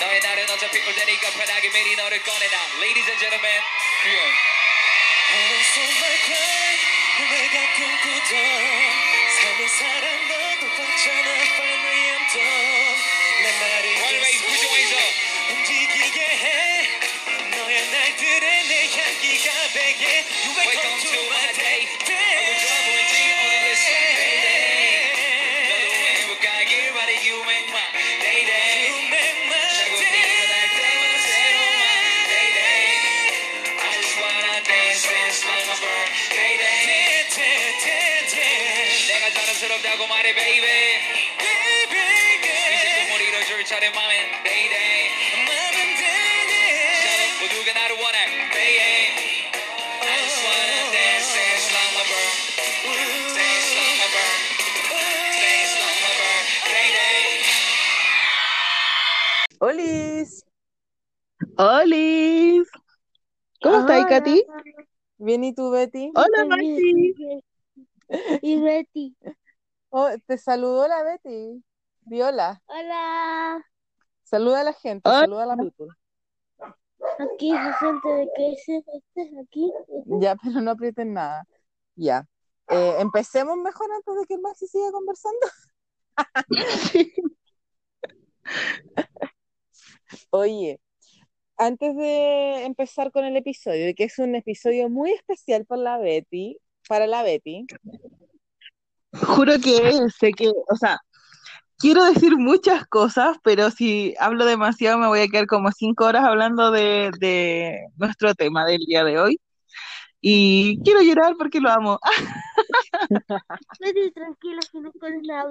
[0.00, 3.60] 너의 날은 어차피 올 테니까 편하게 미리 너를 꺼내놔 Ladies and gentlemen
[4.04, 4.32] yeah.
[7.30, 8.32] 내가 꿈꾸던
[9.40, 12.96] 삶의 사랑 너도 봤잖아 Finally I'm done.
[13.42, 13.84] 내 말을
[14.40, 14.72] 계속
[15.50, 16.88] 움직이게 해.
[17.56, 20.24] 너의 날들에 내 향기가 배게.
[20.44, 20.89] You welcome to
[65.20, 66.10] bien y tú Betty.
[66.14, 67.14] Hola, Maxi.
[68.42, 69.16] Y Betty.
[69.90, 71.62] Oh, te saludó la Betty.
[72.02, 73.64] Viola, Hola.
[74.24, 75.20] saluda a la gente, Hola.
[75.20, 75.86] saluda a la people.
[77.18, 79.70] Aquí se siente de qué es este aquí.
[80.20, 81.44] Ya, pero no aprieten nada.
[81.94, 82.26] Ya.
[82.68, 85.46] Eh, empecemos mejor antes de que el Maxi siga conversando.
[90.30, 90.80] Oye,
[91.60, 96.58] antes de empezar con el episodio, que es un episodio muy especial por la Betty,
[96.88, 97.66] para la Betty,
[99.12, 100.98] Juro que sé que, o sea,
[101.78, 106.24] quiero decir muchas cosas, pero si hablo demasiado me voy a quedar como cinco horas
[106.24, 109.40] hablando de, de nuestro tema del día de hoy.
[110.22, 111.98] Y quiero llorar porque lo amo.
[113.80, 115.46] Betty, tranquila, que no puedes hablar.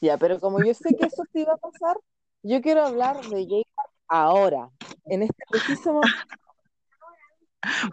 [0.00, 1.96] ya, pero como yo sé que eso te iba a pasar,
[2.42, 3.62] yo quiero hablar de J
[4.12, 4.68] ahora,
[5.06, 6.16] en este preciso momento.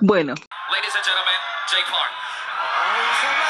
[0.02, 1.36] Bueno, Ladies and gentlemen,
[1.70, 3.49] Jay Park.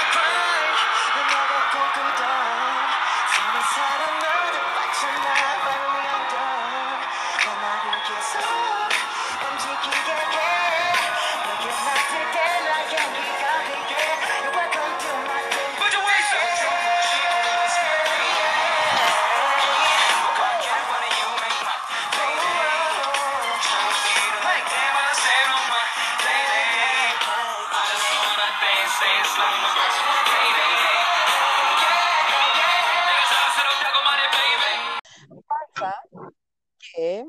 [35.79, 36.01] Pasa
[36.93, 37.25] que,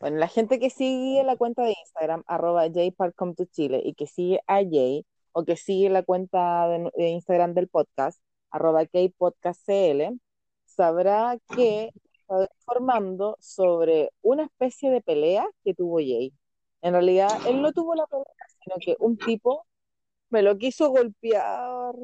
[0.00, 4.56] bueno, la gente que sigue la cuenta de Instagram, arroba jparkcometochile, y que sigue a
[4.56, 10.18] Jay, o que sigue la cuenta de, de Instagram del podcast, arroba kpodcastcl,
[10.64, 16.32] sabrá que está informando sobre una especie de pelea que tuvo Jay.
[16.82, 18.26] En realidad, él no tuvo la pelea,
[18.62, 19.66] sino que un tipo
[20.30, 21.94] me lo quiso golpear.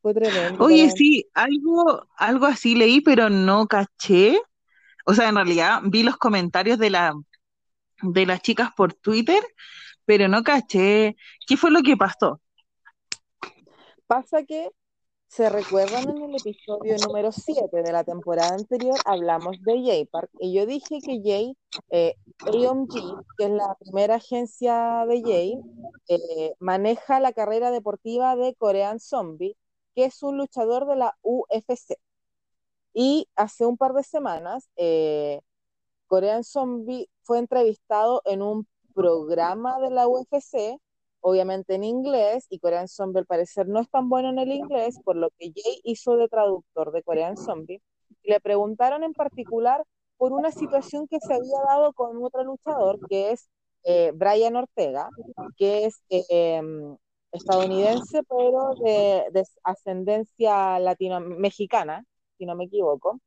[0.00, 0.64] Fue tremendo.
[0.64, 4.40] oye, sí, algo, algo así leí, pero no caché.
[5.04, 7.14] O sea, en realidad vi los comentarios de la,
[8.02, 9.42] de las chicas por Twitter,
[10.04, 12.40] pero no caché qué fue lo que pasó.
[14.06, 14.70] Pasa que
[15.32, 20.28] se recuerdan en el episodio número 7 de la temporada anterior, hablamos de Jay Park
[20.38, 21.56] y yo dije que Jay,
[21.88, 22.92] eh, AMG,
[23.38, 25.58] que es la primera agencia de Jay,
[26.08, 29.56] eh, maneja la carrera deportiva de Korean Zombie,
[29.94, 31.96] que es un luchador de la UFC.
[32.92, 35.40] Y hace un par de semanas, eh,
[36.08, 40.78] Korean Zombie fue entrevistado en un programa de la UFC,
[41.22, 44.98] obviamente en inglés, y Korean Zombie al parecer no es tan bueno en el inglés,
[45.04, 47.82] por lo que Jay hizo de traductor de Korean Zombie.
[48.22, 49.84] Y le preguntaron en particular
[50.16, 53.48] por una situación que se había dado con otro luchador, que es
[53.84, 55.08] eh, Brian Ortega,
[55.56, 56.96] que es em,
[57.32, 62.04] estadounidense, pero de, de ascendencia latino mexicana,
[62.38, 63.20] si no me equivoco.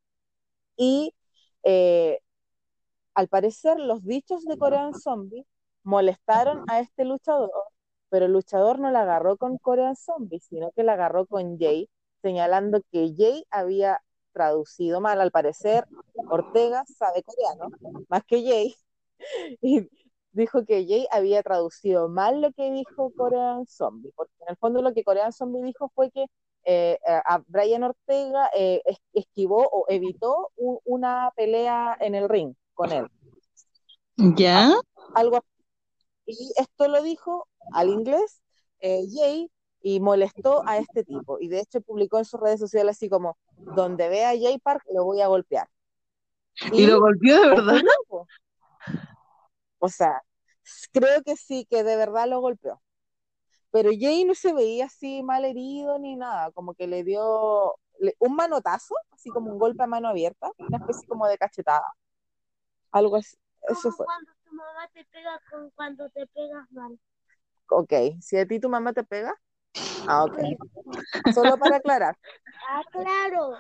[0.78, 1.14] Y
[1.64, 2.20] eh,
[3.16, 5.46] al parecer los dichos de Korean Zombie
[5.84, 7.52] molestaron a este luchador,
[8.16, 11.90] pero el luchador no la agarró con Korean Zombie, sino que la agarró con Jay,
[12.22, 14.02] señalando que Jay había
[14.32, 15.20] traducido mal.
[15.20, 15.84] Al parecer,
[16.30, 17.76] Ortega sabe coreano,
[18.08, 18.74] más que Jay,
[19.62, 19.90] y
[20.32, 24.82] dijo que Jay había traducido mal lo que dijo Korean Zombie, porque en el fondo
[24.82, 26.28] lo que Korean Zombie dijo fue que
[26.64, 30.52] eh, a Brian Ortega eh, es- esquivó o evitó
[30.86, 33.08] una pelea en el ring con él.
[34.38, 34.72] ¿Ya?
[35.16, 35.55] Algo así.
[36.26, 38.42] Y esto lo dijo al inglés
[38.80, 39.52] eh, Jay
[39.82, 41.38] y molestó a este tipo.
[41.40, 44.84] Y de hecho publicó en sus redes sociales así como, donde vea a Jay Park
[44.92, 45.70] lo voy a golpear.
[46.72, 47.82] ¿Y lo golpeó de verdad?
[49.80, 50.24] O sea,
[50.92, 52.82] creo que sí, que de verdad lo golpeó.
[53.72, 57.76] Pero Jay no se veía así mal herido ni nada, como que le dio
[58.20, 61.94] un manotazo, así como un golpe a mano abierta, una especie como de cachetada.
[62.92, 63.36] Algo así.
[63.68, 64.06] Eso fue.
[64.06, 67.00] cuando mamá te pega con cuando te pegas mal.
[67.70, 69.34] Ok, si a ti tu mamá te pega.
[70.08, 70.40] Ah, ok.
[71.34, 72.18] Solo para aclarar.
[72.70, 73.56] Ah, claro.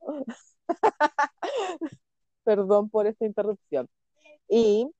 [2.44, 3.88] Perdón por esta interrupción.
[4.48, 4.90] Y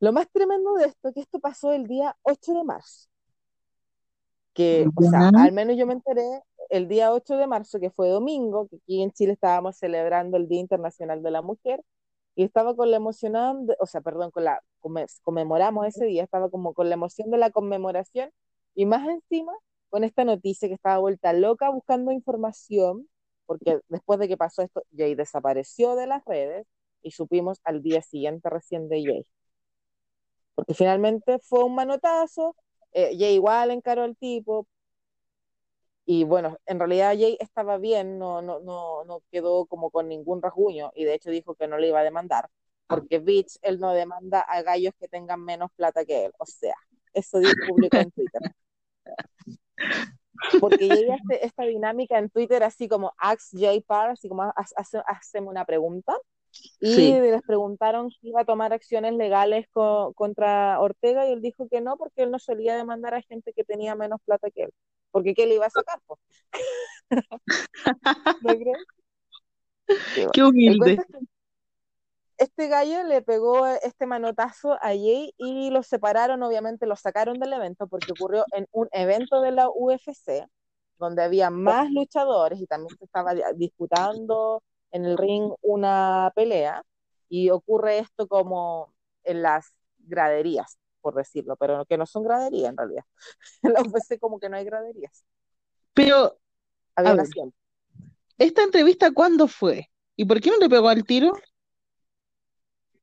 [0.00, 3.08] lo más tremendo de esto, que esto pasó el día 8 de marzo.
[4.52, 8.08] Que, o sea, al menos yo me enteré el día 8 de marzo, que fue
[8.08, 11.82] domingo, que aquí en Chile estábamos celebrando el Día Internacional de la Mujer,
[12.34, 13.34] y estaba con la emoción,
[13.80, 17.38] o sea, perdón, con la, come- conmemoramos ese día, estaba como con la emoción de
[17.38, 18.30] la conmemoración,
[18.74, 19.52] y más encima
[19.90, 23.08] con esta noticia que estaba vuelta loca buscando información,
[23.46, 26.66] porque después de que pasó esto, Jay desapareció de las redes
[27.02, 29.26] y supimos al día siguiente recién de Jay.
[30.54, 32.56] Porque finalmente fue un manotazo,
[32.92, 34.66] eh, Jay igual encaró al tipo,
[36.06, 40.42] y bueno, en realidad Jay estaba bien, no, no, no, no quedó como con ningún
[40.42, 42.48] rasguño, y de hecho dijo que no le iba a demandar,
[42.88, 46.74] porque Bitch, él no demanda a gallos que tengan menos plata que él, o sea,
[47.14, 48.42] eso dijo público en Twitter.
[50.58, 54.74] Porque Jay hace esta dinámica en Twitter así como Ask Jay Parr, así como hace,
[54.76, 56.16] hace- haceme una pregunta,
[56.80, 57.12] y Sí.
[57.20, 61.82] les preguntaron si iba a tomar acciones legales co- contra Ortega y él dijo que
[61.82, 64.72] no, porque él no solía demandar a gente que tenía menos plata que él.
[65.14, 66.00] Porque ¿qué le iba a sacar?
[68.40, 68.78] ¿No crees?
[70.32, 70.96] Qué humilde.
[70.96, 71.26] cuento es que
[72.36, 77.52] este gallo le pegó este manotazo a Jay y los separaron, obviamente los sacaron del
[77.52, 80.48] evento porque ocurrió en un evento de la UFC
[80.98, 86.82] donde había más luchadores y también se estaba di- disputando en el ring una pelea
[87.28, 92.76] y ocurre esto como en las graderías, por decirlo, pero que no son graderías en
[92.78, 93.04] realidad.
[93.62, 95.24] La UFC como que no hay graderías,
[95.92, 96.38] Pero,
[96.96, 97.28] había A ver.
[98.38, 99.90] ¿esta entrevista cuándo fue?
[100.16, 101.34] ¿Y por qué no le pegó al tiro?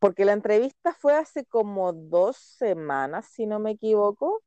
[0.01, 4.41] porque la entrevista fue hace como dos semanas, si no me equivoco,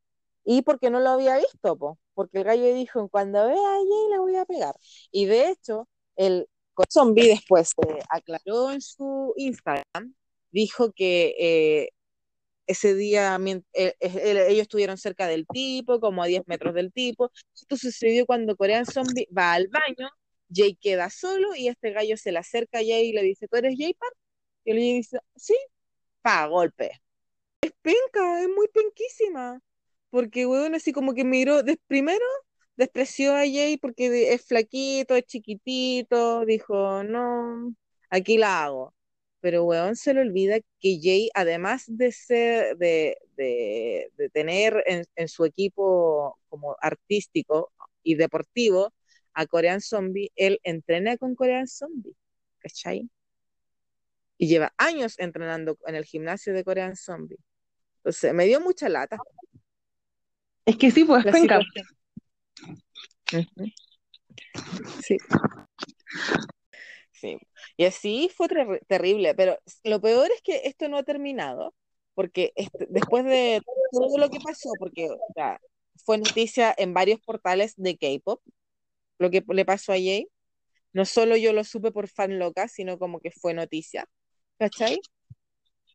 [0.44, 4.10] y porque no lo había visto, po, porque el gallo dijo, cuando vea a Jay
[4.10, 4.74] le voy a pegar.
[5.12, 6.48] Y de hecho, el
[6.90, 10.14] zombie después eh, aclaró en su Instagram,
[10.50, 11.90] dijo que eh,
[12.66, 13.38] ese día
[13.74, 17.30] eh, ellos estuvieron cerca del tipo, como a 10 metros del tipo.
[17.54, 20.08] Esto sucedió cuando Korean Zombie va al baño,
[20.54, 23.56] Jay queda solo y este gallo se le acerca a Jay y le dice, ¿tú
[23.56, 24.14] eres Jay Park?
[24.64, 25.54] Y él le dice, sí,
[26.22, 26.90] pa, golpe.
[27.60, 29.60] Es penca, es muy penquísima.
[30.10, 32.24] Porque, weón, así como que miró, des- primero
[32.76, 37.74] despreció a Jay porque de- es flaquito, es chiquitito, dijo, no,
[38.10, 38.94] aquí la hago.
[39.44, 45.04] Pero, weón, se le olvida que Jay, además de ser, de, de, de tener en,
[45.16, 47.70] en su equipo como artístico
[48.02, 48.94] y deportivo
[49.34, 52.16] a Korean Zombie, él entrena con Korean Zombie,
[52.58, 53.10] ¿cachai?
[54.38, 57.36] Y lleva años entrenando en el gimnasio de Korean Zombie.
[57.98, 59.18] Entonces, me dio mucha lata
[60.64, 61.22] Es que sí, pues.
[63.30, 63.66] Ujú.
[65.02, 65.18] Sí.
[67.76, 71.74] Y así fue ter- terrible, pero lo peor es que esto no ha terminado,
[72.14, 73.60] porque este- después de
[73.92, 75.18] todo lo que pasó, porque o
[76.04, 78.42] fue noticia en varios portales de K-pop,
[79.18, 80.28] lo que le pasó a Jay,
[80.92, 84.06] no solo yo lo supe por fan loca, sino como que fue noticia,
[84.58, 85.00] ¿cachai?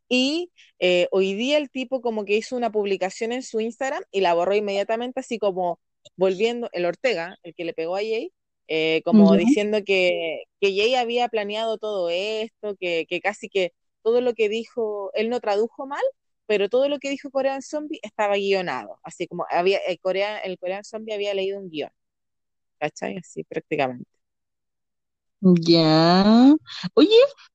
[0.08, 4.22] Y eh, hoy día el tipo como que hizo una publicación en su Instagram y
[4.22, 5.80] la borró inmediatamente, así como
[6.16, 8.32] volviendo, el Ortega, el que le pegó a Jay,
[8.70, 13.74] eh, como diciendo que, que Jay había planeado todo esto, que, que casi que
[14.04, 16.04] todo lo que dijo, él no tradujo mal,
[16.46, 20.58] pero todo lo que dijo Korean Zombie estaba guionado, así como había, el Korean, el
[20.60, 21.92] Korean Zombie había leído un guion,
[22.80, 23.18] ¿cachai?
[23.18, 24.10] Así prácticamente.
[25.42, 26.54] Ya.
[26.96, 27.10] Oye,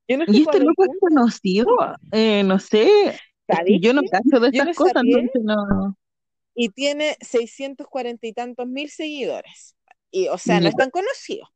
[0.09, 1.66] Yo no sé ¿y este loco es conocido?
[2.12, 3.21] Eh, no sé.
[3.47, 5.97] Es que ¿sabéis yo no cacho de estas no cosas, entonces no.
[6.54, 9.76] y tiene 640 y tantos mil seguidores.
[10.14, 10.68] Y, o sea, no Ya.
[10.71, 11.49] es tan conocido.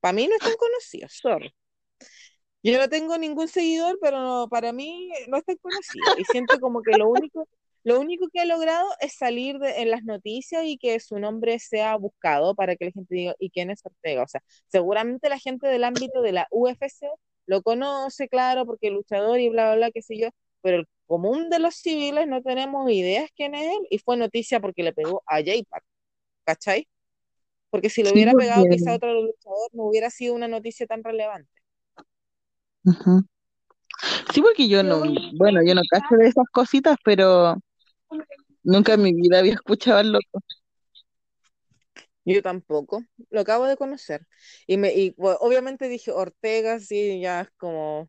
[0.00, 1.54] Para mí no es tan conocido, sorry.
[2.62, 6.12] Yo no tengo ningún seguidor, pero no- para mí no es tan conocido.
[6.16, 7.48] Y siento como que lo único,
[7.84, 11.58] lo único que ha logrado es salir de- en las noticias y que su nombre
[11.60, 14.22] sea buscado para que la gente diga, ¿y quién es Ortega?
[14.24, 17.08] O sea, seguramente la gente del ámbito de la UFC
[17.46, 20.28] lo conoce, claro, porque luchador y bla, bla, bla, qué sé yo,
[20.62, 24.58] pero el común de los civiles no tenemos ideas quién es él y fue noticia
[24.60, 25.84] porque le pegó a J-Pac,
[26.44, 26.88] ¿cachai?
[27.76, 31.04] Porque si Sí, hubiera porque- pegado quizá otro luchador no hubiera sido una noticia tan
[31.04, 31.50] relevante.
[32.84, 33.22] Ujú.
[34.32, 35.02] Sí, porque yo no,
[35.36, 37.56] bueno, yo no cacho de esas cositas, pero
[38.62, 40.40] nunca en mi vida había escuchado al loco.
[42.24, 44.26] Yo tampoco, lo acabo de conocer.
[44.66, 48.08] Y me, y bueno, obviamente dije Ortega, sí, ya es como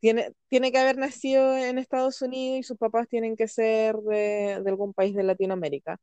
[0.00, 4.60] tiene, tiene que haber nacido en Estados Unidos y sus papás tienen que ser de,
[4.62, 5.98] de algún país de Latinoamérica.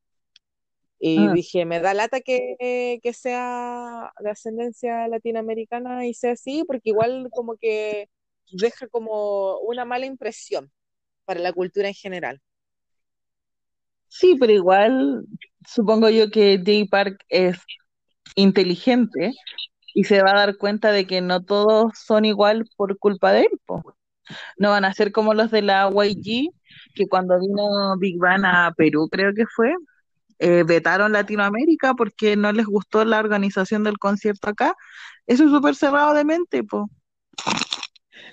[1.00, 1.34] Y Ah.
[1.34, 7.30] dije, me da lata que, que sea de ascendencia latinoamericana y sea así, porque igual
[7.32, 8.10] como que
[8.52, 10.72] deja como una mala impresión
[11.26, 12.42] para la cultura en general.
[14.08, 15.26] Sí, pero igual
[15.68, 17.58] supongo yo que Jay Park es
[18.36, 19.34] inteligente
[19.94, 23.42] y se va a dar cuenta de que no todos son igual por culpa de
[23.42, 23.84] él, po.
[24.58, 26.50] No van a ser como los de la YG,
[26.96, 29.74] que cuando vino Big Bang a Perú, creo que fue,
[30.40, 34.76] eh, vetaron Latinoamérica porque no les gustó la organización del concierto acá.
[35.28, 36.90] Eso es súper cerrado de mente, po.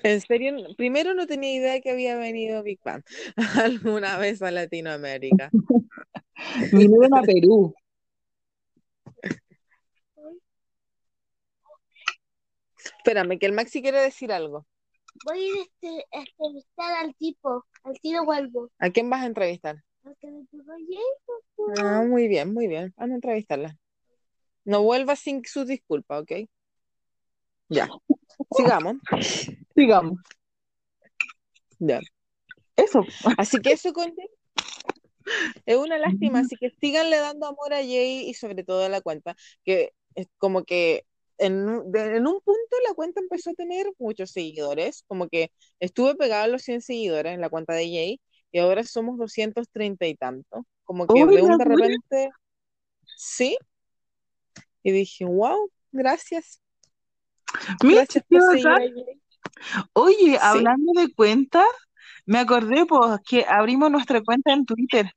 [0.03, 3.03] En serio, primero no tenía idea que había venido Big Bang
[3.65, 5.51] alguna vez a Latinoamérica.
[6.73, 7.75] Vinieron a Perú.
[13.05, 14.67] Espérame, que el Maxi quiere decir algo.
[15.25, 18.71] Voy a ir este, a entrevistar al tipo, al tiro vuelvo.
[18.79, 19.77] ¿A quién vas a entrevistar?
[21.77, 22.93] Ah, muy bien, muy bien.
[22.97, 23.77] Vamos a entrevistarla.
[24.65, 26.33] No vuelvas sin sus disculpas, ¿ok?
[27.69, 27.89] Ya.
[28.57, 28.97] Sigamos.
[29.77, 30.19] Digamos.
[31.79, 32.01] Ya.
[32.77, 33.05] Eso.
[33.39, 34.13] Así que eso con
[35.67, 39.01] es una lástima, así que síganle dando amor a Jay y sobre todo a la
[39.01, 41.05] cuenta, que es como que
[41.39, 46.15] en, de- en un punto la cuenta empezó a tener muchos seguidores, como que estuve
[46.15, 48.21] pegado a los 100 seguidores en la cuenta de Jay
[48.53, 52.31] y ahora somos 230 y tanto, como que de un de repente,
[53.17, 53.57] sí,
[54.83, 56.61] y dije, wow, gracias,
[57.81, 58.25] gracias.
[59.93, 60.39] Oye, Sí.
[60.41, 61.67] hablando de cuentas,
[62.27, 65.11] me acordé pues que abrimos nuestra cuenta en Twitter.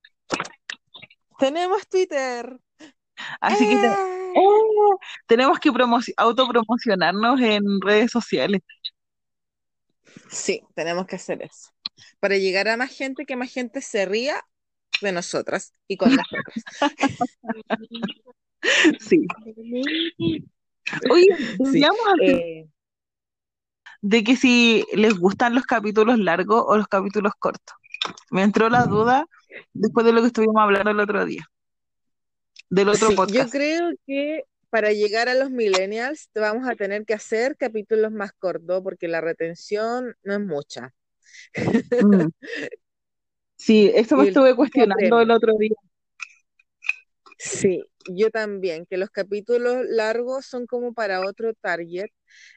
[1.39, 2.57] Tenemos Twitter.
[3.41, 4.33] Así que te- ¡Eh!
[4.35, 4.97] ¡eh!
[5.27, 8.61] tenemos que promoci- autopromocionarnos en redes sociales.
[10.29, 11.71] Sí, tenemos que hacer eso.
[12.19, 14.43] Para llegar a más gente, que más gente se ría
[15.01, 16.63] de nosotras y con nosotras.
[18.99, 19.27] Sí.
[21.11, 21.27] Oye,
[22.21, 22.67] Eh,
[24.01, 27.75] de que si les gustan los capítulos largos o los capítulos cortos.
[28.29, 29.25] Me entró la duda
[29.73, 31.43] después de lo que estuvimos hablando el otro día.
[32.69, 33.51] Del otro sí, yo podcast.
[33.51, 38.81] creo que para llegar a los millennials vamos a tener que hacer capítulos más cortos
[38.83, 40.93] porque la retención no es mucha.
[42.01, 42.29] Mm.
[43.57, 45.75] Sí, eso me estuve cuestionando el otro día.
[47.37, 52.07] Sí, yo también, que los capítulos largos son como para otro target,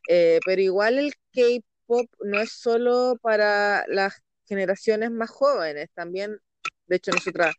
[0.08, 6.38] eh, pero igual el K-pop no es solo para las generaciones más jóvenes, también,
[6.86, 7.54] de hecho, nosotras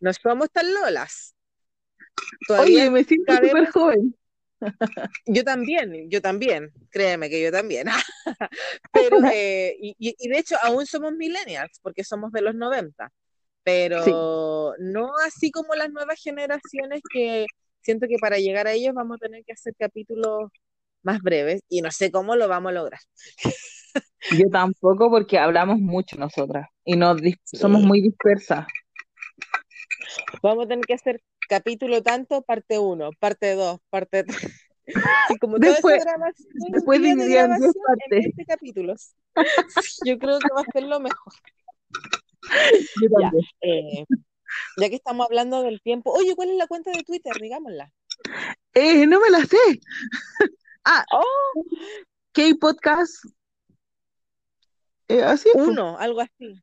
[0.00, 1.34] no somos tan lolas.
[2.48, 4.16] Oye, Todavía me siento súper joven.
[5.26, 7.88] Yo también, yo también, créeme que yo también.
[8.92, 13.10] Pero, eh, y, de hecho, aún somos millennials, porque somos de los 90,
[13.64, 17.46] pero no así como las nuevas generaciones que
[17.80, 20.50] siento que para llegar a ellos vamos a tener que hacer capítulos
[21.02, 23.00] más breves y no sé cómo lo vamos a lograr.
[24.36, 28.66] Yo tampoco porque hablamos mucho nosotras y nos somos muy dispersas.
[30.42, 31.20] Vamos a tener que hacer
[31.56, 34.38] capítulo tanto, parte 1, parte 2, parte 3.
[35.30, 38.08] Y como toda Después- esa grabación, después de dividido en 10 grabación en partes.
[38.10, 39.14] 20 capítulos.
[40.04, 41.32] Yo creo que va a ser lo mejor.
[43.00, 43.30] Yo Ya.
[43.60, 44.04] Eh,
[44.78, 47.32] ya que estamos hablando del tiempo, oye, ¿cuál es la cuenta de Twitter?
[47.40, 47.92] Digámosla.
[48.74, 49.56] Eh, no me la sé.
[50.84, 51.64] ah, Oh,
[52.32, 53.24] K-Podcast.
[55.08, 56.54] Eh, así uno, algo así.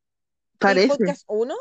[0.60, 0.88] parece.
[0.90, 1.56] podcast 1?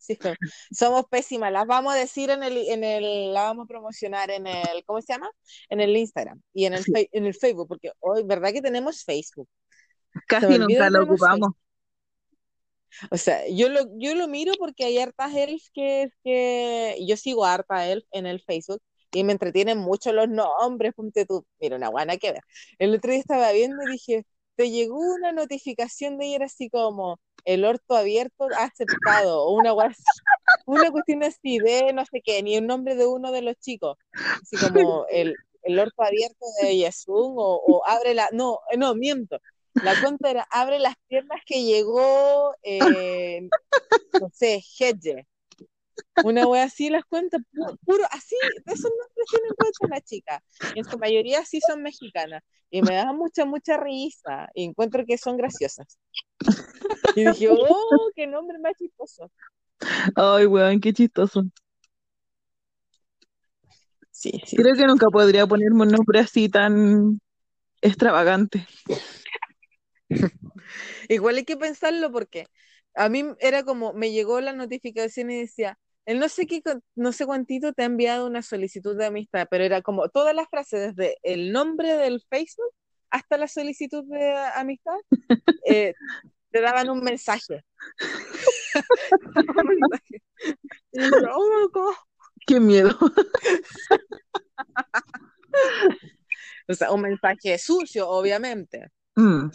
[0.00, 0.32] Sí, so-
[0.72, 1.52] somos pésimas.
[1.52, 5.00] Las vamos a decir en el, en el, la vamos a promocionar en el, ¿cómo
[5.02, 5.30] se llama?
[5.68, 6.92] En el Instagram y en el, Sí.
[7.12, 9.48] en el Facebook, porque hoy, ¿verdad que tenemos Facebook?
[10.26, 11.50] Casi nunca lo ocupamos.
[13.10, 17.44] O sea, yo lo, yo lo miro porque hay hartas elf que, que yo sigo
[17.44, 21.76] a harta elf en el Facebook, y me entretienen mucho los nombres, ponte tú, mira,
[21.76, 22.42] una guana que ver.
[22.78, 24.24] El otro día estaba viendo y dije,
[24.60, 29.72] te llegó una notificación de ayer así como, el orto abierto aceptado, o una
[30.66, 33.96] una cuestión así de no sé qué, ni el nombre de uno de los chicos,
[34.12, 38.94] así como el, el orto abierto de Yesun, o, o abre la, no, eh, no,
[38.94, 39.40] miento,
[39.82, 43.48] la cuenta era abre las piernas que llegó, eh,
[44.20, 45.26] no sé, Hedge.
[46.22, 50.42] Una wea así las cuentas, pu- puro, así, de esos nombres tienen cuenta la chica.
[50.74, 52.42] En su mayoría sí son mexicanas.
[52.70, 54.48] Y me da mucha, mucha risa.
[54.54, 55.98] Y encuentro que son graciosas.
[57.14, 59.30] Y dije, oh, qué nombre más chistoso.
[60.14, 61.44] Ay, weón, qué chistoso.
[64.10, 64.56] Sí, sí.
[64.56, 67.20] Creo que nunca podría ponerme un nombre así tan
[67.80, 68.66] extravagante.
[71.08, 72.46] Igual hay que pensarlo porque
[72.94, 75.78] a mí era como, me llegó la notificación y decía,
[76.10, 76.60] el no sé qué,
[76.96, 80.48] no sé cuántito te ha enviado una solicitud de amistad, pero era como todas las
[80.48, 82.74] frases, desde el nombre del Facebook
[83.10, 84.96] hasta la solicitud de amistad,
[85.66, 85.94] eh,
[86.50, 87.64] te daban un mensaje.
[90.92, 91.94] Yo, oh.
[92.44, 92.98] Qué miedo.
[96.68, 98.92] O sea, un mensaje sucio, obviamente.
[99.16, 99.48] Mm.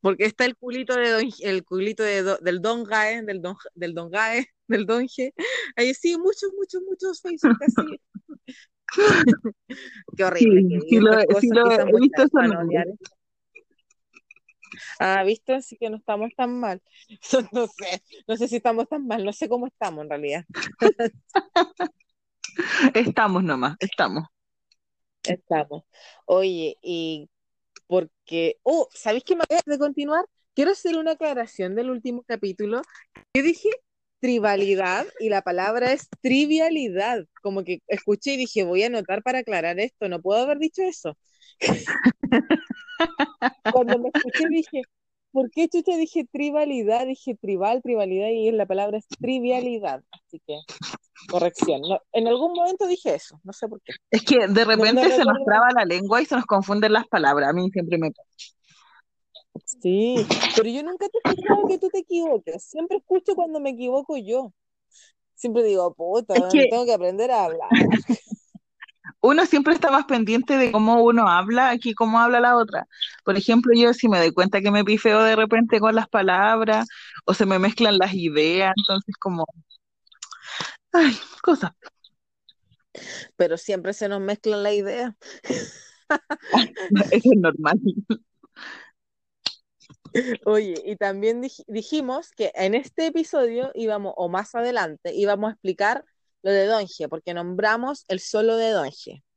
[0.00, 3.56] Porque está el culito de don, el culito de do- del Don Gae, del Don,
[3.74, 5.32] del Don Gae, del Don G.
[5.76, 8.00] Ahí sí, muchos, muchos, muchos Facebook así.
[10.16, 12.22] Qué horrible Sí, que sí lo, sí lo he visto.
[15.00, 15.54] Ah, ¿viste?
[15.54, 16.82] Así que no estamos tan mal.
[17.52, 20.44] No sé, no sé si estamos tan mal, no sé cómo estamos en realidad.
[22.94, 24.24] Estamos nomás, estamos.
[25.22, 25.84] Estamos.
[26.26, 27.28] Oye, y
[27.88, 29.34] porque, oh, ¿sabéis qué?
[29.34, 32.82] Antes de continuar, quiero hacer una aclaración del último capítulo.
[33.34, 33.70] Yo dije
[34.20, 37.24] tribalidad y la palabra es trivialidad.
[37.42, 40.82] Como que escuché y dije, voy a anotar para aclarar esto, no puedo haber dicho
[40.82, 41.16] eso.
[43.72, 44.82] Cuando me escuché dije,
[45.38, 47.06] ¿por qué chucha dije tribalidad?
[47.06, 50.02] Dije tribal, tribalidad y la palabra es trivialidad.
[50.10, 50.58] Así que,
[51.30, 51.80] corrección.
[51.82, 53.92] No, en algún momento dije eso, no sé por qué.
[54.10, 56.92] Es que de No, no repente se nos traba la lengua y se nos confunden
[56.92, 57.50] las palabras.
[57.50, 58.28] A mí siempre me pasa.
[59.64, 62.64] Sí, pero yo nunca te he escuchado que tú te equivoques.
[62.64, 64.52] Siempre escucho cuando me equivoco yo.
[65.36, 67.68] Siempre digo, puta, Es que tengo que aprender a hablar.
[69.20, 72.86] uno siempre está más pendiente de cómo uno habla que cómo habla la otra.
[73.24, 76.86] Por ejemplo, yo si me doy cuenta que me pifeo de repente con las palabras
[77.26, 79.44] o se me mezclan las ideas, entonces como,
[80.92, 81.72] ay, cosas.
[83.36, 85.14] Pero siempre se nos mezclan las ideas.
[87.12, 87.78] Eso es normal.
[90.44, 95.52] Oye, y también dij- dijimos que en este episodio íbamos, o más adelante, íbamos a
[95.52, 96.04] explicar
[96.42, 99.22] lo de Donge, porque nombramos el solo de Donge.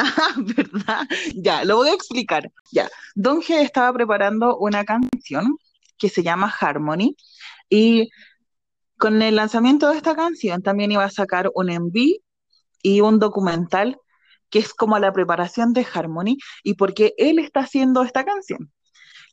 [0.00, 1.08] Ah, ¿verdad?
[1.34, 2.52] Ya, lo voy a explicar.
[2.70, 5.56] Ya, Don G estaba preparando una canción
[5.98, 7.16] que se llama Harmony
[7.68, 8.08] y
[8.96, 12.20] con el lanzamiento de esta canción también iba a sacar un MV
[12.82, 13.98] y un documental
[14.50, 18.72] que es como la preparación de Harmony y por qué él está haciendo esta canción.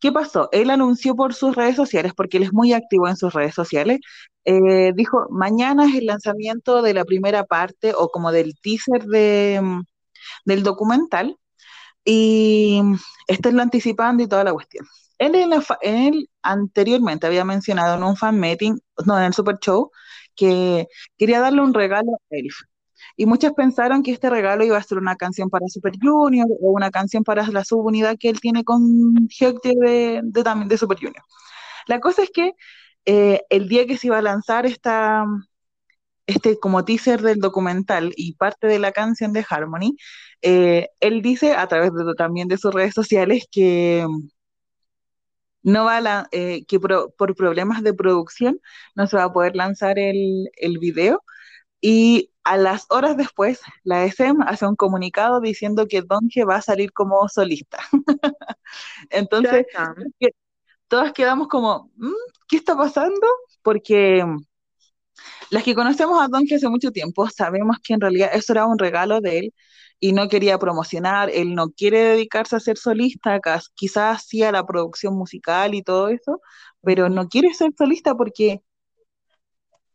[0.02, 0.50] ¿Qué pasó?
[0.52, 4.00] Él anunció por sus redes sociales, porque él es muy activo en sus redes sociales,
[4.46, 9.60] eh, dijo, mañana es el lanzamiento de la primera parte o como del teaser de,
[9.62, 9.82] mm,
[10.46, 11.38] del documental
[12.06, 12.82] y
[13.28, 14.86] este lo anticipando y toda la cuestión.
[15.18, 19.58] Él, en la él anteriormente había mencionado en un fan meeting, no, en el Super
[19.60, 19.92] Show,
[20.36, 22.56] que quería darle un regalo a Elf.
[23.18, 26.72] Y muchos pensaron que este regalo iba a ser una canción para Super Junior o
[26.72, 30.98] una canción para la subunidad que él tiene con Hyuktae de, de, también de Super
[30.98, 31.24] Junior.
[31.88, 32.54] La cosa es que
[33.06, 35.26] eh, el día que se iba a lanzar esta,
[36.28, 39.98] este como teaser del documental y parte de la canción de Harmony,
[40.42, 44.06] eh, él dice a través de, también de sus redes sociales que
[45.64, 48.60] no va a la, eh, que pro, por problemas de producción
[48.96, 51.24] no se va a poder lanzar el, el video
[51.82, 56.62] y a las horas después la SM hace un comunicado diciendo que Donge va a
[56.62, 57.80] salir como solista.
[59.10, 59.66] Entonces,
[60.88, 62.12] todas quedamos como, "Mm,
[62.48, 63.28] ¿qué está pasando?
[63.64, 64.24] Porque
[65.50, 68.80] las que conocemos a Donge hace mucho tiempo sabemos que en realidad eso era un
[68.80, 69.54] regalo de él
[70.00, 73.40] y no quería promocionar, él no quiere dedicarse a ser solista,
[73.76, 76.42] quizás sí a la producción musical y todo eso,
[76.82, 78.62] pero no quiere ser solista porque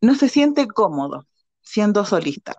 [0.00, 1.26] no se siente cómodo
[1.62, 2.54] siendo solista.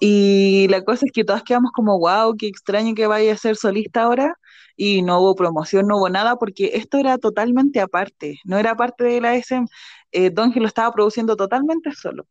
[0.00, 3.56] Y la cosa es que todas quedamos como, wow, qué extraño que vaya a ser
[3.56, 4.34] solista ahora.
[4.76, 9.04] Y no hubo promoción, no hubo nada, porque esto era totalmente aparte, no era parte
[9.04, 9.66] de la SM.
[10.12, 12.26] Eh, lo estaba produciendo totalmente solo.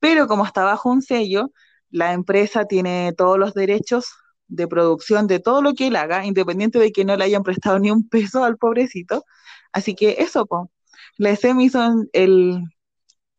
[0.00, 1.50] Pero como está bajo un sello,
[1.90, 4.06] la empresa tiene todos los derechos
[4.48, 7.78] de producción de todo lo que él haga, independiente de que no le hayan prestado
[7.78, 9.24] ni un peso al pobrecito.
[9.72, 10.70] Así que eso, po.
[11.16, 11.80] La SM hizo
[12.12, 12.62] el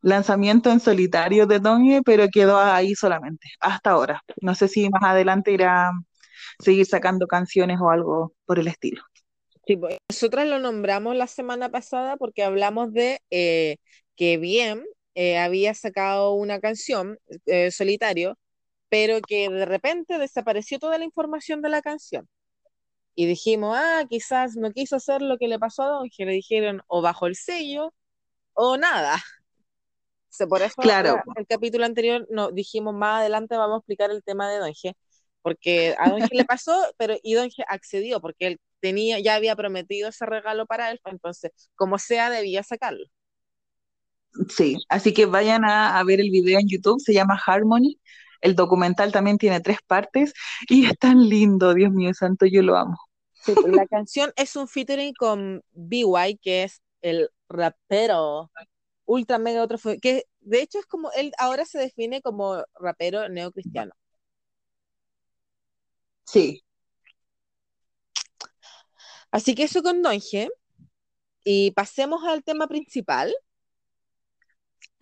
[0.02, 4.24] lanzamiento en solitario de Donge, pero quedó ahí solamente, hasta ahora.
[4.42, 5.92] No sé si más adelante irá
[6.60, 9.02] seguir sacando canciones o algo por el estilo.
[9.66, 13.78] Sí, pues, nosotras lo nombramos la semana pasada porque hablamos de eh,
[14.16, 14.84] que bien
[15.16, 18.38] eh, había sacado una canción eh, solitario,
[18.90, 22.28] pero que de repente desapareció toda la información de la canción.
[23.16, 26.32] Y dijimos, ah, quizás no quiso hacer lo que le pasó a Don que le
[26.32, 27.94] dijeron o bajo el sello
[28.54, 29.18] o nada.
[30.50, 31.16] Por eso Claro.
[31.16, 34.72] la- el capítulo anterior no, dijimos más adelante vamos a explicar el tema de Don
[34.72, 34.94] G,
[35.42, 39.36] porque a Don G le pasó, pero y Don G accedió porque él tenía, ya
[39.36, 43.06] había prometido ese regalo para él, entonces como sea debía sacarlo.
[44.50, 48.00] Sí, así que vayan a, a ver el video en YouTube, se llama Harmony.
[48.42, 50.34] El documental también tiene tres partes
[50.68, 52.98] y es tan lindo, Dios mío santo, yo lo amo.
[53.34, 58.52] Sí, pues, la canción es un featuring con BY, que es el rapero
[59.06, 63.92] ultra mega otro, que de hecho es como, él ahora se define como rapero neocristiano.
[66.32, 66.64] Sí,
[69.32, 70.50] Así que eso con Donge.
[71.44, 73.34] Y pasemos al tema principal.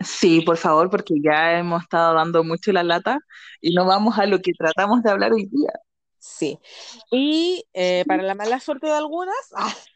[0.00, 3.18] sí, por favor, porque ya hemos estado dando mucho la lata
[3.60, 5.72] y no vamos a lo que tratamos de hablar hoy día.
[6.18, 6.58] Sí.
[7.10, 9.36] Y eh, para la mala suerte de algunas,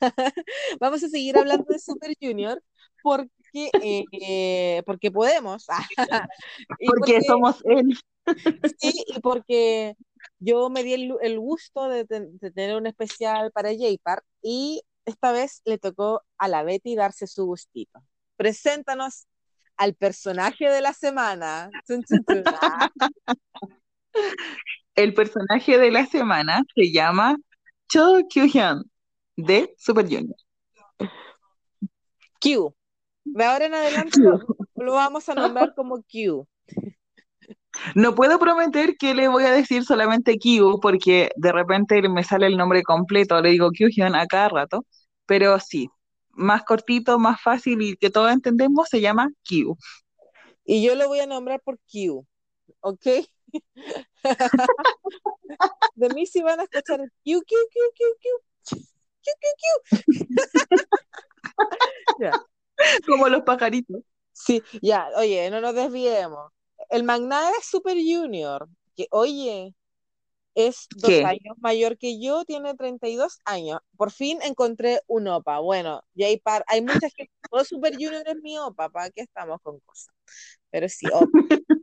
[0.81, 2.63] vamos a seguir hablando de Super Junior
[3.03, 3.31] porque,
[3.83, 5.67] eh, eh, porque podemos.
[6.81, 7.99] Y Porque somos él.
[8.79, 9.97] Sí, y porque
[10.43, 14.83] yo me di el, el gusto de, ten- de tener un especial para J-Park y
[15.05, 18.01] esta vez le tocó a la Betty darse su gustito.
[18.37, 19.27] Preséntanos
[19.77, 21.71] al personaje de la semana.
[24.95, 27.37] El personaje de la semana se llama
[27.89, 28.85] Cho Kyu-hyun
[29.37, 30.37] de Super Junior.
[32.41, 32.75] Q.
[33.25, 34.39] De ahora en adelante lo,
[34.77, 36.47] lo vamos a nombrar como Q.
[37.95, 42.47] No puedo prometer que le voy a decir solamente Kyu, porque de repente me sale
[42.47, 44.85] el nombre completo, le digo Kyuhyun a cada rato,
[45.27, 45.89] pero sí,
[46.31, 49.77] más cortito, más fácil y que todos entendemos, se llama Kyu.
[50.65, 52.27] Y yo lo voy a nombrar por Q.
[52.81, 53.05] ¿Ok?
[55.95, 58.29] De mí sí van a escuchar Q, Q, Q, Q, Q.
[59.25, 59.47] Q, Q,
[62.19, 62.31] Q.
[63.07, 64.03] Como los pajaritos.
[64.33, 66.51] Sí, ya, oye, no nos desviemos.
[66.91, 69.75] El magnate es Super Junior, que oye,
[70.55, 71.25] es dos ¿Qué?
[71.25, 73.81] años mayor que yo, tiene 32 años.
[73.97, 75.61] Por fin encontré un opa.
[75.61, 79.23] Bueno, ya hay, par, hay mucha gente, todo Super Junior es mi opa, ¿para qué
[79.23, 80.15] estamos con cosas?
[80.71, 81.41] Pero sí, opa.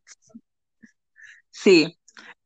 [1.51, 1.95] Sí.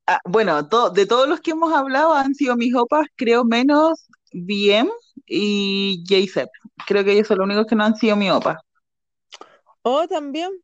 [0.08, 4.08] Ah, bueno, to- de todos los que hemos hablado han sido mis opas, creo menos
[4.34, 4.92] BM
[5.28, 6.50] y J-Sep.
[6.88, 8.60] Creo que ellos son los únicos que no han sido mi opa.
[9.86, 10.62] Oh, también.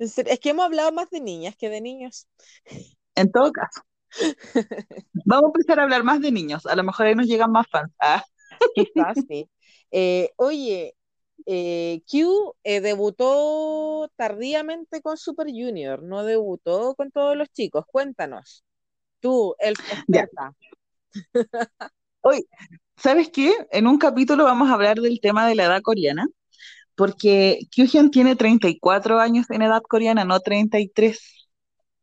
[0.00, 2.26] Es que hemos hablado más de niñas que de niños.
[3.14, 3.82] En todo caso.
[5.26, 6.66] Vamos a empezar a hablar más de niños.
[6.66, 7.92] A lo mejor ahí nos llegan más fans.
[8.00, 8.24] Ah,
[8.74, 9.48] Quizás sí.
[9.90, 10.96] Eh, oye,
[11.46, 17.84] eh, Q eh, debutó tardíamente con Super Junior, no debutó con todos los chicos.
[17.86, 18.64] Cuéntanos.
[19.20, 20.54] Tú, el experta.
[22.22, 22.46] Hoy,
[22.96, 23.52] ¿sabes qué?
[23.70, 26.26] En un capítulo vamos a hablar del tema de la edad coreana,
[27.00, 31.48] porque Kyuhyun tiene 34 años en edad coreana, no 33.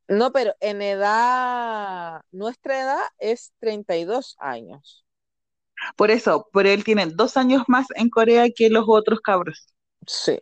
[0.08, 5.06] No, pero en edad, nuestra edad es 32 años.
[5.96, 9.68] Por eso, pero él tiene dos años más en Corea que los otros cabros.
[10.08, 10.40] Sí.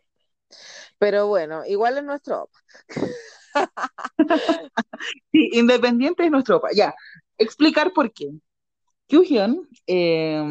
[0.99, 2.59] Pero bueno, igual es nuestro opa.
[5.33, 6.69] Sí, independiente de nuestro opa.
[6.73, 6.95] Ya,
[7.37, 8.31] explicar por qué.
[9.07, 10.41] Kyuhyun, eh,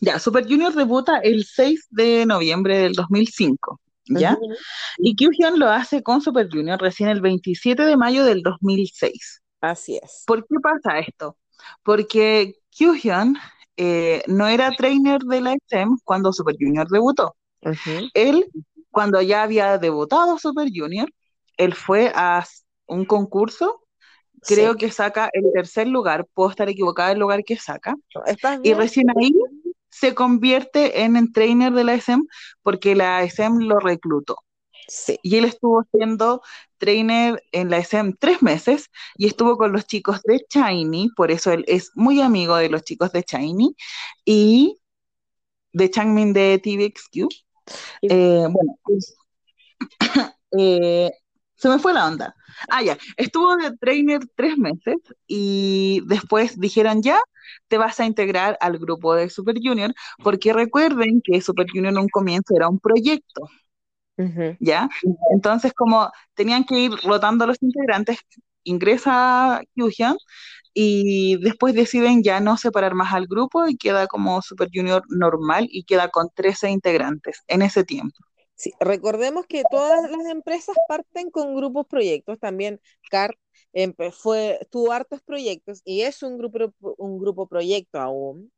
[0.00, 4.34] ya, Super Junior debuta el 6 de noviembre del 2005, ¿ya?
[4.34, 4.54] Ujú.
[4.98, 9.42] Y Kyuhyun lo hace con Super Junior recién el 27 de mayo del 2006.
[9.60, 10.24] Así es.
[10.26, 11.36] ¿Por qué pasa esto?
[11.82, 13.36] Porque Kyuhyun
[13.76, 17.36] eh, no era trainer de la SM cuando Super Junior debutó.
[18.14, 18.46] Él,
[18.90, 21.08] cuando ya había debutado Super Junior,
[21.56, 22.44] él fue a
[22.86, 23.82] un concurso,
[24.40, 24.78] creo Sí.
[24.78, 27.94] que saca el tercer lugar, puedo estar equivocada del lugar que saca,
[28.26, 28.78] ¿Estás y bien?
[28.78, 29.32] recién ahí
[29.90, 32.24] se convierte en el trainer de la SM
[32.62, 34.36] porque la SM lo reclutó.
[34.88, 35.18] Sí.
[35.22, 36.42] Y él estuvo siendo
[36.78, 41.52] trainer en la SM tres meses y estuvo con los chicos de Shiny, por eso
[41.52, 43.76] él es muy amigo de los chicos de Shiny
[44.24, 44.80] y
[45.72, 47.28] de Changmin de TVXQ.
[48.02, 49.16] Eh, bueno, pues,
[50.58, 51.10] eh,
[51.60, 52.34] se me fue la onda.
[52.70, 54.96] Ah, ya, estuvo de trainer tres meses
[55.26, 57.20] y después dijeron ya,
[57.68, 59.92] te vas a integrar al grupo de Super Junior,
[60.22, 63.42] porque recuerden que Super Junior en un comienzo era un proyecto.
[64.58, 64.88] ¿ya?
[65.34, 68.18] Entonces, como tenían que ir rotando los integrantes,
[68.64, 70.16] ingresa Kyuhyun
[70.74, 75.66] y después deciden ya no separar más al grupo y queda como Super Junior normal
[75.70, 78.16] y queda con 13 integrantes en ese tiempo.
[78.60, 82.38] Sí, recordemos que todas las empresas parten con grupos proyectos.
[82.38, 82.78] También
[83.10, 83.36] CART
[84.12, 88.52] fue, tuvo hartos proyectos y es un grupo, un grupo proyecto aún.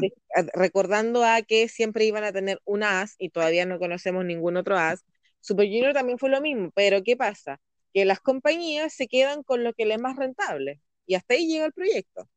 [0.00, 4.24] De- a- recordando a que siempre iban a tener un as y todavía no conocemos
[4.24, 5.04] ningún otro as.
[5.40, 7.60] Super Junior también fue lo mismo, pero ¿qué pasa?
[7.92, 11.46] Que las compañías se quedan con lo que les es más rentable y hasta ahí
[11.48, 12.28] llega el proyecto.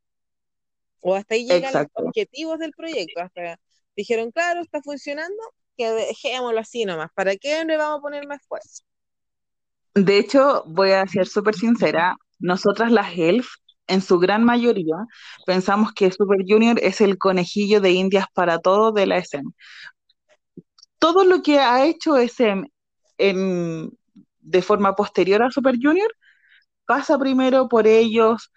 [1.00, 2.02] O hasta ahí llegan los Exacto.
[2.04, 3.20] objetivos del proyecto.
[3.20, 3.58] Hasta
[3.96, 5.36] dijeron, claro, está funcionando,
[5.78, 7.10] que dejémoslo así nomás.
[7.14, 8.82] ¿Para qué le vamos a poner más fuerza?
[9.94, 13.48] De hecho, voy a ser súper sincera, nosotras las ELF,
[13.86, 14.96] en su gran mayoría,
[15.46, 19.50] pensamos que Super Junior es el conejillo de Indias para todo de la SM.
[20.98, 22.70] Todo lo que ha hecho SM
[23.16, 26.10] de forma posterior a Super Junior
[26.84, 28.52] pasa primero por ellos,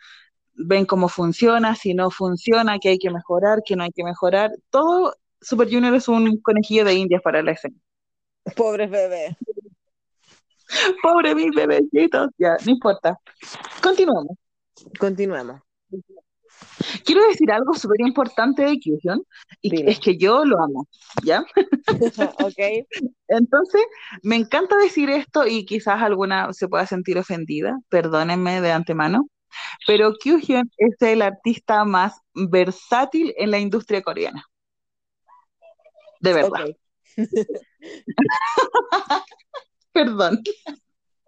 [0.53, 4.51] ven cómo funciona, si no funciona, que hay que mejorar, que no hay que mejorar.
[4.69, 7.75] Todo Super Junior es un conejillo de Indias para la SM.
[8.55, 9.35] Pobres bebés.
[11.01, 13.17] Pobre mis bebecitos, ya, no importa.
[13.81, 14.37] Continuamos.
[14.99, 15.61] Continuemos.
[17.05, 19.23] Quiero decir algo súper importante de Kyuhyun,
[19.61, 20.87] y es que yo lo amo,
[21.23, 21.43] ¿ya?
[22.39, 22.85] ok.
[23.27, 23.81] Entonces,
[24.23, 29.27] me encanta decir esto y quizás alguna se pueda sentir ofendida, perdónenme de antemano,
[29.87, 34.45] pero Kyuhyun es el artista más versátil en la industria coreana.
[36.21, 36.65] De verdad,
[39.91, 40.43] perdón.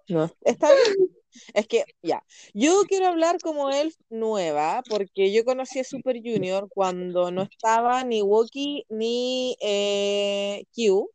[0.07, 1.09] No, está bien.
[1.53, 6.67] Es que, ya, yo quiero hablar como elf nueva, porque yo conocí a Super Junior
[6.69, 11.09] cuando no estaba ni Woki ni eh, Q.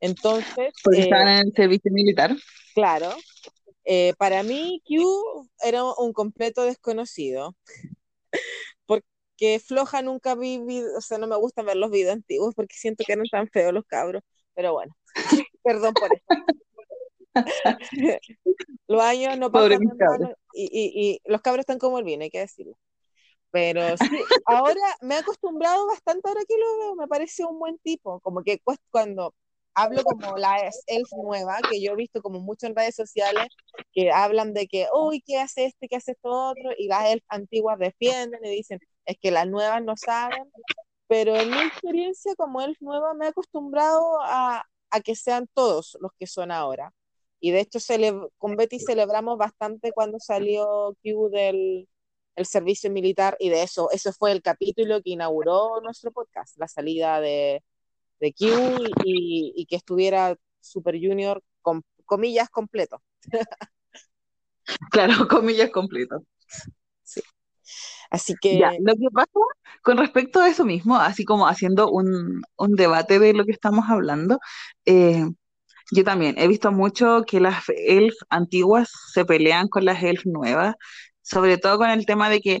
[0.00, 2.36] Entonces, Porque eh, estaban en el servicio militar.
[2.74, 3.14] claro,
[3.84, 7.56] eh, para mí Q era un completo desconocido,
[9.40, 12.76] porque floja nunca vi, vid- o sea, no me gusta ver los videos antiguos porque
[12.76, 14.22] siento que eran tan feos los cabros,
[14.54, 14.94] pero bueno,
[15.64, 16.24] perdón por eso.
[18.88, 22.30] Los años no pasan vano y, y, y los cabros están como el vino, hay
[22.30, 22.76] que decirlo.
[23.50, 27.78] Pero sí, ahora me he acostumbrado bastante ahora que lo veo, me parece un buen
[27.80, 29.34] tipo, como que cuando
[29.74, 33.48] hablo como la elf nueva, que yo he visto como mucho en redes sociales,
[33.92, 36.70] que hablan de que, uy, ¿qué hace este, qué hace esto otro?
[36.78, 40.50] Y las elf antiguas defienden y dicen, es que las nuevas no saben,
[41.06, 45.96] pero en mi experiencia como elf nueva me he acostumbrado a, a que sean todos
[46.00, 46.92] los que son ahora.
[47.40, 47.78] Y de hecho
[48.38, 51.88] con Betty celebramos bastante cuando salió Q del
[52.36, 56.68] el servicio militar y de eso, eso fue el capítulo que inauguró nuestro podcast, la
[56.68, 57.62] salida de,
[58.18, 58.46] de Q
[59.04, 63.02] y, y que estuviera Super Junior con comillas completo.
[64.90, 66.22] Claro, comillas completas.
[68.10, 69.30] Así que Ya, lo que pasa
[69.82, 73.86] con respecto a eso mismo, así como haciendo un, un debate de lo que estamos
[73.88, 74.38] hablando,
[74.86, 75.24] eh,
[75.92, 80.74] yo también he visto mucho que las elf antiguas se pelean con las elf nuevas,
[81.22, 82.60] sobre todo con el tema de que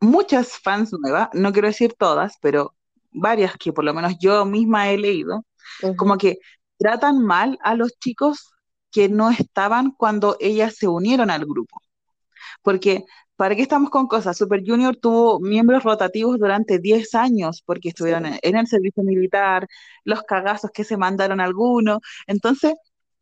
[0.00, 2.74] muchas fans nuevas, no quiero decir todas, pero
[3.12, 5.44] varias que por lo menos yo misma he leído,
[5.96, 6.38] como que
[6.78, 8.50] tratan mal a los chicos
[8.90, 11.80] que no estaban cuando ellas se unieron al grupo.
[12.62, 13.04] Porque,
[13.36, 14.36] ¿para qué estamos con cosas?
[14.36, 19.66] Super Junior tuvo miembros rotativos durante 10 años porque estuvieron en, en el servicio militar,
[20.04, 21.98] los cagazos que se mandaron algunos.
[22.26, 22.74] Entonces,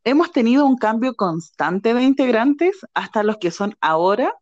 [0.05, 4.35] hemos tenido un cambio constante de integrantes hasta los que son ahora,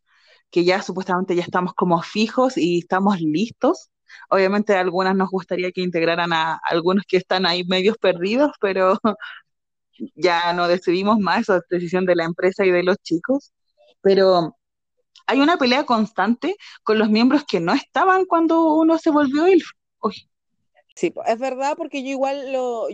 [0.50, 3.90] que ya supuestamente ya estamos como fijos y estamos listos.
[4.28, 8.98] Obviamente a algunas nos gustaría que integraran a algunos que están ahí medios perdidos, pero
[10.16, 13.52] ya no decidimos más, esa es decisión de la empresa y de los chicos.
[14.02, 14.56] Pero
[15.31, 19.64] hay una pelea constante con los miembros que no estaban cuando uno se volvió elf.
[20.03, 20.29] Uy,
[20.97, 22.88] Sí, es verdad porque yo igual lo,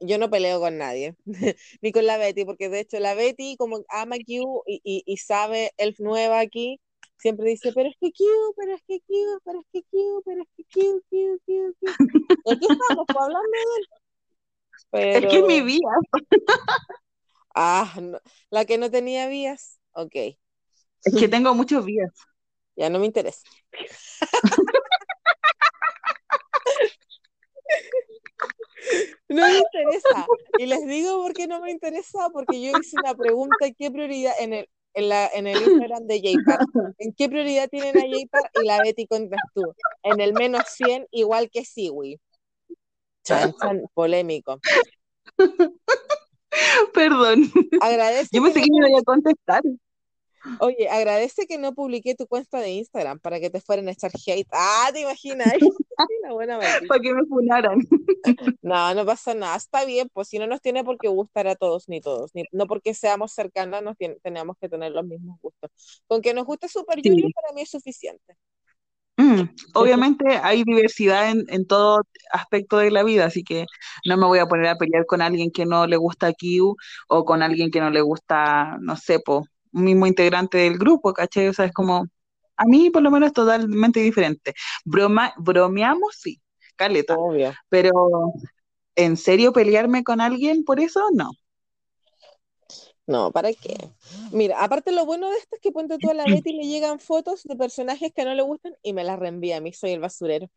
[0.00, 1.14] yo no peleo con nadie,
[1.80, 5.16] ni con la Betty, porque de hecho la Betty como ama Q y, y, y
[5.18, 6.80] sabe elf nueva aquí,
[7.18, 8.24] siempre dice, pero es que Q,
[8.56, 11.86] pero es que Q, pero es que Q, pero es que Q, Q, Q, Q.
[12.50, 13.50] Aquí estamos hablando
[14.92, 15.22] de él.
[15.22, 15.88] es que es mi vida.
[17.54, 18.18] ah, no,
[18.50, 20.16] la que no tenía vías, ok,
[21.04, 22.10] Es que tengo muchos días.
[22.76, 23.42] ya no me interesa.
[29.28, 30.26] No me interesa.
[30.58, 34.34] Y les digo por qué no me interesa, porque yo hice una pregunta, ¿qué prioridad
[34.38, 36.94] en el, en, la, en el Instagram de J-Park?
[36.98, 38.50] ¿En qué prioridad tienen a J-Park?
[38.62, 42.20] Y la Betty contestó, en el menos 100, igual que Siwi.
[43.24, 44.60] Chan, chan, polémico.
[46.94, 47.50] Perdón.
[47.80, 49.62] Agradece Yo que pensé no que me iba a contestar.
[50.60, 54.10] Oye, agradece que no publiqué tu cuenta de Instagram para que te fueran a echar
[54.26, 54.46] hate.
[54.52, 55.52] Ah, ¿te imaginas?
[56.30, 56.58] Buena.
[56.88, 57.78] Para que me funaran.
[58.62, 59.56] No, no pasa nada.
[59.56, 62.30] Está bien, pues si no nos tiene por qué gustar a todos ni todos.
[62.34, 65.70] Ni, no porque seamos cercanas nos tiene- tenemos que tener los mismos gustos.
[66.06, 67.08] Con que nos guste Super Sí.
[67.10, 68.36] Junior para mí es suficiente.
[69.16, 69.42] Mm,
[69.74, 72.02] Obviamente hay diversidad en, en todo
[72.32, 73.64] aspecto de la vida, así que
[74.06, 76.74] no me voy a poner a pelear con alguien que no le gusta Q
[77.08, 81.48] o con alguien que no le gusta, no sé, po, mismo integrante del grupo, ¿cachai?
[81.48, 82.06] O sea, es como,
[82.56, 84.54] a mí por lo menos es totalmente diferente.
[84.84, 86.40] Broma, bromeamos, sí,
[86.76, 87.52] caleta, Obvio.
[87.68, 87.92] pero
[88.96, 91.00] ¿en serio pelearme con alguien por eso?
[91.12, 91.30] No.
[93.06, 93.76] No, ¿para qué?
[94.32, 96.98] Mira, aparte lo bueno de esto es que ponte tú a la Betty le llegan
[96.98, 100.00] fotos de personajes que no le gustan y me las reenvía a mí, soy el
[100.00, 100.48] basurero.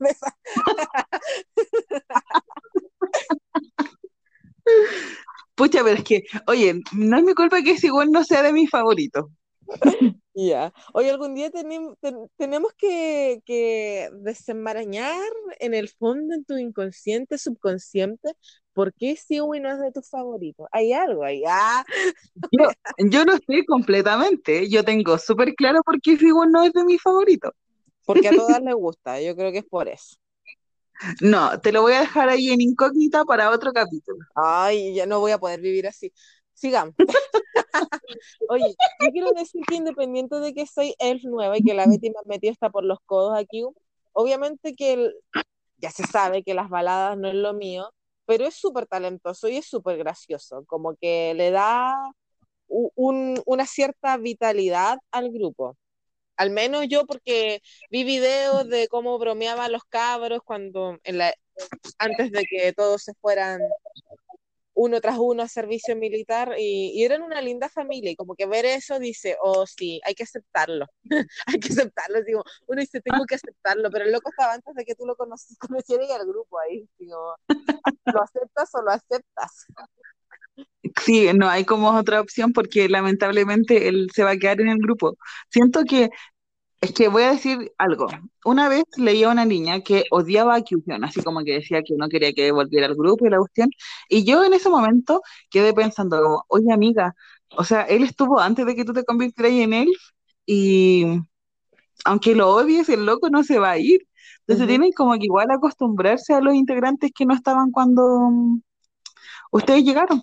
[5.62, 8.52] Pucha, pero es que, oye, no es mi culpa que ese igual no sea de
[8.52, 9.26] mis favoritos.
[10.34, 10.72] Ya.
[10.94, 15.20] Hoy algún día tenem- ten- tenemos que, que desenmarañar
[15.60, 18.32] en el fondo, en tu inconsciente, subconsciente,
[18.72, 20.66] por qué Siwi no es de tus favoritos.
[20.72, 21.42] Hay algo ahí.
[21.46, 21.84] Ah,
[22.50, 22.70] Yo,
[23.10, 27.02] yo lo sé completamente, yo tengo súper claro por qué Figu no es de mis
[27.02, 27.52] favoritos.
[28.06, 29.20] porque a todas les gusta.
[29.20, 30.16] Yo creo que es por eso.
[31.20, 34.18] No, te lo voy a dejar ahí en incógnita para otro capítulo.
[34.34, 36.12] Ay, ya no voy a poder vivir así.
[36.54, 36.94] Sigamos.
[38.48, 42.10] Oye, yo quiero decir que independiente de que soy elf nueva y que la Betty
[42.10, 43.64] me ha metido hasta por los codos aquí,
[44.12, 45.14] obviamente que el-
[45.78, 47.90] ya se sabe que las baladas no es lo mío,
[48.26, 51.94] pero es súper talentoso y es súper gracioso, como que le da
[52.68, 55.76] un- una cierta vitalidad al grupo.
[56.36, 60.98] Al menos yo, porque vi videos de cómo bromeaban los cabros cuando
[61.98, 63.60] antes de que todos se fueran
[64.74, 68.46] uno tras uno a servicio militar y, y eran una linda familia y como que
[68.46, 70.86] ver eso dice, oh sí, hay que aceptarlo,
[71.46, 74.84] hay que aceptarlo, digo, uno dice, tengo que aceptarlo, pero el loco estaba antes de
[74.84, 77.36] que tú lo conoces, conocieras al grupo ahí, digo,
[78.06, 79.66] ¿lo aceptas o lo aceptas?
[81.04, 84.78] Sí, no hay como otra opción porque lamentablemente él se va a quedar en el
[84.78, 85.16] grupo.
[85.50, 86.10] Siento que,
[86.80, 88.08] es que voy a decir algo.
[88.44, 91.94] Una vez leía a una niña que odiaba a Kyuhyun, así como que decía que
[91.96, 93.70] no quería que volviera al grupo y la cuestión.
[94.08, 97.14] Y yo en ese momento quedé pensando como, oye amiga,
[97.56, 99.88] o sea, él estuvo antes de que tú te convirtieras en él
[100.46, 101.06] y
[102.04, 104.06] aunque lo odies, el loco no se va a ir.
[104.40, 108.62] Entonces tienen como que igual acostumbrarse a los integrantes que no estaban cuando mm,
[109.52, 110.22] ustedes llegaron.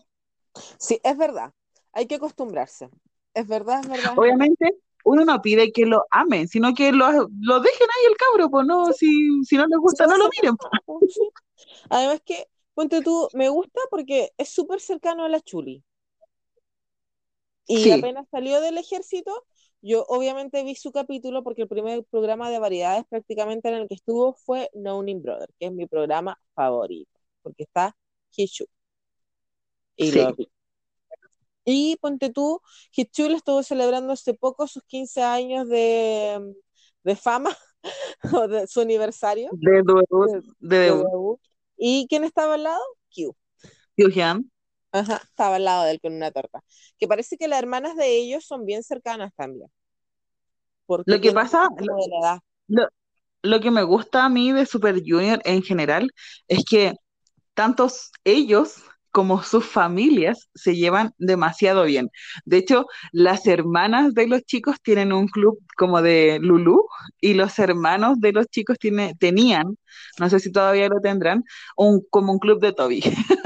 [0.77, 1.53] Sí, es verdad,
[1.93, 2.89] hay que acostumbrarse,
[3.33, 4.13] es verdad, es verdad.
[4.17, 8.49] Obviamente, uno no pide que lo amen, sino que lo, lo dejen ahí el cabro,
[8.49, 10.55] pues no, si, si no les gusta, no lo miren.
[11.09, 11.29] Sí.
[11.89, 15.83] Además que, ponte tú, me gusta porque es súper cercano a la Chuli.
[17.67, 17.91] Y Sí.
[17.91, 19.45] apenas salió del ejército,
[19.81, 23.95] yo obviamente vi su capítulo porque el primer programa de variedades prácticamente en el que
[23.95, 27.11] estuvo fue No Name Brother, que es mi programa favorito,
[27.43, 27.95] porque está
[28.35, 28.65] Hichu.
[29.99, 30.19] Y Sí.
[30.19, 30.49] lo vi.
[31.65, 32.61] Y ponte tú,
[32.95, 36.55] Hichul estuvo celebrando hace poco sus 15 años de,
[37.03, 37.55] de fama,
[38.43, 41.05] o de su aniversario De debut, de, de de debut.
[41.11, 41.39] debut.
[41.77, 42.81] ¿Y quién estaba al lado?
[43.15, 43.35] Q.
[43.97, 44.49] Kyuhyun.
[44.91, 46.63] Ajá, estaba al lado de él con una torta.
[46.97, 49.69] Que parece que las hermanas de ellos son bien cercanas también.
[50.85, 51.69] Porque Lo que pasa,
[52.67, 52.87] lo,
[53.43, 56.11] lo que me gusta a mí de Super Junior en general
[56.47, 56.93] es que
[57.53, 58.75] tantos ellos
[59.11, 62.09] como sus familias se llevan demasiado bien.
[62.45, 66.83] De hecho, las hermanas de los chicos tienen un club como de Lulu
[67.21, 69.77] y los hermanos de los chicos tiene, tenían,
[70.19, 71.43] no sé si todavía lo tendrán,
[71.77, 73.01] un, como un club de Toby.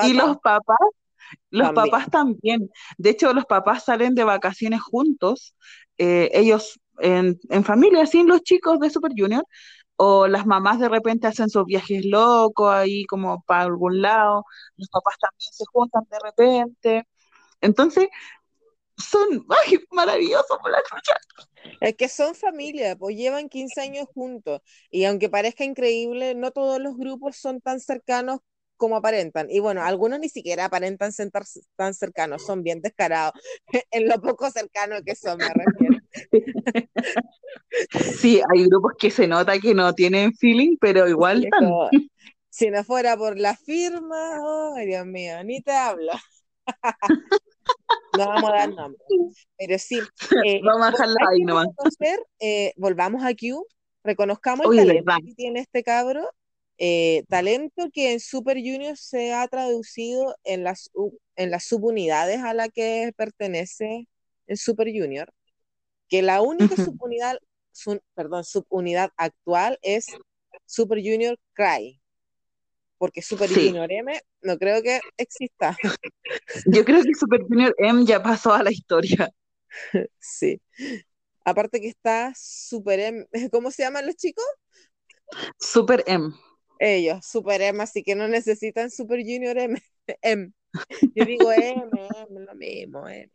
[0.00, 0.76] Y los papás,
[1.50, 1.74] los También.
[1.74, 2.70] papás también.
[2.98, 5.54] De hecho, los papás salen de vacaciones juntos,
[5.98, 9.44] eh, ellos en, en familia, sin los chicos de Super Junior,
[9.96, 14.44] o las mamás de repente hacen sus viajes locos ahí como para algún lado,
[14.76, 17.08] los papás también se juntan de repente.
[17.60, 18.08] Entonces,
[18.96, 21.16] son ay, maravillosos por la chucha.
[21.80, 24.60] Es que son familia, pues llevan 15 años juntos.
[24.90, 28.40] Y aunque parezca increíble, no todos los grupos son tan cercanos
[28.76, 29.48] como aparentan.
[29.50, 31.30] Y bueno, algunos ni siquiera aparentan ser
[31.76, 33.32] tan cercanos, son bien descarados.
[33.90, 35.98] En lo poco cercano que son, me refiero.
[38.18, 41.70] Sí, hay grupos que se nota que no tienen feeling, pero igual están.
[42.48, 44.38] Si no fuera por la firma,
[44.76, 46.12] ay Dios mío, ni te hablo.
[48.16, 49.00] No vamos a dar nombre.
[49.58, 50.00] Pero sí.
[50.44, 51.66] eh, Vamos a dejarla ahí nomás.
[51.66, 53.66] reconocer, eh, volvamos a Q,
[54.04, 56.30] reconozcamos el Oye, talento que tiene este cabro,
[56.78, 60.90] eh, talento que en Super Junior se ha traducido en las,
[61.36, 64.08] en las subunidades a la que pertenece
[64.46, 65.32] en Super Junior,
[66.08, 67.38] que la única subunidad,
[67.72, 70.06] su- perdón, subunidad actual es
[70.66, 72.00] Super Junior Cry,
[72.98, 73.66] porque Super Sí.
[73.68, 75.76] Junior M no creo que exista.
[76.66, 79.30] Yo creo que Super Junior M ya pasó a la historia.
[80.18, 80.60] Sí.
[81.44, 84.44] Aparte que está Super M, ¿cómo se llaman los chicos?
[85.58, 86.32] Super M.
[86.78, 89.80] Ellos, Super M, así que no necesitan Super Junior M.
[90.22, 90.52] M.
[91.14, 91.88] Yo digo M,
[92.28, 93.30] M, lo mismo, M.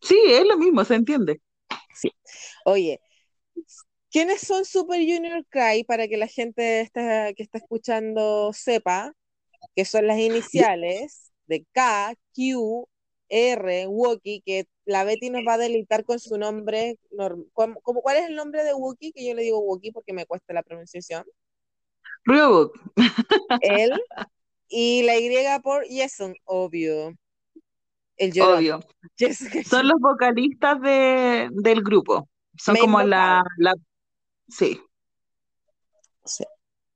[0.00, 1.40] Sí, es lo mismo, se entiende.
[2.64, 3.00] Oye,
[4.10, 9.12] ¿quiénes son Super Junior Cry para que la gente está- que está escuchando sepa
[9.76, 12.88] que son las iniciales de K, Q,
[13.28, 16.98] R, Wookie, que la Betty nos va a deleitar con su nombre.
[17.10, 19.12] norm- ¿Cómo- cómo- ¿Cuál es el nombre de Wookie?
[19.12, 21.24] Que yo le digo Wookie porque me cuesta la pronunciación.
[22.24, 22.78] Ryobuk.
[23.62, 23.92] Él
[24.68, 27.14] y la Y por Jason, obvio.
[28.16, 28.58] El llorón.
[28.58, 28.80] Obvio.
[29.16, 32.28] Jessica Son los vocalistas de, del grupo.
[32.56, 33.10] Son Main como vocal.
[33.10, 33.74] la, la...
[34.48, 34.80] Sí.
[36.24, 36.44] Sí,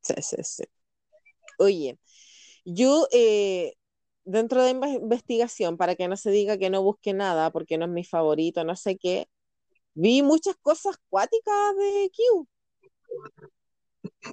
[0.03, 0.64] sí, sí, sí.
[1.59, 1.99] Oye,
[2.64, 3.75] yo eh,
[4.25, 7.87] dentro de inve- investigación, para que no se diga que no busque nada, porque no
[7.87, 9.29] es mi favorito, no sé qué,
[9.95, 12.49] vi muchas cosas cuáticas de Q,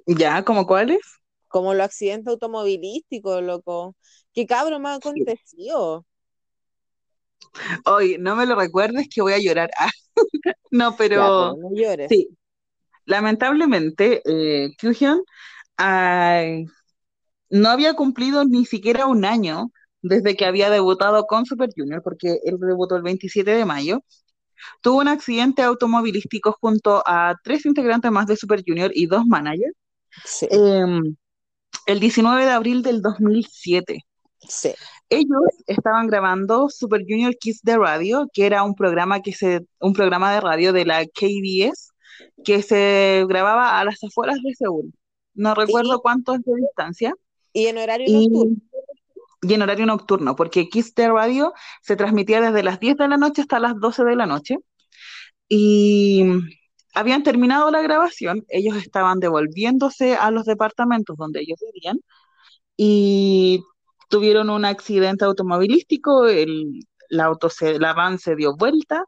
[0.05, 0.43] ¿Ya?
[0.43, 0.99] ¿Como cuáles?
[1.51, 3.95] como los accidentes automovilísticos, loco.
[4.33, 4.47] ¿Qué
[4.79, 6.05] me ha acontecido?
[7.85, 9.69] Hoy, no me lo recuerdes que voy a llorar.
[10.13, 12.09] Ah, no, pero pues, no llores.
[12.09, 12.29] sí.
[13.05, 15.23] Lamentablemente, eh, Kyuhyun
[15.77, 16.65] ay,
[17.49, 22.39] no había cumplido ni siquiera un año desde que había debutado con Super Junior, porque
[22.43, 24.03] él debutó el 27 de mayo.
[24.81, 29.75] Tuvo un accidente automovilístico junto a tres integrantes más de Super Junior y dos managers
[30.25, 31.15] Sí, em,
[31.85, 33.99] el 19 de abril del 2007.
[34.47, 34.73] sí,
[35.09, 39.93] Ellos estaban grabando Super Junior Kiss de Radio, que era un programa que se, un
[39.93, 41.91] programa de radio de la KBS
[42.43, 44.93] que se grababa a las afueras de Seúl.
[45.33, 47.13] No recuerdo cuánto es de distancia.
[47.53, 48.57] y en horario Y, nocturno.
[49.41, 53.41] Y en horario nocturno, porque Kiss Radio se transmitía desde las 10 de la noche
[53.41, 54.57] hasta las 12 de la noche.
[55.49, 56.23] Y
[56.93, 61.99] habían terminado la grabación, ellos estaban devolviéndose a los departamentos donde ellos vivían
[62.77, 63.63] y
[64.09, 69.05] tuvieron un accidente automovilístico, el, la auto se, la van se dio vuelta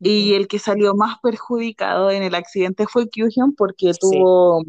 [0.00, 3.98] y el que salió más perjudicado en el accidente fue Kyuhyun porque Sí.
[4.00, 4.64] tuvo,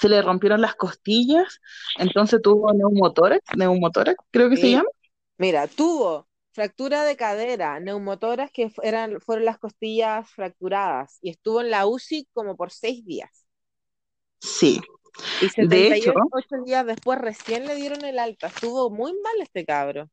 [0.00, 1.60] se le rompieron las costillas,
[1.98, 4.88] entonces tuvo neumotórax, neumotórax creo que se llama.
[5.38, 11.70] Mira, tuvo fractura de cadera, neumotoras que eran, fueron las costillas fracturadas y estuvo en
[11.70, 13.46] la UCI como por seis días.
[14.40, 14.80] Sí,
[15.40, 18.48] Y De hecho- 78 días después recién le dieron el alta.
[18.48, 20.10] Estuvo muy mal este cabro.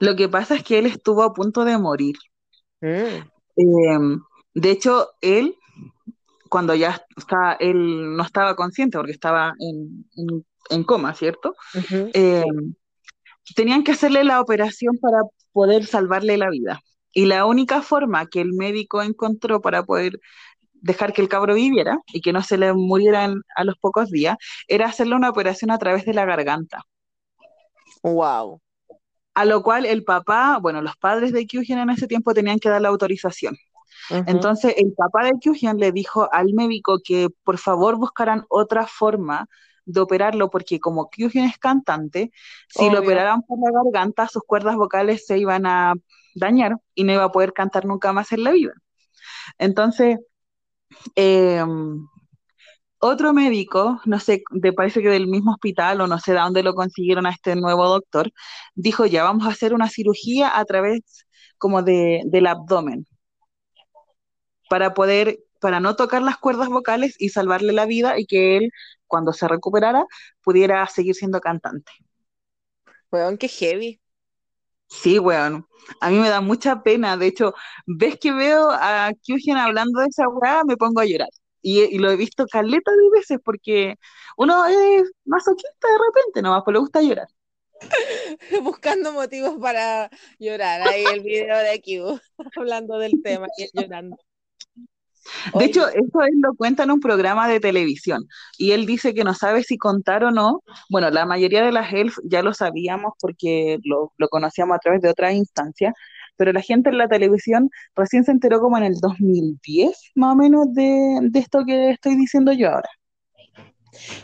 [0.00, 2.16] lo que pasa es que él estuvo a punto de morir.
[2.80, 3.22] Mm,
[3.56, 3.98] Eh,
[4.54, 5.56] de hecho, él,
[6.52, 11.54] cuando ya estaba, él no estaba consciente porque estaba en, en- en coma, ¿cierto?
[12.12, 12.44] Eh,
[13.56, 15.18] tenían que hacerle la operación para
[15.52, 16.80] poder salvarle la vida.
[17.14, 20.20] Y la única forma que el médico encontró para poder
[20.74, 24.36] dejar que el cabro viviera y que no se le murieran a los pocos días
[24.68, 26.82] era hacerle una operación a través de la garganta.
[28.02, 28.60] Wow.
[29.34, 32.68] A lo cual el papá, bueno, los padres de Kyuhyun en ese tiempo tenían que
[32.68, 33.56] dar la autorización.
[34.10, 39.48] Entonces el papá de Kyuhyun le dijo al médico que por favor buscaran otra forma
[39.84, 42.30] de operarlo porque como Kyuhyun es cantante,
[42.68, 45.94] si lo operaran por la garganta, sus cuerdas vocales se iban a
[46.34, 48.72] dañar y no iba a poder cantar nunca más en la vida.
[49.58, 50.18] Entonces,
[51.16, 51.64] eh,
[53.04, 56.62] otro médico, no sé, de, parece que del mismo hospital o no sé de dónde
[56.62, 58.30] lo consiguieron a este nuevo doctor,
[58.74, 61.26] dijo ya vamos a hacer una cirugía a través
[61.58, 63.06] como de, del abdomen
[64.72, 68.70] para poder, para no tocar las cuerdas vocales y salvarle la vida y que él,
[69.06, 70.06] cuando se recuperara,
[70.40, 71.92] pudiera seguir siendo cantante.
[73.10, 74.00] Weón, qué heavy.
[74.88, 75.66] Sí, weón.
[76.00, 77.18] A mí me da mucha pena.
[77.18, 77.52] De hecho,
[77.86, 81.28] ves que veo a Kyuhyun hablando de esa weá, me pongo a llorar.
[81.60, 83.96] Y, y lo he visto caleta de veces porque
[84.38, 87.28] uno es masoquista de repente, nomás, pues le gusta llorar.
[88.62, 90.08] Buscando motivos para
[90.38, 90.80] llorar.
[90.88, 92.18] Ahí el video de Q,
[92.56, 94.16] hablando del tema y él llorando.
[95.54, 98.26] De Oye, hecho, eso él lo cuenta en un programa de televisión
[98.58, 100.62] y él dice que no sabe si contar o no.
[100.90, 105.00] Bueno, la mayoría de las ELF ya lo sabíamos porque lo, lo conocíamos a través
[105.02, 105.94] de otras instancias,
[106.36, 110.36] pero la gente en la televisión recién se enteró como en el 2010, más o
[110.36, 112.88] menos, de, de esto que estoy diciendo yo ahora.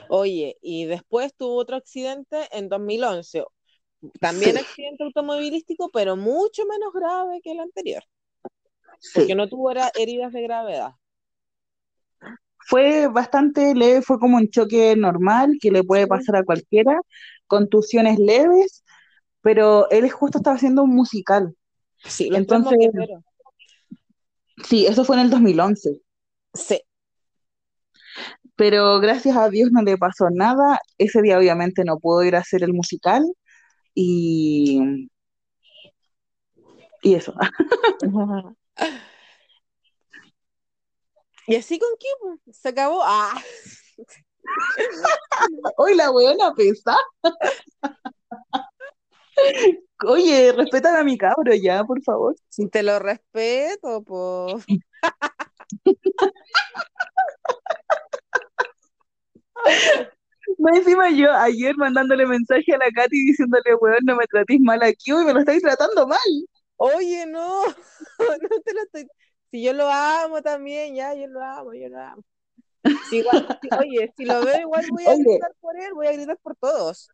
[0.07, 3.45] oye, y después tuvo otro accidente en 2011.
[4.21, 8.05] También Sí, accidente automovilístico, pero mucho menos grave que el anterior,
[8.99, 9.21] sí.
[9.21, 10.93] porque no tuvo heridas de gravedad.
[12.67, 17.01] Fue bastante leve, fue como un choque normal que le puede pasar a cualquiera,
[17.47, 18.85] contusiones leves,
[19.41, 21.57] pero él justo estaba haciendo un musical.
[22.05, 22.77] sí, Entonces,
[24.69, 26.03] sí, eso fue en el 2011.
[26.53, 26.83] Sí,
[28.59, 30.81] pero gracias a Dios no le pasó nada.
[30.99, 33.25] Ese día obviamente no pudo ir a hacer el musical
[33.95, 35.09] y,
[37.03, 37.35] y eso.
[41.47, 43.01] Y así con Q, pues, se acabó.
[43.03, 43.33] Ah,
[45.77, 46.97] Hoy la weona pesa.
[50.07, 52.35] Oye, respeta a mi cabro ya, por favor.
[52.49, 54.65] si te lo respeto, pues.
[60.59, 64.83] Más encima yo ayer mandándole mensaje a la Katy diciéndole, weón, no me trates mal
[64.83, 66.19] aquí y me lo estáis tratando mal.
[66.79, 67.65] Oye, no,
[68.19, 69.09] no te lo estoy.
[69.51, 72.25] Si yo lo amo también, ya, yo lo amo, yo lo amo.
[73.11, 76.09] Si igual, si- oye, si lo veo, igual voy a Oye, gritar por él, voy
[76.09, 77.11] a gritar por todos.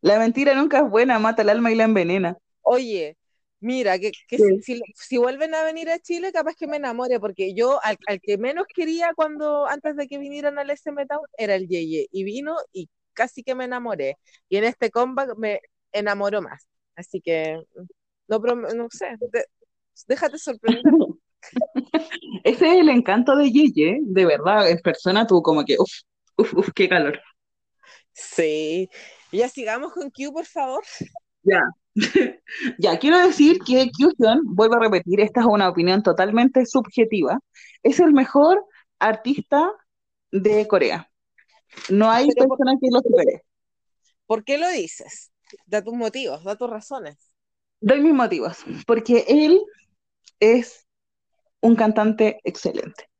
[0.00, 2.36] la mentira nunca es buena, mata el alma y la envenena.
[2.62, 3.16] Oye,
[3.60, 4.44] mira, que, que Sí.
[4.58, 8.20] si, si, vuelven a venir a Chile, capaz que me enamore, porque yo al, al
[8.20, 12.24] que menos quería cuando antes de que vinieran al SM Town era el Yeye, y
[12.24, 14.18] vino y casi que me enamoré.
[14.48, 15.60] Y en este comeback me
[15.92, 16.68] enamoro más.
[16.96, 17.62] Así que
[18.28, 19.46] no, prom- no sé, de-
[20.06, 20.82] déjate sorprender.
[22.44, 25.92] Ese es el encanto de Yeye, de verdad, en persona tú como que, uff,
[26.36, 27.20] uff, uff, qué calor.
[28.12, 28.88] Sí.
[29.32, 30.82] Ya sigamos con Q, por favor.
[31.42, 31.60] Ya.
[32.78, 37.40] Ya, quiero decir que Kyuhyun, vuelvo a repetir, esta es una opinión totalmente subjetiva,
[37.82, 38.64] es el mejor
[39.00, 39.72] artista
[40.30, 41.10] de Corea.
[41.90, 43.42] No hay Pero por, persona que lo supere.
[44.26, 45.32] ¿por qué lo dices?
[45.66, 47.27] Da tus motivos, da tus razones.
[47.80, 49.60] Doy mis motivos, porque él
[50.40, 50.86] es
[51.62, 53.10] un cantante excelente.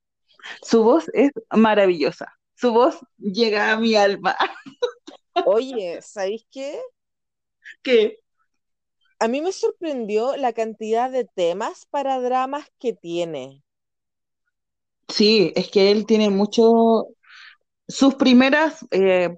[0.63, 2.29] Su voz es maravillosa.
[2.57, 4.37] Su voz llega a mi alma.
[5.43, 6.81] Oye, ¿sabéis qué?
[7.83, 8.19] Que
[9.21, 13.63] A mí me sorprendió la cantidad de temas para dramas que tiene.
[15.09, 17.07] sí, es que él tiene mucho.
[17.89, 19.37] Sus primeras, eh,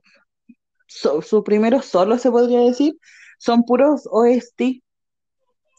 [0.89, 2.99] so- sus primeros solos, se podría decir,
[3.39, 4.83] son puros OST.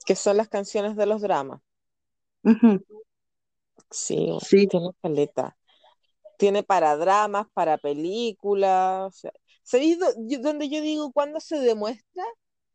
[0.06, 1.62] Que son las canciones de los dramas.
[3.90, 5.58] Sí, Sí, tiene caleta.
[6.38, 9.08] Tiene para dramas, para películas.
[9.10, 9.34] o sea,
[9.64, 12.24] ¿sabéis dó- yo- dónde yo digo cuándo se demuestra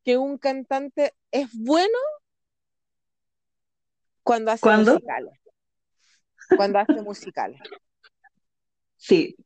[0.04, 1.98] que un cantante es bueno?
[4.22, 4.92] Cuando hace ¿cuándo?
[4.92, 5.40] musicales.
[6.56, 7.60] Cuando hace musicales.
[8.96, 9.36] Sí.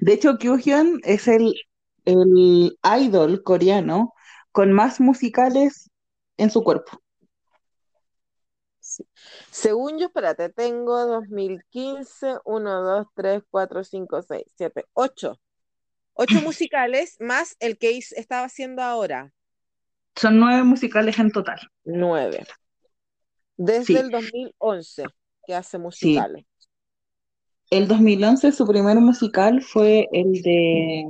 [0.00, 1.54] De hecho, Kyuhyun es el,
[2.04, 4.14] el idol coreano
[4.52, 5.89] con más musicales
[6.40, 7.00] en su cuerpo.
[8.80, 9.04] Sí.
[9.50, 15.40] Según yo, espérate, tengo 2015, 1, 2, 3, 4, 5, 6, 7, 8.
[16.14, 19.32] 8 musicales más el que estaba haciendo ahora.
[20.16, 21.60] Son nueve musicales en total.
[21.84, 22.46] 9.
[23.56, 25.04] Desde Sí, el 2011
[25.46, 25.82] que hace sí.
[25.82, 26.44] musicales.
[27.70, 31.04] El 2011 su primer musical fue el de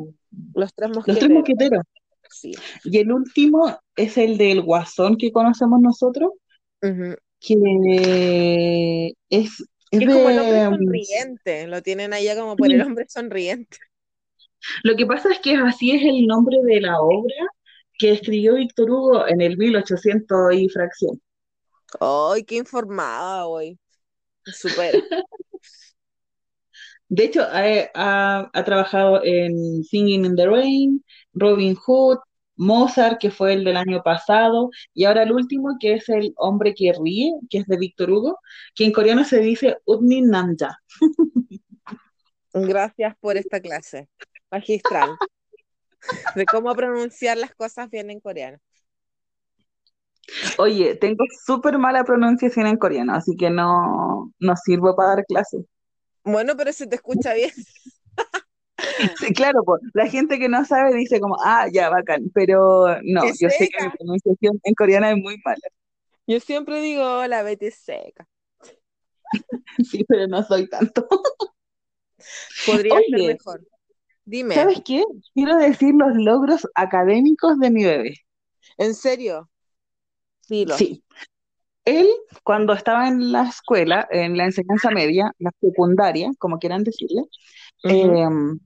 [0.55, 1.31] Los Tres Los Tres Mosqueteros.
[1.31, 1.85] Mosqueteros.
[2.31, 2.53] Sí.
[2.85, 6.33] Y el último es el del Guasón que conocemos nosotros,
[7.41, 10.65] que es, es es como el hombre de...
[10.69, 11.67] sonriente.
[11.67, 13.79] Lo tienen allá como por el hombre sonriente.
[14.83, 17.35] Lo que pasa es que así es el nombre de la obra
[17.99, 21.21] que escribió Víctor Hugo en el 1800 y fracción.
[22.01, 23.79] ¡Ay, qué informada hoy!
[24.47, 24.95] Súper.
[27.09, 27.63] De hecho, ha,
[27.95, 32.19] ha- ha trabajado en Singing in the Rain, Robin Hood,
[32.61, 36.75] Mozart, que fue el del año pasado, y ahora el último, que es El hombre
[36.75, 38.39] que ríe, que es de Víctor Hugo,
[38.75, 40.79] que en coreano se dice Udmin Namja.
[42.53, 44.09] Gracias por esta clase
[44.51, 45.11] magistral
[46.35, 48.59] de cómo pronunciar las cosas bien en coreano.
[50.59, 55.65] Oye, tengo súper mala pronunciación en coreano, así que no, no sirvo para dar clases.
[56.25, 57.53] Bueno, pero se te escucha bien.
[59.19, 63.23] Sí, claro, pues, la gente que no sabe dice como, ah, ya, bacán, pero no,
[63.23, 65.61] ¡Qué yo sé que mi pronunciación en coreano es muy mala.
[66.27, 68.27] Yo siempre digo, hola, Betty es seca.
[69.85, 71.07] Sí, pero no soy tanto.
[72.67, 73.67] Podría ser mejor.
[74.25, 75.03] Dime, ¿sabes qué?
[75.35, 78.15] Quiero decir los logros académicos de mi bebé.
[78.81, 79.49] ¿en serio?
[80.49, 80.77] Dilo.
[80.77, 81.05] Sí.
[81.85, 82.09] Él,
[82.45, 87.23] cuando estaba en la escuela, en la enseñanza media, la secundaria, como quieran decirle,
[87.83, 88.59] em,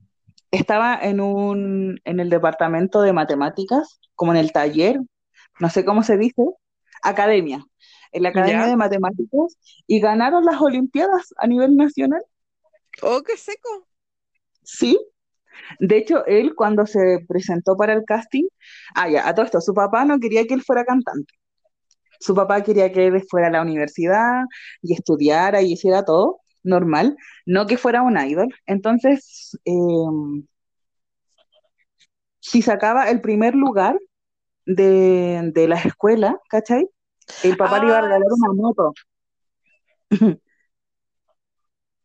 [0.55, 4.99] estaba en un, en el departamento de matemáticas, como en el taller,
[5.59, 6.43] no sé cómo se dice,
[7.03, 7.65] academia,
[8.11, 8.67] en la academia ¿Ya?
[8.67, 12.23] de matemáticas, y ganaron las Olimpiadas a nivel nacional.
[13.01, 13.87] Oh, qué seco.
[14.63, 14.99] Sí.
[15.79, 18.45] De hecho, él cuando se presentó para el casting,
[18.95, 21.33] ah, ya, a todo esto, su papá no quería que él fuera cantante.
[22.19, 24.43] Su papá quería que él fuera a la universidad
[24.81, 28.53] y estudiara y hiciera todo normal, no que fuera un idol.
[28.65, 30.45] Entonces, em,
[32.39, 33.97] si sacaba el primer lugar
[34.65, 36.87] de, de la escuela, ¿cachai?
[37.43, 38.93] El papá le iba a Ah, regalar una moto.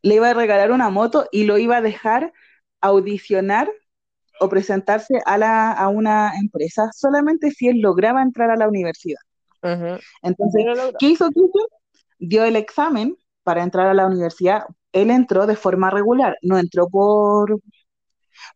[0.02, 2.32] Le iba a regalar una moto y lo iba a dejar
[2.80, 3.70] audicionar
[4.40, 9.20] o presentarse a, la, a una empresa solamente si él lograba entrar a la universidad.
[10.22, 10.64] Entonces.
[10.98, 11.66] ¿qué hizo Cristian?
[12.18, 13.14] Dio el examen
[13.50, 14.62] para entrar a la universidad.
[14.92, 17.60] Él entró de forma regular, no entró por,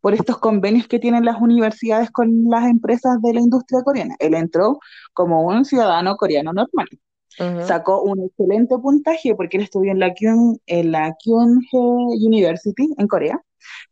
[0.01, 4.15] por estos convenios que tienen las universidades con las empresas de la industria coreana.
[4.21, 4.79] Él entró
[5.13, 6.87] como un ciudadano coreano normal.
[7.59, 11.13] Sacó un excelente puntaje porque él estudió en la Kyung, en la
[11.73, 13.43] University en Corea,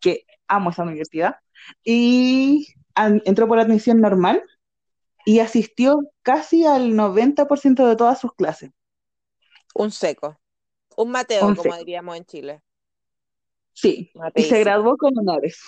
[0.00, 1.34] que amo esa universidad,
[1.82, 4.40] y an- entró por admisión normal
[5.24, 8.70] y asistió casi al 90% de todas sus clases.
[9.74, 10.38] Un seco.
[10.96, 12.62] Un Mateo, como diríamos en Chile.
[13.72, 14.60] Sí, y se Mateísimo.
[14.60, 15.60] graduó con honores.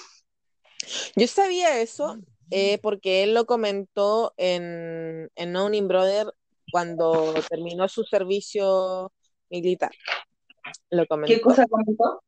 [1.16, 2.18] Yo sabía eso
[2.50, 6.32] eh, porque él lo comentó en, en Knowing Brother
[6.70, 9.12] cuando terminó su servicio
[9.48, 9.92] militar.
[10.90, 11.40] Lo ¿Qué comentó.
[11.42, 12.22] cosa comentó?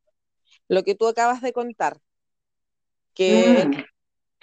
[0.69, 1.99] Lo que tú acabas de contar.
[3.15, 3.85] Que, Mm,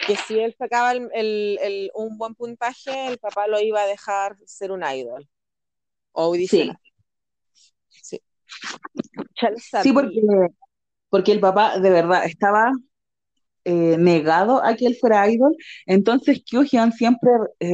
[0.08, 3.88] que si él sacaba el- el- el- un buen puntaje, el papá lo iba a
[3.88, 5.28] dejar ser un idol
[6.12, 6.76] o audicionar.
[6.76, 6.83] Sí.
[9.42, 10.22] Ya lo sí, porque,
[11.10, 12.72] porque el papá de verdad estaba
[13.66, 15.56] eh, negado a que él fuera idol.
[15.86, 17.70] Entonces, Kyuhyun siempre eh,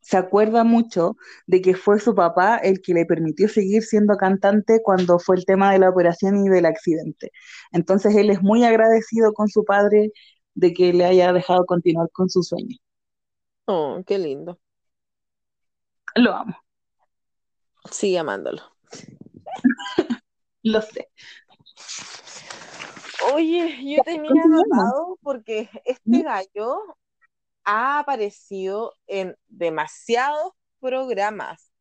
[0.00, 4.80] se acuerda mucho de que fue su papá el que le permitió seguir siendo cantante
[4.82, 7.30] cuando fue el tema de la operación y del accidente.
[7.72, 10.12] Entonces, él es muy agradecido con su padre
[10.54, 12.76] de que le haya dejado continuar con su sueño.
[13.66, 14.58] Oh, qué lindo.
[16.16, 16.56] Lo amo,
[17.90, 18.62] Sigue amándolo.
[20.62, 21.08] lo sé.
[23.34, 26.80] Oye, yo tenía anotado porque este gallo
[27.64, 31.72] ha aparecido en demasiados programas,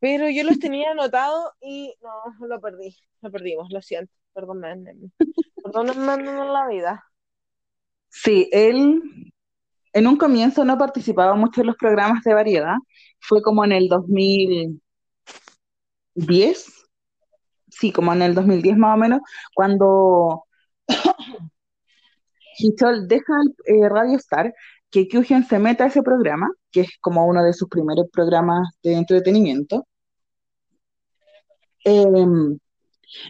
[0.00, 5.10] pero yo los tenía anotados y no, lo perdí, lo perdimos, lo siento, perdónenme,
[5.62, 7.04] perdónenme en la vida.
[8.10, 9.32] Sí, él
[9.92, 12.76] en un comienzo no participaba mucho en los programas de variedad.
[13.20, 13.88] Fue como en el
[16.18, 16.86] 2010,
[17.70, 19.20] sí, como en el 2010 más o menos,
[19.54, 20.44] cuando
[22.58, 23.32] Hichol deja
[23.66, 24.54] el, eh, Radio Star,
[24.90, 28.68] que Kyuhyun se meta a ese programa, que es como uno de sus primeros programas
[28.82, 29.86] de entretenimiento.
[31.84, 32.58] Em,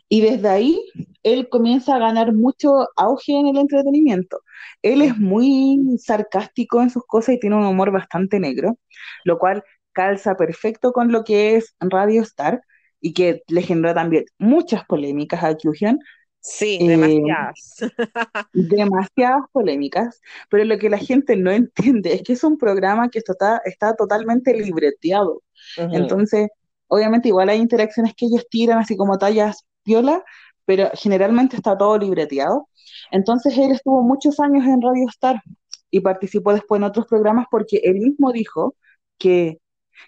[0.08, 0.90] y desde ahí
[1.22, 4.40] él comienza a ganar mucho auge en el entretenimiento.
[4.82, 8.78] Él es muy sarcástico en sus cosas y tiene un humor bastante negro,
[9.24, 9.62] lo cual
[9.92, 12.62] calza perfecto con lo que es Radio Star
[13.00, 15.98] y que le generó también muchas polémicas a Kyuhyun,
[16.40, 17.76] Sí, eh, demasiadas.
[18.52, 23.18] demasiadas polémicas, pero lo que la gente no entiende es que es un programa que
[23.18, 25.42] está, está totalmente libreteado.
[25.76, 26.48] Entonces,
[26.86, 30.22] obviamente igual hay interacciones que ellos tiran así como tallas viola,
[30.64, 32.68] pero generalmente está todo libreteado.
[33.10, 35.42] Entonces él estuvo muchos años en Radio Star
[35.90, 38.74] y participó después en otros programas porque él mismo dijo
[39.18, 39.58] que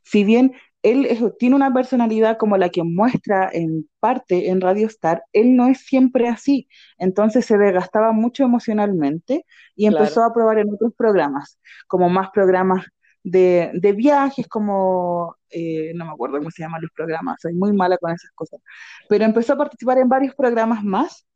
[0.04, 0.52] si bien
[0.82, 5.56] él es- tiene una personalidad como la que muestra en parte en Radio Star, él
[5.56, 6.68] no es siempre así.
[6.98, 9.44] Entonces se desgastaba mucho emocionalmente
[9.76, 11.58] y empezó a probar en otros programas,
[11.88, 12.86] como más programas
[13.22, 17.72] de, de viajes, como, eh, no me acuerdo cómo se llaman los programas, soy muy
[17.74, 18.60] mala con esas cosas,
[19.08, 21.26] pero empezó a participar en varios programas más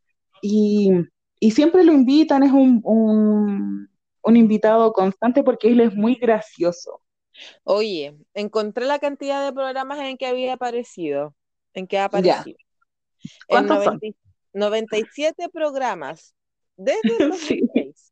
[0.42, 0.90] y,
[1.40, 3.88] y siempre lo invitan, es un, un,
[4.22, 7.00] un invitado constante porque él es muy gracioso.
[7.64, 11.34] Oye, encontré la cantidad de programas en que había aparecido,
[11.72, 12.56] en que ha aparecido.
[13.48, 14.00] En ¿cuántos son?
[14.00, 14.16] 90 y-
[14.52, 16.34] 97 programas
[16.76, 18.10] desde el Sí, 2006.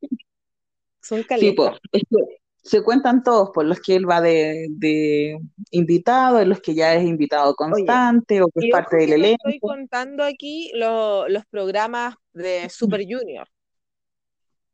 [1.01, 1.65] Son sí, po.
[1.65, 1.81] caletas.
[1.93, 2.17] Es que
[2.65, 5.37] se cuentan todos, por los que él va de, de
[5.73, 9.49] invitado, en los que ya es invitado constante o que es parte del elenco.
[9.49, 13.49] estoy contando aquí lo- los programas de Super Junior.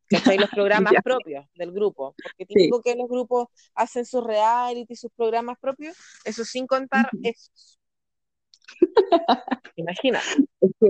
[0.08, 0.38] ¿Cachai?
[0.38, 2.14] Los programas propios del grupo.
[2.22, 7.78] Porque típico que los grupos hacen sus reality, sus programas propios, eso sin contar esos.
[9.76, 10.20] Imagina.
[10.60, 10.88] Es que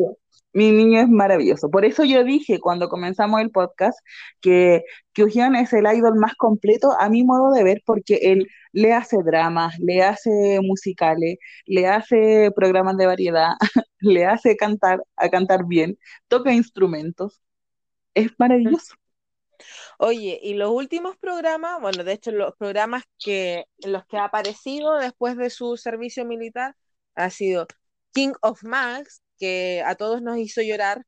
[0.53, 1.71] mi niño es maravilloso.
[1.71, 3.99] Por eso yo dije cuando comenzamos el podcast
[4.41, 8.93] que Kyuhyun es el idol más completo a mi modo de ver porque él le
[8.93, 13.53] hace dramas, le hace musicales, le hace programas de variedad,
[14.01, 15.99] le hace cantar, a cantar bien,
[16.29, 17.41] toca instrumentos.
[18.15, 18.95] Es maravilloso.
[19.99, 24.25] Oye, y los últimos programas, bueno, de hecho, los programas que, en los que ha
[24.27, 26.77] aparecido después de su servicio militar
[27.17, 27.67] ha sido
[28.13, 31.05] King of Max, que a todos nos hizo llorar.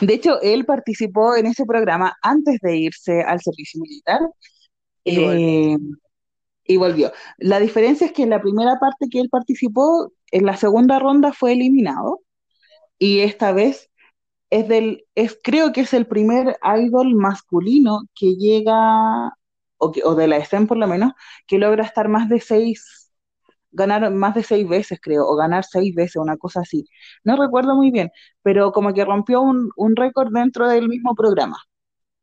[0.00, 4.20] De hecho, él participó en ese programa antes de irse al servicio militar
[5.04, 5.50] Y volvió.
[5.52, 5.76] eh,
[6.64, 7.12] y volvió.
[7.38, 11.32] La diferencia es que en la primera parte que él participó, en la segunda ronda
[11.32, 12.20] fue eliminado
[12.98, 13.89] y esta vez
[14.50, 19.32] es del, es, creo que es el primer idol masculino que llega,
[19.78, 21.12] o, que, o de la escena por lo menos,
[21.46, 23.12] que logra estar más de seis,
[23.72, 26.84] ganar más de seis veces, creo, o ganar seis veces, una cosa así.
[27.24, 28.10] No recuerdo muy bien,
[28.42, 31.58] pero como que rompió un, un récord dentro del mismo programa,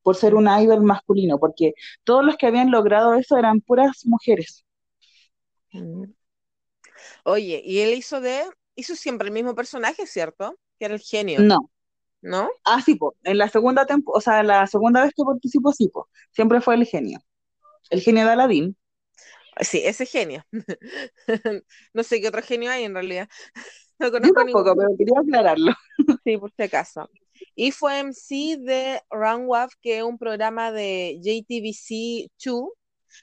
[0.03, 1.73] por ser un idol masculino, porque
[2.03, 4.65] todos los que habían logrado eso eran puras mujeres.
[5.73, 6.05] Mm.
[7.23, 8.43] Oye, y él hizo de,
[8.75, 10.57] hizo siempre el mismo personaje, ¿cierto?
[10.79, 11.57] Que era el genio, No.
[12.27, 12.49] ¿No?
[12.65, 13.15] Ah, sí, po.
[13.23, 16.09] En la segunda tempo, o sea, la segunda vez que participó, sí, po.
[16.31, 17.19] Siempre fue el genio.
[17.91, 18.77] El genio de Aladdin.
[19.61, 20.45] Sí, ese genio.
[21.93, 23.29] No sé qué otro genio hay en realidad.
[23.99, 24.75] No Yo conozco tampoco, ninguno.
[24.75, 25.73] pero quería aclararlo.
[26.23, 27.09] Sí, por si acaso.
[27.55, 32.73] Y fue MC de Runwave, que es un programa de JTBC2,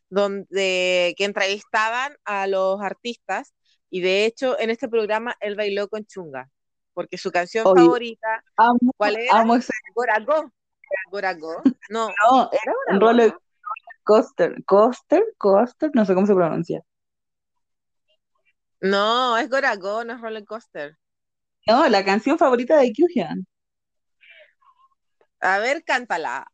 [0.09, 3.55] donde que entrevistaban a los artistas.
[3.91, 6.51] Y de hecho, en este programa él bailó con Chunga,
[6.95, 9.41] porque su canción Oye, favorita, Amo, ¿cuál era?
[9.41, 9.73] amo ese.
[9.95, 10.51] Gorago.
[11.11, 11.63] Gorago.
[11.91, 13.35] No, No, era un Gorago, roller
[14.05, 14.65] coaster.
[14.65, 16.83] Coaster, coaster, no sé cómo se pronuncia.
[18.81, 20.97] No, es Gorago, no es roller coaster.
[21.67, 23.47] No, la canción favorita de Kyuhyun.
[25.41, 26.47] A ver, cántala,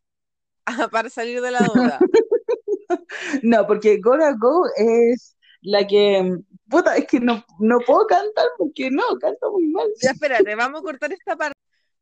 [0.92, 1.98] para salir de la duda.
[3.42, 6.38] No, porque Gora Go es la que.
[6.70, 9.86] Puta, es que no, no puedo cantar porque no, canto muy mal.
[10.00, 11.54] Ya, espérate, vamos a cortar esta parte.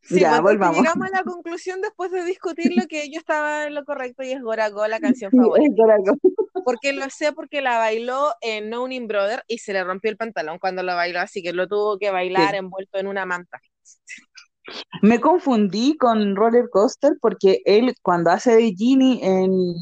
[0.02, 0.76] Sí, Ya, volvamos.
[0.78, 4.40] llegamos a la conclusión después de discutirlo que yo estaba en lo correcto y es
[4.40, 5.82] Gorago la canción Sí, favorita.
[5.96, 6.62] es.
[6.64, 10.16] Porque lo sé porque la bailó en No Name Brother y se le rompió el
[10.16, 12.56] pantalón cuando lo bailó, así que lo tuvo que bailar Sí.
[12.58, 13.60] envuelto en una manta.
[15.02, 19.74] Me confundí con Roller Coaster porque él, cuando hace de Genie en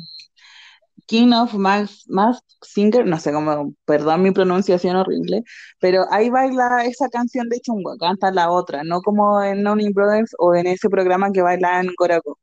[1.07, 5.43] King of Max, Mask Singer, no sé cómo, perdón mi pronunciación horrible,
[5.81, 9.93] pero ahí baila esa canción de Chungwa, canta la otra, no como en No Name
[9.95, 12.39] Brothers o en ese programa que baila en Gorago.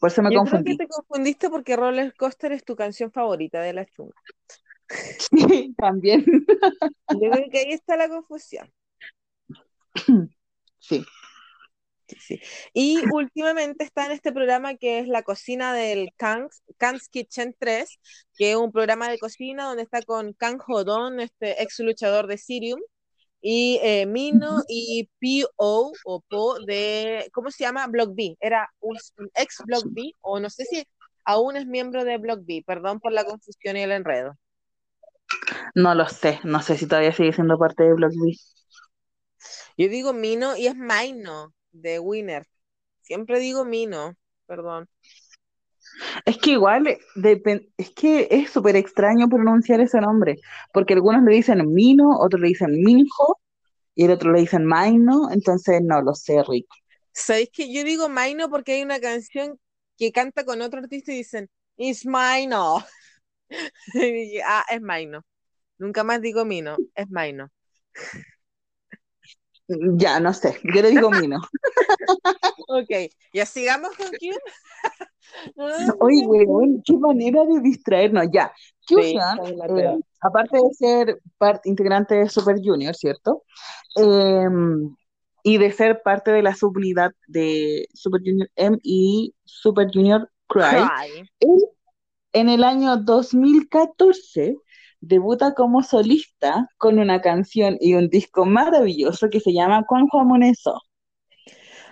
[0.00, 0.76] Por eso me Yo creo que confundí.
[0.76, 4.14] te confundiste porque Roller Coaster es tu canción favorita de la chunga.
[5.18, 6.24] Sí, también.
[6.24, 8.70] Yo creo que ahí está la confusión.
[10.78, 11.04] Sí.
[12.08, 12.40] Sí, sí.
[12.72, 17.98] Y últimamente está en este programa que es la cocina del Kang's, Kang's Kitchen 3,
[18.36, 22.38] que es un programa de cocina donde está con Kang Hodon, este ex luchador de
[22.38, 22.80] Sirium,
[23.40, 25.92] y eh, Mino y P.O.
[26.04, 27.86] o Po de, ¿cómo se llama?
[27.88, 28.36] Block B.
[28.40, 30.84] Era un, un ex Block B, o no sé si
[31.24, 32.62] aún es miembro de Block B.
[32.66, 34.36] Perdón por la confusión y el enredo.
[35.74, 38.32] No lo sé, no sé si todavía sigue siendo parte de Block B.
[39.76, 42.46] Yo digo Mino y es Maino de Winner.
[43.02, 44.16] Siempre digo Mino,
[44.46, 44.88] perdón.
[46.24, 46.98] Es que igual, eh,
[47.76, 50.36] es que es súper extraño pronunciar ese nombre,
[50.72, 53.40] porque algunos le dicen Mino, otros le dicen Minjo,
[53.94, 56.66] y el otro le dicen Maino, entonces no lo sé, Rick.
[57.12, 59.58] ¿Sabéis que yo digo Maino porque hay una canción
[59.96, 62.84] que canta con otro artista y dicen, It's Maino.
[64.44, 65.24] Ah, es Maino.
[65.78, 67.48] Nunca más digo Mino, es Maino.
[69.68, 71.40] Ya, no sé, yo le digo Mino.
[72.68, 72.90] Ok,
[73.32, 74.34] ya sigamos con quién.
[76.00, 78.26] Oye, weón, qué manera de distraernos.
[78.32, 78.52] Ya,
[78.88, 83.42] Sí, la eh, aparte de ser parte integrante de Super Junior, ¿cierto?
[83.96, 84.94] Em,
[85.42, 90.62] y de ser parte de la subunidad de Super Junior M y Super Junior Cry,
[90.62, 91.30] Cry.
[91.40, 91.64] él
[92.32, 94.56] en el año 2014
[95.00, 100.80] debuta como solista con una canción y un disco maravilloso que se llama Juanjo Amoneso.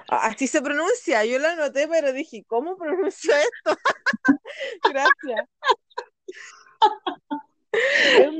[0.08, 3.78] Así se pronuncia, yo lo anoté, pero dije, ¿cómo pronuncio esto?
[4.84, 5.48] Gracias.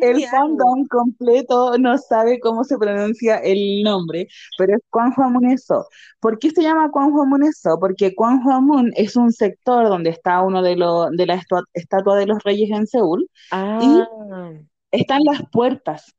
[0.01, 4.29] El fandom completo no sabe cómo se pronuncia el nombre,
[4.59, 5.87] pero es Kwanghwamun So.
[6.21, 7.79] ¿Por qué se llama Kwanghwamun So?
[7.81, 12.27] Porque Kwanghwamun es un sector donde está uno de, los de la estua- estatua de
[12.27, 14.53] los reyes en Seúl y Ah,
[14.91, 16.15] están las puertas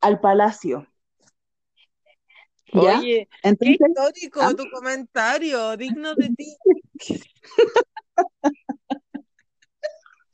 [0.00, 0.86] al palacio.
[2.72, 2.98] ¿Ya?
[2.98, 4.52] oye, qué Entonces, histórico ¿ah?
[4.54, 6.56] tu comentario, digno de ti.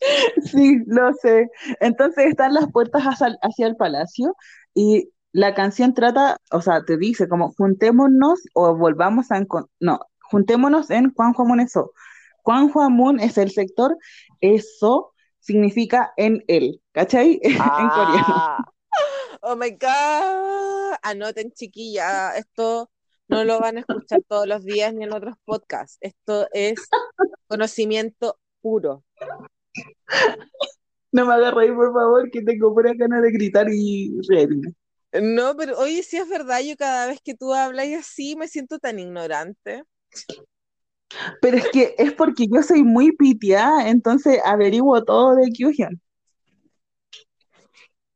[0.44, 1.48] Sí, lo sé.
[1.80, 4.36] Entonces están las puertas hacia, hacia el palacio
[4.74, 9.42] y la canción trata, o sea, te dice como juntémonos o volvamos a
[9.80, 10.00] no,
[10.30, 11.92] juntémonos en Kwanghwamun eso.
[12.42, 13.96] Kwanghwamun es el sector,
[14.40, 17.40] eso significa en él, ¿cachai?
[17.42, 18.24] En coreano.
[18.28, 18.64] Ah,
[19.42, 20.96] oh my God.
[21.02, 22.90] Anoten, chiquilla, esto
[23.28, 25.98] no lo van a escuchar todos los días ni en otros podcasts.
[26.00, 26.88] Esto es
[27.48, 29.02] conocimiento puro.
[31.12, 34.74] No me hagas reír, por favor, que tengo pura ganas de gritar y reírme.
[35.12, 38.80] No, pero oye, sí es verdad, yo cada vez que tú hablas así me siento
[38.80, 39.84] tan ignorante.
[41.40, 46.00] Pero es que es porque yo soy muy pitiada, entonces averiguo todo de Kyuhyun.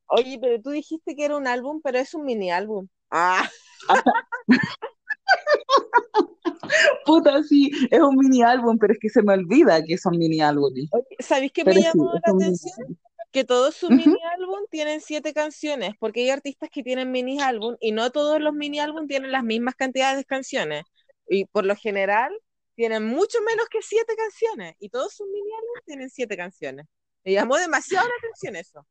[0.08, 2.88] Oye, pero tú dijiste que era un álbum, pero es un mini álbum.
[3.10, 3.48] Ah,
[7.06, 10.40] Puta, sí, es un mini álbum, pero es que se me olvida que son mini
[10.40, 10.88] álbumes.
[11.18, 12.72] ¿sabéis qué me Pero sí, llamó es la mini atención?
[12.78, 12.96] álbum.
[13.30, 17.76] Que todos sus mini álbum tienen siete canciones, porque hay artistas que tienen mini álbum
[17.80, 20.84] y no todos los mini álbum tienen las mismas cantidades de canciones.
[21.28, 22.32] Y por lo general
[22.74, 24.76] tienen mucho menos que siete canciones.
[24.78, 26.86] Y todos sus mini álbum tienen siete canciones.
[27.24, 28.86] Me llamó demasiado la atención eso.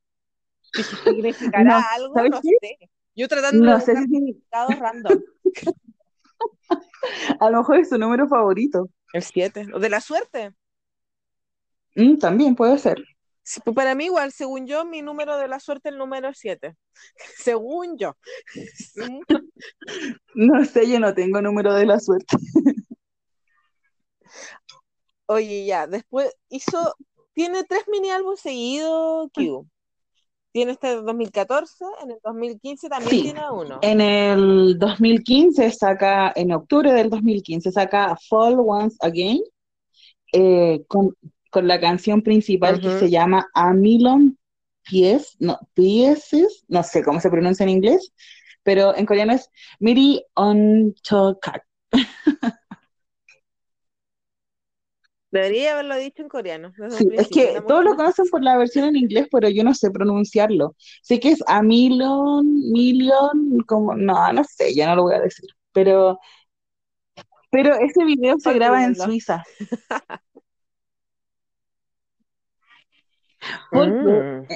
[1.03, 2.13] ¿significará No, algo?
[2.13, 2.77] ¿sabes No sé.
[3.15, 5.23] Yo tratando de No sé buscar si significados random.
[7.39, 8.89] a lo mejor es su número favorito.
[9.13, 9.67] El siete.
[9.73, 10.53] O de la suerte.
[11.95, 12.97] Mm, también puede ser.
[13.43, 16.33] Sí, pues para mí igual, según yo, mi número de la suerte es el número
[16.33, 16.75] 7.
[17.37, 18.17] Según yo.
[20.35, 22.37] No sé, yo no tengo número de la suerte.
[25.25, 26.93] Oye, ya, después hizo,
[27.33, 29.67] tiene tres mini álbumes seguidos, Q.
[30.57, 33.77] Tiene este de 2014, en el 2015 también Sí, tiene uno.
[33.83, 39.39] en el 2015 saca, en octubre del 2015 saca Fall Once Again,
[40.33, 41.15] eh, con,
[41.51, 44.35] con la canción principal que se llama A Million
[44.81, 48.11] Pies, no, Pieces, no sé cómo se pronuncia en inglés,
[48.63, 51.67] pero en coreano es Miri On Chokak.
[55.37, 58.95] Debería haberlo dicho en coreano Sí, es que todos lo conocen por la versión en
[58.95, 60.75] inglés, pero yo no sé pronunciarlo.
[61.01, 65.21] Sé que es a million, million, como, no, no sé, ya no lo voy a
[65.21, 65.49] decir.
[65.73, 66.19] Pero,
[67.51, 68.95] pero ese video se graba en.
[68.95, 69.43] Suiza.
[73.71, 74.47] Porque, Mm.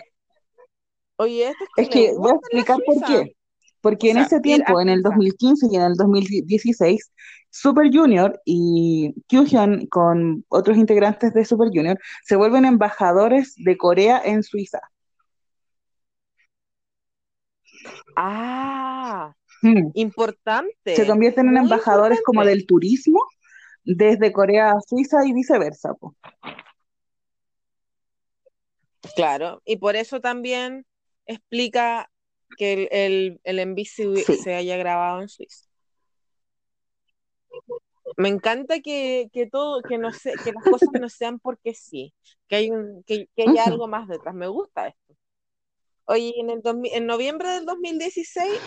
[1.17, 3.35] Oye, esto es es que le que voy a explicar por qué.
[3.81, 5.09] Porque O en sea, ese tiempo, en el Suiza.
[5.09, 7.11] 2015 y en el 2016,
[7.51, 14.21] Super Junior y Kyuhyun con otros integrantes de Super Junior se vuelven embajadores de Corea
[14.23, 14.79] en Suiza.
[18.15, 19.91] Ah, Mm.
[19.93, 23.19] Se importante, convierten en muy embajadores como del turismo
[23.83, 26.15] desde Corea a Suiza y viceversa, po.
[29.15, 30.85] Claro, y por eso también
[31.25, 32.09] explica
[32.57, 34.35] que el, el, el se, Sí.
[34.37, 35.70] se haya grabado en Suiza.
[38.17, 42.13] Me encanta que, que todo, que no sé, que las cosas no sean porque sí,
[42.47, 44.35] que hay un, que, que haya algo más detrás.
[44.35, 45.15] Me gusta esto.
[46.05, 48.59] Oye, en el 2000 en noviembre del 2016,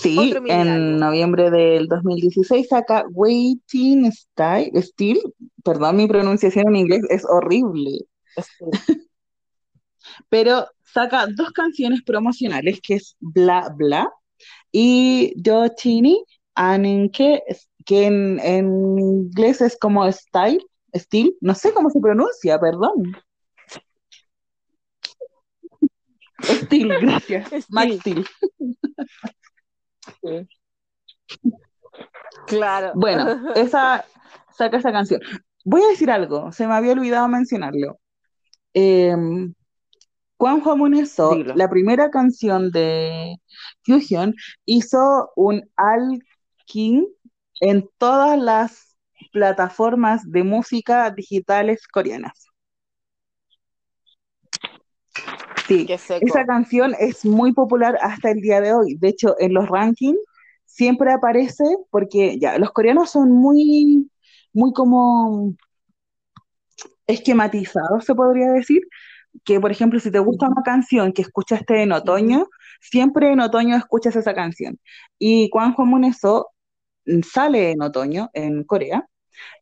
[0.00, 5.20] Sí, otro en noviembre del 2016 saca Waiting Style, Still,
[5.64, 8.00] perdón, mi pronunciación en inglés es horrible,
[10.28, 14.12] pero saca dos canciones promocionales que es Bla Bla
[14.70, 16.22] y Yo Chini,
[16.54, 17.10] and
[17.84, 20.64] que, en, en inglés es como Style,
[20.94, 23.16] Still, no sé cómo se pronuncia, perdón.
[26.42, 27.66] Steel, gracias.
[27.70, 28.26] Max Steel.
[30.18, 30.48] Steel.
[32.46, 32.92] Claro.
[32.94, 34.04] Bueno, esa
[34.52, 35.20] saca esa canción.
[35.64, 37.98] Voy a decir algo, se me había olvidado mencionarlo.
[38.74, 39.16] Eh,
[40.36, 41.54] Kwan Muneso, Dilo.
[41.54, 43.36] la primera canción de
[43.82, 44.34] Kyuhyun,
[44.66, 47.06] hizo un Alkin
[47.60, 48.96] en todas las
[49.32, 52.46] plataformas de música digitales coreanas.
[55.66, 58.96] Sí, esa canción es muy popular hasta el día de hoy.
[58.96, 60.18] De hecho, en los rankings
[60.66, 64.10] siempre aparece, porque ya, los coreanos son muy,
[64.52, 65.54] muy como
[67.06, 68.82] esquematizados, se podría decir,
[69.44, 72.46] que por ejemplo, si te gusta una canción que escuchaste en otoño,
[72.80, 74.78] siempre en otoño escuchas esa canción.
[75.18, 76.48] Y Juan Juan eso
[77.22, 79.06] sale en otoño en Corea.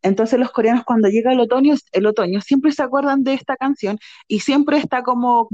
[0.03, 3.99] Entonces los coreanos cuando llega el otoño, el otoño siempre se acuerdan de esta canción
[4.29, 5.49] y siempre está como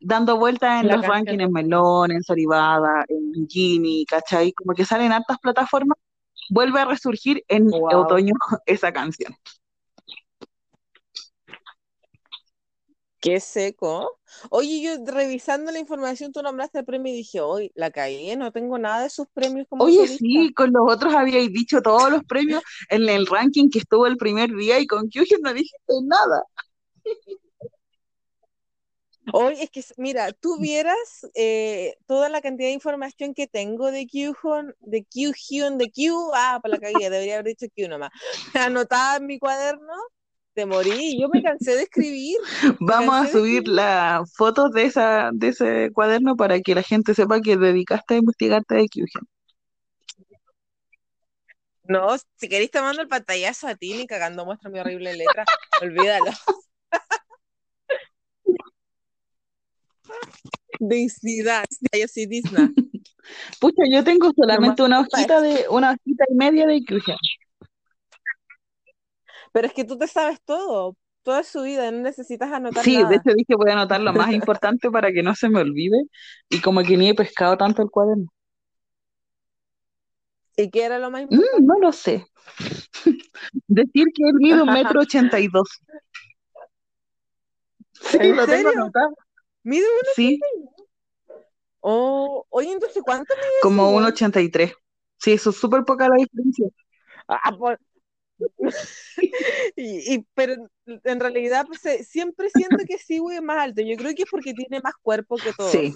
[0.00, 1.26] dando vueltas en La los canción.
[1.26, 4.52] rankings en Melon, en Soribada, en Gini, ¿cachai?
[4.52, 5.98] Como que salen hartas plataformas,
[6.50, 8.00] vuelve a resurgir en Wow.
[8.00, 8.34] otoño
[8.66, 9.34] esa canción.
[13.20, 14.18] Qué seco.
[14.50, 18.52] Oye, yo revisando la información, tú nombraste el premio y dije, hoy la caí, no
[18.52, 22.22] tengo nada de sus premios como Oye, sí, con los otros habíais dicho todos los
[22.24, 26.44] premios en el ranking que estuvo el primer día y con Kyuhyun no dijiste nada.
[29.32, 30.96] Hoy es que, mira, tú vieras
[31.34, 36.60] eh, toda la cantidad de información que tengo de Kyuhyun, de Kyuhyun, de Q, ah,
[36.62, 38.10] para la cagué, debería haber dicho Q nomás.
[38.54, 39.92] Anotada en mi cuaderno,
[40.58, 42.36] te morí, yo me cansé de escribir.
[42.80, 47.40] Vamos a subir las fotos de esa, de ese cuaderno para que la gente sepa
[47.40, 49.28] que dedicaste a investigarte de Kyuhyun.
[51.84, 55.44] No, si queréis te mando el pantallazo a ti, ni cagando muestra mi horrible letra,
[55.80, 56.32] olvídalo.
[60.80, 62.66] Densidad, yo sí, Disney.
[63.60, 67.16] Pucha, yo tengo solamente una hojita de, una hojita y media de Kyuhyun.
[69.58, 73.08] Pero es que tú te sabes todo, toda su vida, no necesitas anotar Sí, nada.
[73.08, 75.98] de hecho dije voy a anotar lo más importante para que no se me olvide
[76.48, 78.28] y como que ni he pescado tanto el cuaderno.
[80.56, 81.56] ¿Y qué era lo más importante?
[81.60, 82.26] Mm, no lo sé.
[83.68, 85.68] Decir que él mide un metro ochenta y dos.
[87.92, 88.70] Sí, ¿En lo tengo serio?
[88.70, 89.14] anotado.
[89.64, 90.12] Mide uno.
[90.16, 90.38] Sí,
[91.80, 94.04] Oh, oye, entonces, ¿cuánto mide como un weón?
[94.04, 94.72] 83.
[95.18, 96.68] Sí, eso es súper poca la diferencia.
[97.28, 97.78] Ah, por-
[99.76, 100.54] y, y- pero
[100.86, 103.82] en realidad pues, eh, siempre siento que sí, güey, es más alto.
[103.82, 105.72] Yo creo que es porque tiene más cuerpo que todos.
[105.72, 105.94] Sí,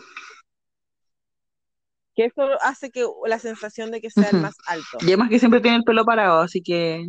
[2.15, 4.99] Que eso hace que la sensación de que sea el más alto.
[5.01, 7.07] y además que siempre tiene el pelo parado, así que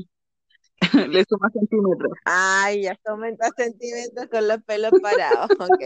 [1.09, 2.11] le suma centímetros.
[2.25, 5.49] Ay, ya aumenta centímetros con los pelos parados.
[5.59, 5.81] Ok.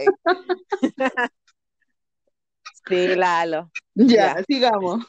[2.88, 3.70] Sí, Lalo.
[3.94, 4.44] Ya, Ya.
[4.46, 5.04] sigamos.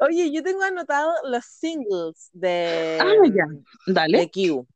[0.00, 3.44] Oye, yo tengo anotado los singles de, Ah, ya.
[3.86, 4.18] Dale.
[4.18, 4.66] de Q.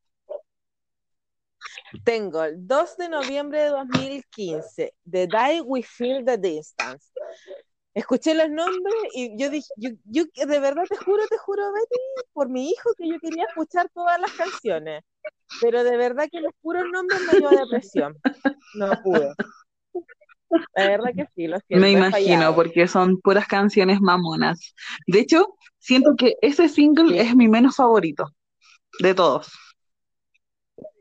[2.04, 7.10] Tengo el 2 de noviembre de 2015, The Die We Feel the Distance.
[7.94, 11.98] Escuché los nombres y yo dije, yo, yo de verdad te juro, te juro, Betty,
[12.32, 15.02] por mi hijo que yo quería escuchar todas las canciones.
[15.60, 18.16] Pero de verdad que los puros nombres me dio depresión.
[18.74, 19.34] No pude.
[20.74, 21.82] La verdad que sí, lo siento.
[21.82, 24.74] Me imagino, porque son puras canciones mamonas.
[25.06, 27.18] De hecho, siento que ese single Sí.
[27.18, 28.26] es mi menos favorito
[29.00, 29.50] de todos.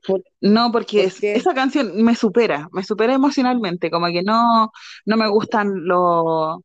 [0.07, 4.71] ¿Por- No, porque por esa canción me supera, me supera emocionalmente, como que no,
[5.05, 6.59] no me gustan los,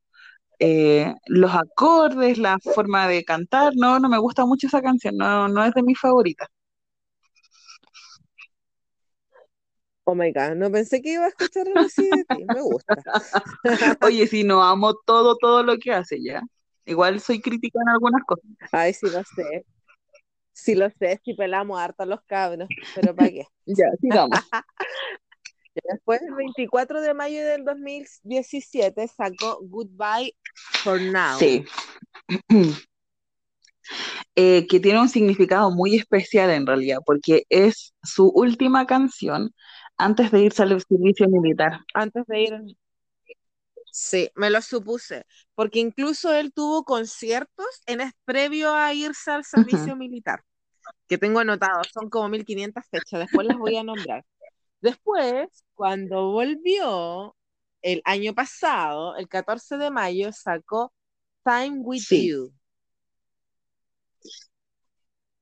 [0.58, 5.48] eh, los acordes, la forma de cantar, no, no me gusta mucho esa canción, no,
[5.48, 6.48] no es de mis favoritas.
[10.10, 12.44] Oh my God, no pensé que iba a escuchar algo así de ti.
[12.52, 12.96] Me gusta.
[14.02, 16.42] Oye, si no amo todo, todo lo que hace ya.
[16.84, 18.50] Igual soy crítica en algunas cosas.
[18.72, 19.64] Ay, sí lo sé.
[20.52, 23.44] Sí lo sé, sí pelamos harto a los cabros, pero ¿para qué?
[23.66, 24.40] Ya, sigamos.
[25.88, 30.34] Después, el 24 de mayo del 2017, sacó Goodbye
[30.82, 31.38] for Now.
[31.38, 31.64] Sí.
[34.36, 39.52] Eh, que tiene un significado muy especial en realidad, porque es su última canción
[40.00, 41.80] antes de irse al servicio militar.
[41.94, 42.54] Antes de ir.
[43.92, 49.44] Sí, me lo supuse, porque incluso él tuvo conciertos en es previo a irse al
[49.44, 50.44] servicio militar,
[51.08, 54.24] que tengo anotado, son como 1500 fechas, después las voy a nombrar.
[54.80, 57.36] Después, cuando volvió
[57.82, 60.92] el año pasado, el 14 de mayo, sacó
[61.44, 62.28] Time with Sí.
[62.28, 62.52] You.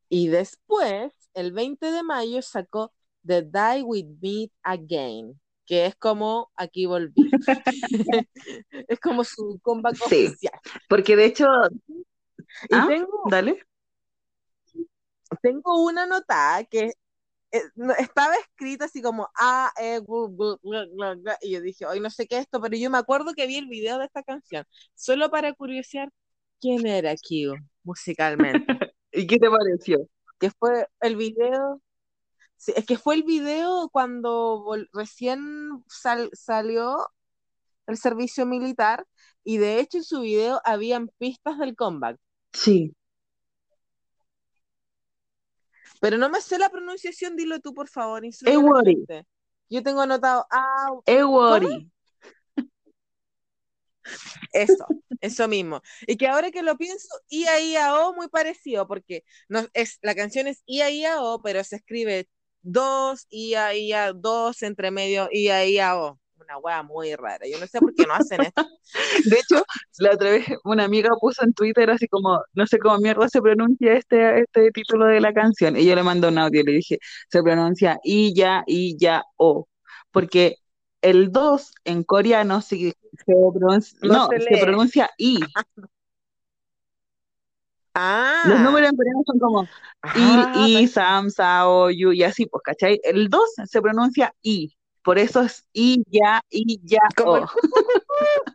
[0.08, 2.92] Y después, el 20 de mayo, sacó
[3.28, 7.30] The Die With Me Again, que es como aquí volví.
[8.88, 10.26] es como su comeback Sí.
[10.26, 10.60] oficial.
[10.88, 11.46] Porque de hecho,
[12.68, 12.86] Y ¿Ah?
[12.88, 13.62] tengo, dale.
[15.42, 16.92] tengo una nota que
[17.52, 17.62] eh,
[17.98, 22.00] estaba escrita así como A, E, gu, gu, glu, glu, glu, y yo dije, hoy
[22.00, 24.22] no sé qué es esto, pero yo me acuerdo que vi el video de esta
[24.22, 24.64] canción,
[24.94, 26.10] solo para curiosear
[26.60, 27.54] quién era Q
[27.84, 28.66] musicalmente.
[29.12, 30.06] ¿Y qué te pareció?
[30.38, 31.82] que fue el video,
[32.58, 36.98] sí, es que fue el video cuando recién sal- salió
[37.86, 39.06] el servicio militar
[39.44, 42.18] y de hecho en su video habían pistas del comeback.
[42.52, 42.94] Sí.
[46.00, 48.22] Pero no me sé la pronunciación, dilo tú por favor.
[48.44, 49.06] Ewori.
[49.70, 51.90] Yo tengo anotado, ah, Ewori.
[54.52, 54.86] Eso,
[55.20, 55.82] eso mismo.
[56.06, 60.14] Y que ahora que lo pienso, Ia Ia O muy parecido, porque no, es, la
[60.14, 62.28] canción es Ia Ia O, pero se escribe
[62.72, 66.18] dos, Ia Ia, dos, entre medio, Ia Ia O.
[66.40, 67.46] Una wea muy rara.
[67.50, 68.66] Yo no sé por qué no hacen esto.
[69.24, 69.64] De hecho,
[69.98, 73.42] la otra vez una amiga puso en Twitter así como, no sé cómo mierda se
[73.42, 75.76] pronuncia este, este título de la canción.
[75.76, 76.98] Y yo le mandé un audio y le dije,
[77.28, 79.68] se pronuncia Iya, Iya, O.
[80.10, 80.56] Porque
[81.02, 82.94] el 2 en coreano se, se
[83.26, 85.40] pronuncia, No no, se pronuncia I.
[88.00, 89.68] Ah, Los números en coreano son como
[90.02, 90.12] ah,
[90.68, 93.00] Il, I, Sam, Sao, Yu y así, pues, ¿cachai?
[93.02, 94.72] El 2 se pronuncia I.
[95.02, 97.48] Por eso es I, Ya, I, Ya, como el O.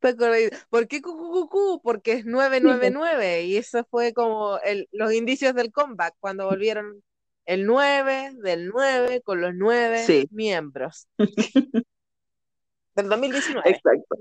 [0.00, 0.66] ¿Te acordás?
[0.70, 1.80] ¿Por qué cucucucú?
[1.82, 2.32] Porque es Sí, pues.
[2.32, 7.02] 999 y eso fue como el- los indicios del comeback cuando volvieron
[7.46, 11.06] el 9 del 9 con los 9 Sí, miembros
[12.94, 13.68] del 2019.
[13.70, 14.16] exacto.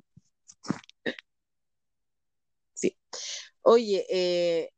[2.78, 2.95] Sí.
[3.63, 4.71] Oye, eh,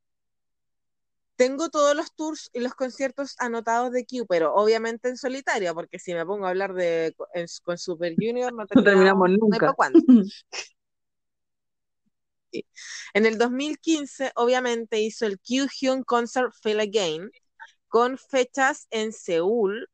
[1.35, 5.97] tengo todos los tours y los conciertos anotados de Q, pero obviamente en solitario, porque
[5.99, 9.73] si me pongo a hablar de en- con Super Junior no No terminamos no nunca.
[9.75, 9.99] cuándo.
[12.51, 12.65] Sí.
[13.13, 17.31] En el 2015, obviamente, hizo el Q-Hyun Concert Feel Again
[17.89, 19.89] con fechas en Seúl.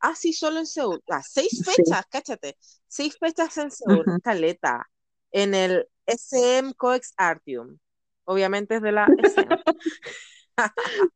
[0.00, 1.02] Ah, sí, solo en Seúl.
[1.10, 1.64] Ah, seis Sí.
[1.64, 2.56] fechas, cáchate.
[2.88, 4.20] Seis fechas en Seúl, Ujú.
[4.22, 4.90] caleta.
[5.32, 7.78] En el SM Coex Artium.
[8.24, 9.48] Obviamente es de la SM.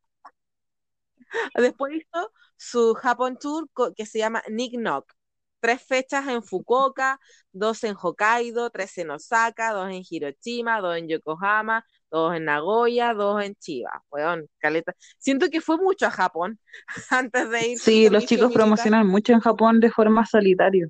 [1.55, 5.12] Después hizo su Japón Tour que se llama Nick Knock.
[5.61, 7.20] Tres fechas en Fukuoka,
[7.53, 13.14] dos en Hokkaido, tres en Osaka, dos en Hiroshima, dos en Yokohama, dos en Nagoya,
[13.14, 14.03] dos en Chiba.
[14.11, 14.93] Weón, caleta.
[15.18, 16.59] Siento que fue mucho a Japón
[17.11, 18.62] antes de ir Sí, los chicos militar.
[18.64, 20.88] promocionan mucho en Japón de forma solitaria.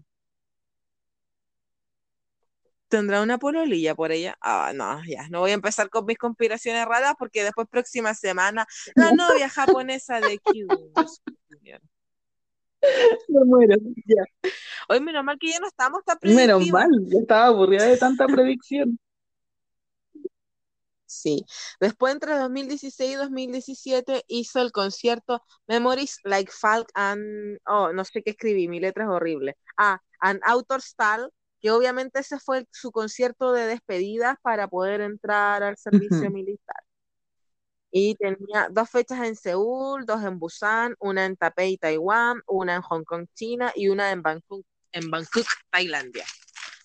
[2.93, 4.36] ¿Tendrá una pololilla por ella?
[4.43, 8.66] Ah, no, ya, no voy a empezar con mis conspiraciones raras porque después próxima semana
[8.95, 10.66] la novia japonesa de Q.
[13.28, 13.76] Me muero.
[14.05, 14.24] Ya.
[14.90, 16.86] Hoy menos mal que ya no estamos tan Menos predictivas.
[16.86, 18.99] mal, ya estaba aburrida de tanta predicción.
[21.07, 21.47] Sí.
[21.80, 28.22] Después entre 2016 y 2017 hizo el concierto Memories Like Falk and oh, no sé
[28.22, 29.57] qué escribí, mi letra es horrible.
[29.78, 31.30] Ah, and Outer Style,
[31.63, 36.83] que obviamente ese fue su concierto de despedidas para poder entrar al servicio militar.
[37.93, 42.83] Y tenía dos fechas en Seúl, dos en Busan, una en Taipei, Taiwán, una en
[42.83, 46.25] Hong Kong, China y una en Bangkok, en Bangkok, Tailandia.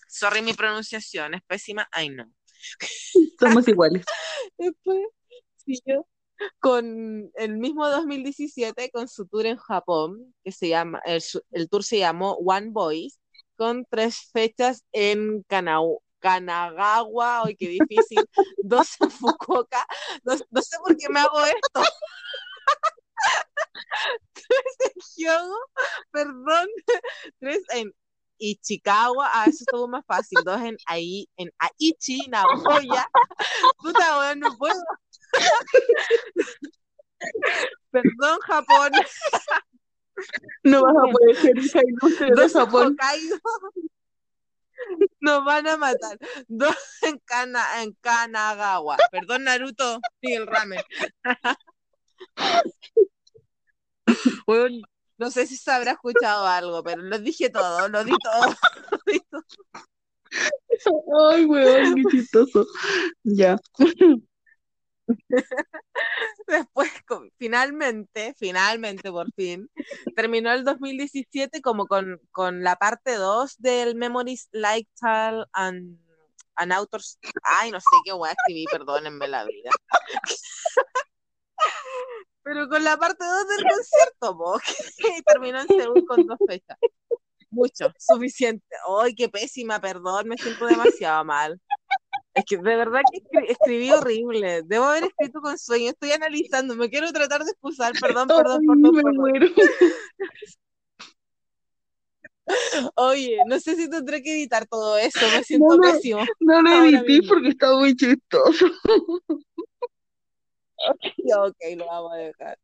[0.06, 2.32] Sorry mi pronunciación, es pésima, I know.
[3.40, 4.04] Somos iguales.
[4.58, 5.00] Después
[5.56, 6.06] siguió
[6.60, 11.98] con el mismo 2017 con su tour en Japón, que se llama, el tour se
[11.98, 13.18] llamó One Voice,
[13.58, 18.24] con tres fechas en Kanau- Kanagawa, hoy qué difícil,
[18.58, 19.86] dos en Fukuoka,
[20.24, 21.82] no, sé por qué me hago esto,
[24.32, 25.56] tres en Hyogo,
[26.12, 26.68] perdón,
[27.40, 27.92] tres en
[28.38, 33.06] Ichikawa, ah, eso estuvo más fácil, dos en, Ai, en Aichi, Nagoya,
[33.78, 34.80] puta, weón, no puedo.
[37.90, 38.92] Perdón, Japón.
[40.64, 42.96] No vas a poder ser ilustre de Japón.
[45.20, 46.18] Nos van a matar.
[46.46, 48.96] Dos en Kana, en Kanagawa.
[49.10, 50.00] Perdón, Naruto.
[50.22, 50.80] Sí, el ramen.
[55.18, 58.54] No sé si se habrá escuchado algo, pero lo dije todo, lo di todo.
[58.90, 59.44] lo di todo.
[61.30, 62.66] Ay, weón, qué chistoso.
[63.24, 63.56] Ya.
[66.46, 66.90] Después,
[67.38, 69.70] finalmente, finalmente, por fin,
[70.16, 75.98] terminó el 2017 como con, con la parte 2 del Memories Lifestyle and,
[76.56, 77.18] and Authors.
[77.42, 79.70] Ay, no sé qué voy a escribir, perdónenme la vida.
[82.42, 84.60] Pero con la parte 2 del concierto,
[85.26, 86.78] terminó en Seúl con dos fechas.
[87.50, 88.76] Mucho, suficiente.
[89.02, 91.60] Ay, qué pésima, perdón, me siento demasiado mal.
[92.38, 94.62] Es que de verdad que escri- escribí horrible.
[94.64, 95.90] Debo haber escrito con sueño.
[95.90, 96.74] Estoy analizando.
[96.76, 97.92] Me quiero tratar de excusar.
[98.00, 99.16] Perdón, perdón, perdón, me perdón.
[99.16, 99.46] muero.
[102.94, 105.20] Oye, no sé si tendré que editar todo eso.
[105.36, 108.66] Me siento No lo, pésimo no lo edité porque está muy chistoso.
[111.24, 112.58] Ya, ok, lo vamos a dejar.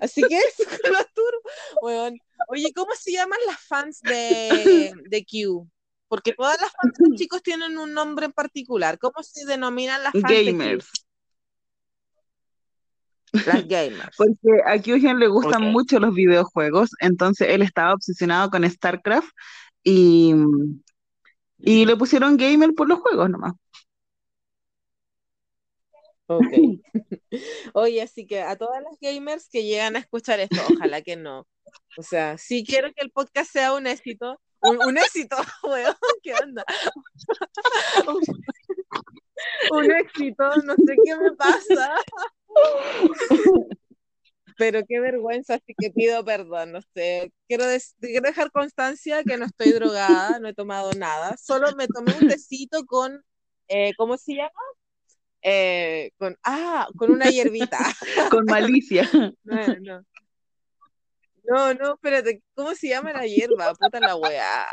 [0.00, 0.62] Así que eso
[1.14, 1.40] turbo.
[1.82, 2.18] Weón.
[2.48, 5.66] Oye, ¿cómo se llaman las fans de, de Q?
[6.08, 8.98] Porque todas las fans de los chicos tienen un nombre en particular.
[8.98, 10.90] ¿Cómo se denominan las fans Gamers.
[13.44, 14.10] Las gamers.
[14.16, 19.28] Porque a Kyuhyun le gustan mucho los videojuegos, entonces él estaba obsesionado con StarCraft
[19.82, 20.34] y,
[21.58, 23.52] y le pusieron gamer por los juegos nomás.
[26.28, 26.44] Ok.
[27.74, 31.46] Oye, así que a todas las gamers que llegan a escuchar esto, ojalá que no.
[31.98, 34.40] O sea, sí quiero que el podcast sea un éxito.
[34.66, 36.64] Un, un éxito, weón, ¿qué onda?
[38.06, 38.20] Un,
[39.78, 41.94] un éxito, no sé qué me pasa.
[44.58, 47.32] Pero qué vergüenza, así que pido perdón, no sé.
[47.46, 47.64] Quiero,
[48.00, 51.36] quiero dejar constancia que no estoy drogada, no he tomado nada.
[51.36, 53.22] Solo me tomé un tecito con,
[53.68, 54.50] eh, ¿cómo se llama?
[55.42, 57.78] Eh, con, ah, con una hierbita.
[58.30, 59.08] Con malicia.
[59.44, 60.02] No, no.
[61.48, 63.72] No, no, espérate, ¿cómo se llama la hierba?
[63.74, 64.66] Puta la weá.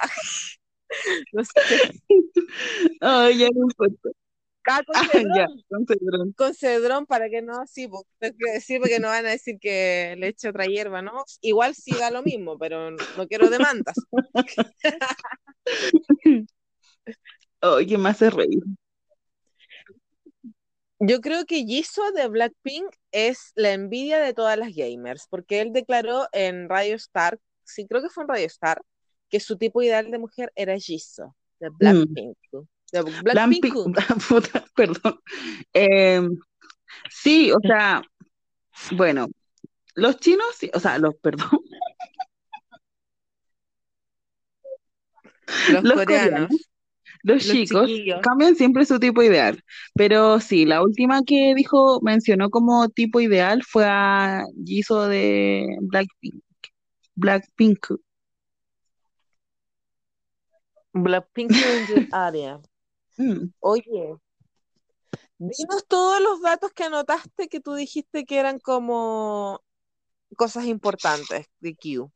[1.33, 1.51] No sé.
[3.01, 4.09] Ay, ya no importa.
[4.65, 6.33] Ah, con Ah, cedrón, ya, con cedrón.
[6.37, 9.57] con cedrón para que no, sí, pues, tengo que decir porque no van a decir
[9.59, 11.23] que le eche otra hierba, ¿no?
[11.41, 13.95] Igual siga lo mismo, pero no quiero demandas.
[17.61, 18.61] Ay, ¿qué me hace reír?
[21.05, 25.73] Yo creo que Jisoo de Blackpink es la envidia de todas las gamers, porque él
[25.73, 28.81] declaró en Radio Star, sí, creo que fue en Radio Star,
[29.29, 32.37] que su tipo ideal de mujer era Jisoo, de Blackpink.
[32.93, 33.97] De Blackpink.
[34.75, 35.19] Perdón.
[35.73, 36.21] Eh,
[37.09, 38.01] sí, o sea,
[38.91, 39.27] bueno,
[39.95, 41.49] los chinos, o sea, los, perdón,
[45.67, 46.47] Los los coreanos.
[46.47, 46.69] coreanos,
[47.23, 48.21] los Los chicos chiquillos.
[48.21, 49.63] cambian siempre su tipo ideal.
[49.95, 56.43] Pero sí, la última que dijo, mencionó como tipo ideal fue a Jisoo de Blackpink.
[57.15, 57.87] Blackpink.
[60.93, 62.59] Blackpink in your area.
[63.17, 63.53] Mm.
[63.59, 64.15] Oye,
[65.37, 69.61] dinos todos los datos que anotaste que tú dijiste que eran como
[70.35, 72.11] cosas importantes de Q.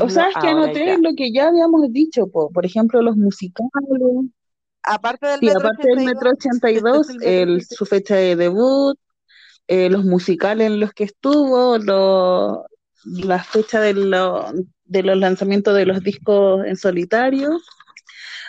[0.00, 2.50] O sea, es que anoté lo que ya habíamos dicho, po.
[2.50, 3.70] Por ejemplo, los musicales.
[4.84, 7.78] Aparte del Sí, metro aparte del Metro 82, el metro el, 82.
[7.78, 8.98] su fecha de debut,
[9.68, 12.66] eh, los musicales en los que estuvo, lo-
[13.04, 14.52] la fecha de, lo-
[14.84, 17.50] de los lanzamientos de los discos en solitario,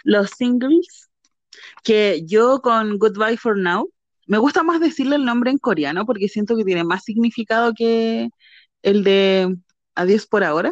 [0.04, 1.10] los singles,
[1.84, 3.90] que yo con Goodbye for Now,
[4.28, 8.30] me gusta más decirle el nombre en coreano porque siento que tiene más significado que
[8.84, 9.56] el de
[9.96, 10.72] Adiós por ahora.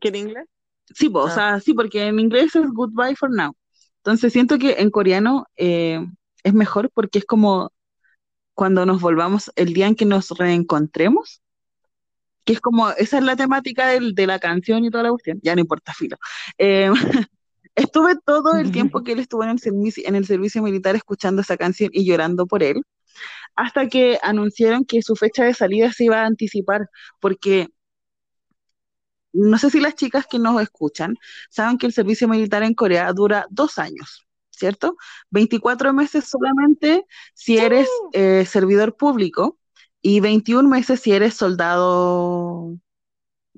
[0.00, 0.46] ¿Qué en inglés?
[0.94, 1.30] Sí, po, o Ah.
[1.30, 3.52] sea, sí, porque en inglés es goodbye for now.
[3.98, 6.00] Entonces siento que en coreano eh,
[6.42, 7.72] es mejor porque es como
[8.54, 11.42] cuando nos volvamos el día en que nos reencontremos,
[12.44, 15.38] que es como, esa es la temática del- de la canción y toda la cuestión,
[15.42, 16.16] ya no importa, filo.
[16.58, 16.90] Eh,
[17.74, 21.42] estuve todo el tiempo que él estuvo en el servicio, en el servicio militar escuchando
[21.42, 22.82] esa canción y llorando por él,
[23.56, 26.88] hasta que anunciaron que su fecha de salida se iba a anticipar,
[27.20, 27.68] porque
[29.32, 31.16] no sé si las chicas que nos escuchan
[31.48, 34.96] saben que el servicio militar en Corea dura dos años, ¿cierto?
[35.30, 39.58] 24 meses solamente si eres eh, servidor público
[40.02, 42.76] y 21 meses si eres soldado,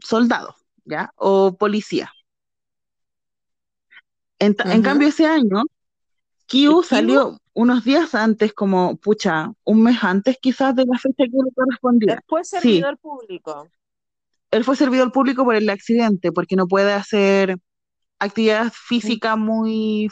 [0.03, 1.13] soldado, ¿ya?
[1.17, 2.13] O policía.
[4.39, 6.83] En, cambio, ese año, ¿Y Kyu Kyu?
[6.83, 11.53] salió unos días antes, como, pucha, un mes antes quizás de la fecha que le
[11.55, 12.17] correspondía.
[12.17, 13.69] Después Sí, servidor público.
[14.53, 17.57] Él fue servidor público por el accidente, porque no puede hacer
[18.19, 20.09] actividad física muy,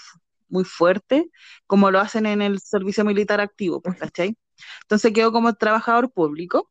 [0.48, 1.30] muy fuerte,
[1.66, 4.36] como lo hacen en el servicio militar activo, pues, ¿cachai?
[4.82, 6.70] Entonces quedó como trabajador público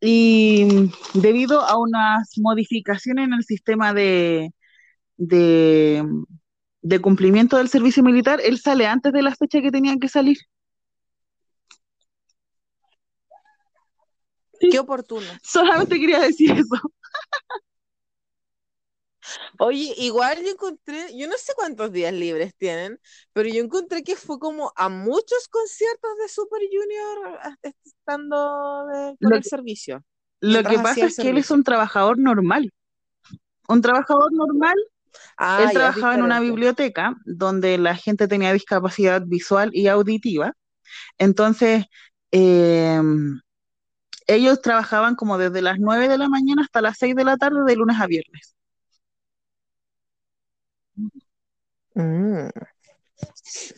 [0.00, 4.50] y debido a unas modificaciones en el sistema de,
[5.16, 6.04] de,
[6.82, 10.36] de cumplimiento del servicio militar, él sale antes de la fecha que tenía que salir.
[14.70, 15.26] Qué oportuno.
[15.42, 16.92] solamente quería decir eso.
[19.58, 23.00] Oye, igual yo encontré, yo no sé cuántos días libres tienen,
[23.32, 29.16] pero yo encontré que fue como a muchos conciertos de Super Junior a- estando de-
[29.20, 30.04] con Lo el que, servicio,
[30.42, 32.72] lo que pasa es que él es un trabajador normal.
[33.68, 34.76] Un trabajador normal
[35.38, 40.54] Ah, Él trabajaba en una biblioteca donde la gente tenía discapacidad visual y auditiva.
[41.18, 41.86] Entonces,
[42.32, 43.00] eh,
[44.26, 47.64] ellos trabajaban como desde las 9 de la mañana hasta las 6 de la tarde,
[47.66, 48.54] de lunes a viernes.
[51.94, 52.48] Mm.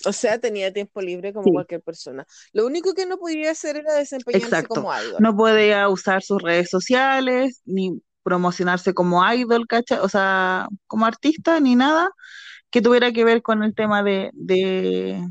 [0.07, 1.53] O sea, tenía tiempo libre como Sí.
[1.53, 2.27] cualquier persona.
[2.53, 4.75] Lo único que no podía hacer era desempeñarse Exacto.
[4.75, 5.17] como idol.
[5.21, 9.99] No puede usar sus redes sociales, ni promocionarse como idol, ¿cachai?
[9.99, 12.11] O sea, como artista, ni nada
[12.71, 15.27] que tuviera que ver con el tema de, de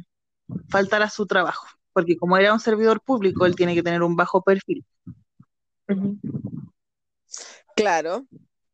[0.70, 1.68] faltar a su trabajo.
[1.98, 4.86] Porque como era un servidor público, él tiene que tener un bajo perfil.
[7.76, 8.28] Claro.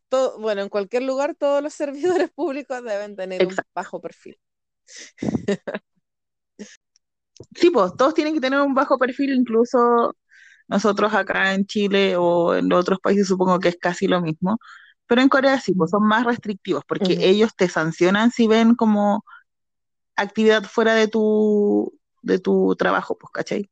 [0.09, 4.37] Todo, bueno, en cualquier lugar todos los servidores públicos deben tener un bajo perfil.
[7.55, 10.15] Sí, pues todos tienen que tener un bajo perfil, incluso
[10.67, 14.59] nosotros acá en Chile o en otros países supongo que es casi lo mismo,
[15.07, 19.23] pero en Corea sí, pues son más restrictivos porque ellos te sancionan si ven como
[20.15, 23.69] actividad fuera de tu, de tu trabajo, pues, ¿cachai?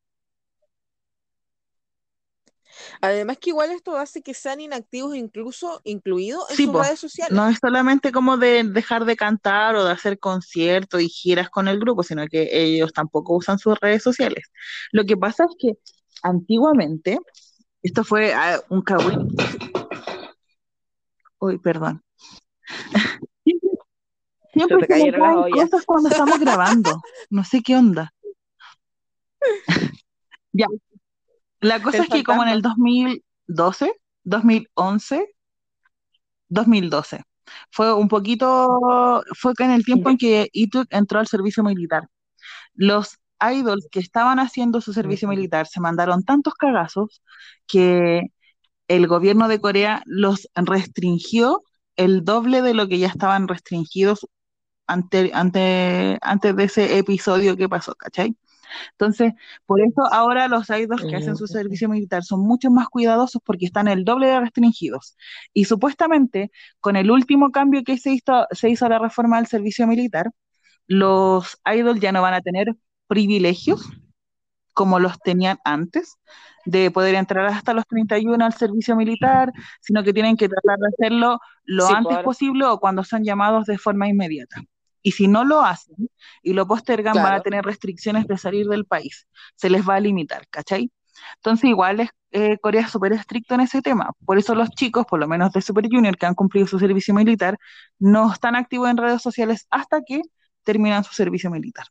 [3.01, 6.99] Además que igual esto hace que sean inactivos incluso incluidos en Sí, sus pues, redes
[6.99, 7.33] sociales.
[7.33, 11.67] no es solamente como de dejar de cantar o de hacer conciertos y giras con
[11.67, 14.45] el grupo, sino que ellos tampoco usan sus redes sociales.
[14.91, 15.77] Lo que pasa es que
[16.23, 17.19] antiguamente,
[17.81, 19.27] esto fue ah, un cagüín.
[21.39, 22.03] Uy, perdón.
[24.53, 27.01] Siempre Se me caen cosas cuando estamos grabando.
[27.29, 28.13] No sé qué onda.
[30.53, 30.67] Ya.
[31.61, 33.93] La cosa es que como en el 2012,
[34.25, 35.33] 2011,
[36.49, 37.23] 2012,
[37.69, 42.09] fue un poquito, fue en el tiempo en que Ituk entró al servicio militar.
[42.73, 47.21] Los idols que estaban haciendo su servicio militar se mandaron tantos cagazos
[47.67, 48.23] que
[48.87, 51.63] el gobierno de Corea los restringió
[51.95, 54.27] el doble de lo que ya estaban restringidos
[54.87, 58.35] ante, ante, antes de ese episodio que pasó, ¿cachai?
[58.91, 59.33] Entonces,
[59.65, 61.47] por eso ahora los idols que hacen su Ujú.
[61.47, 65.15] servicio militar son mucho más cuidadosos porque están el doble de restringidos.
[65.53, 69.47] Y supuestamente, con el último cambio que se hizo, se hizo a la reforma del
[69.47, 70.31] servicio militar,
[70.87, 72.75] los idols ya no van a tener
[73.07, 73.81] privilegios
[74.73, 76.17] como los tenían antes,
[76.65, 80.87] de poder entrar hasta los 31 al servicio militar, sino que tienen que tratar de
[80.87, 84.61] hacerlo lo Sí, antes posible o cuando son llamados de forma inmediata.
[85.01, 85.95] Y si no lo hacen
[86.43, 89.27] y lo postergan, van a tener restricciones de salir del país.
[89.55, 90.91] Se les va a limitar, ¿cachai?
[91.35, 94.11] Entonces, igual es, eh, Corea es súper estricto en ese tema.
[94.25, 97.13] Por eso los chicos, por lo menos de Super Junior, que han cumplido su servicio
[97.13, 97.57] militar,
[97.99, 100.21] no están activos en redes sociales hasta que
[100.63, 101.85] terminan su servicio militar.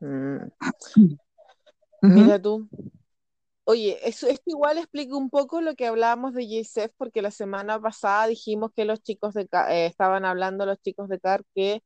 [0.00, 0.48] Mm.
[2.02, 2.68] Mira tú.
[3.72, 7.80] Oye, eso, esto igual explica un poco lo que hablábamos de JSF, porque la semana
[7.80, 11.82] pasada dijimos que los chicos de Ca- eh, estaban hablando los chicos de CAR que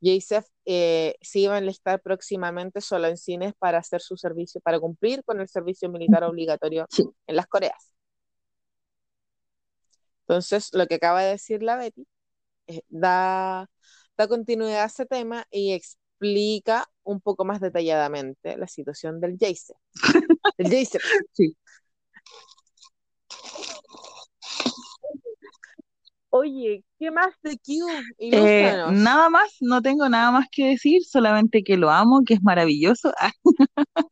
[0.00, 4.80] JSF eh, se iba a enlistar próximamente solo en cines para hacer su servicio, para
[4.80, 7.04] cumplir con el servicio militar obligatorio Sí.
[7.26, 7.92] en las Coreas.
[10.22, 12.06] Entonces, lo que acaba de decir la Betty
[12.68, 13.68] eh, da,
[14.18, 19.72] da continuidad a ese tema y explica un poco más detalladamente la situación del JSF.
[20.58, 21.02] Del JSF.
[21.32, 21.56] Sí.
[26.30, 27.86] Oye, ¿qué más de Q?
[28.18, 32.42] Eh, nada más, no tengo nada más que decir, solamente que lo amo, que es
[32.42, 33.12] maravilloso,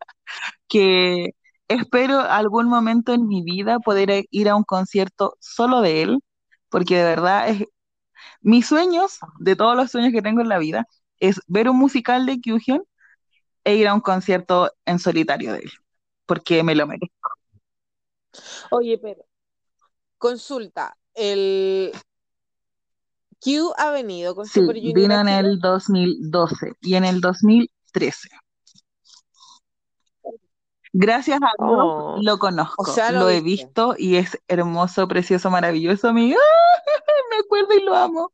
[0.69, 1.31] que
[1.69, 6.19] espero algún momento en mi vida poder ir a un concierto solo de él,
[6.71, 7.65] porque de verdad es
[8.43, 10.87] mis sueños, de todos los sueños que tengo en la vida,
[11.29, 12.85] es ver un musical de Kyuhyun
[13.65, 15.71] e ir a un concierto en solitario de él,
[16.27, 17.31] porque me lo merezco.
[18.71, 19.25] Oye, pero
[20.19, 21.93] consulta, el
[23.41, 28.29] Q ha venido con Sí, Super Junior vino en el 2012 y en el 2013.
[30.93, 35.09] Gracias a Dios Oh, lo conozco, o sea, lo lo he visto y es hermoso,
[35.09, 36.39] precioso, maravilloso, amigo.
[37.31, 38.33] Me acuerdo y lo amo.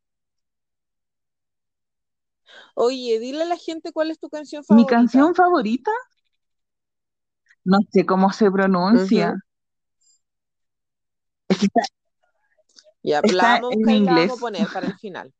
[2.75, 4.87] Oye, dile a la gente cuál es tu canción Mi favorita.
[4.87, 5.91] canción favorita,
[7.65, 9.35] no sé cómo se pronuncia.
[11.49, 11.83] Es que está,
[13.03, 14.33] Ya, está en vamos inglés.
[14.37, 15.33] a poner para el final.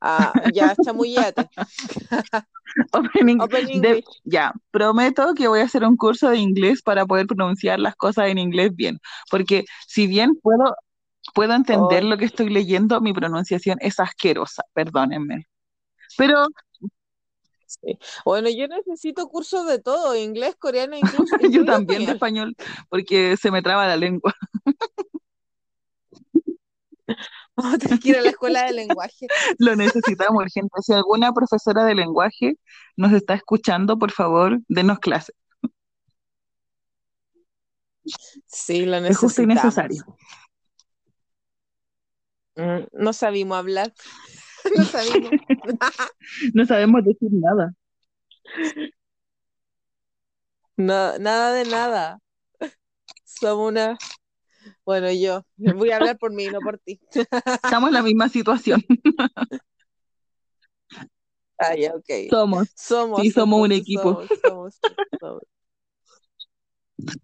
[0.00, 1.48] Ah, ya, chamullete.
[2.92, 4.22] Open Open Eng- de- English.
[4.24, 8.28] ya, prometo que voy a hacer un curso de inglés para poder pronunciar las cosas
[8.28, 8.98] en inglés bien,
[9.30, 10.74] porque si bien puedo,
[11.36, 15.46] puedo entender Ay, lo que estoy leyendo, mi pronunciación es asquerosa, perdónenme.
[16.16, 16.46] Pero
[17.66, 17.98] sí.
[18.24, 22.54] Bueno, yo necesito cursos de todo, inglés, coreano, incluso, yo también de español.
[22.56, 24.34] español, porque se me traba la lengua.
[27.54, 29.26] Vamos a tener que ir a la escuela de lenguaje.
[29.58, 30.70] Lo necesitamos urgente.
[30.82, 32.56] Si alguna profesora de lenguaje
[32.96, 35.34] nos está escuchando, por favor, denos clase.
[38.46, 39.76] Sí, lo Es justo y necesitamos.
[39.76, 40.16] necesario.
[42.56, 43.92] Mm, No sabíamos hablar.
[44.76, 45.32] No sabemos.
[46.54, 47.72] No sabemos decir nada.
[50.76, 52.18] No, nada de nada.
[53.24, 53.96] Somos una.
[54.84, 57.00] Bueno, yo voy a hablar por mí, no por ti.
[57.64, 58.82] Estamos en la misma situación.
[61.58, 62.28] Ah, ya, ok.
[62.28, 62.68] Somos.
[62.74, 63.22] Somos.
[63.22, 64.02] Sí, somos un equipo.
[64.02, 64.80] somos, somos,
[65.20, 65.42] somos.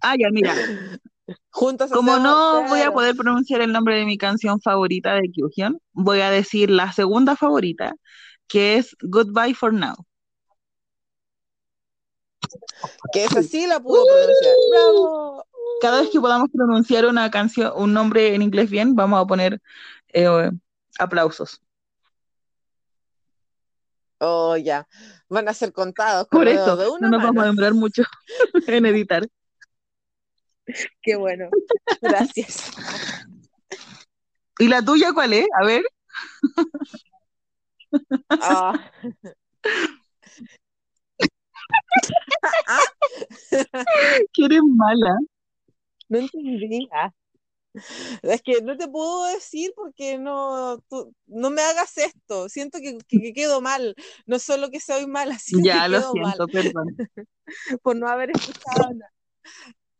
[0.00, 0.54] Ah, ya, mira.
[1.50, 5.78] Juntos Como no voy a poder pronunciar el nombre de mi canción favorita de Kyuhyun,
[5.92, 7.94] voy a decir la segunda favorita,
[8.48, 9.94] que es Goodbye for Now.
[13.12, 14.54] Que esa sí la pudo pronunciar.
[14.70, 15.44] ¡Bravo!
[15.80, 19.60] Cada vez que podamos pronunciar una canción, un nombre en inglés bien, vamos a poner
[20.12, 20.50] eh,
[20.98, 21.60] aplausos.
[24.18, 24.86] Oh, ya.
[25.28, 28.04] Van a ser contados con Por eso, de no una nos vamos a demorar mucho
[28.68, 29.26] en editar.
[31.02, 31.48] Qué bueno.
[32.02, 32.70] Gracias.
[34.59, 35.47] ¿Y la tuya cuál es?
[35.60, 35.84] A ver,
[38.30, 38.90] Ah.
[44.32, 45.16] que eres mala.
[46.09, 46.89] No entendí.
[46.93, 47.10] Ah.
[48.22, 52.48] Es que no te puedo decir porque no, tú- no me hagas esto.
[52.48, 53.94] Siento que, que- que quedo mal.
[54.26, 56.97] No solo que soy mala, sino Ya, que lo quedo mal siento, perdón.
[57.82, 59.12] por no haber escuchado nada,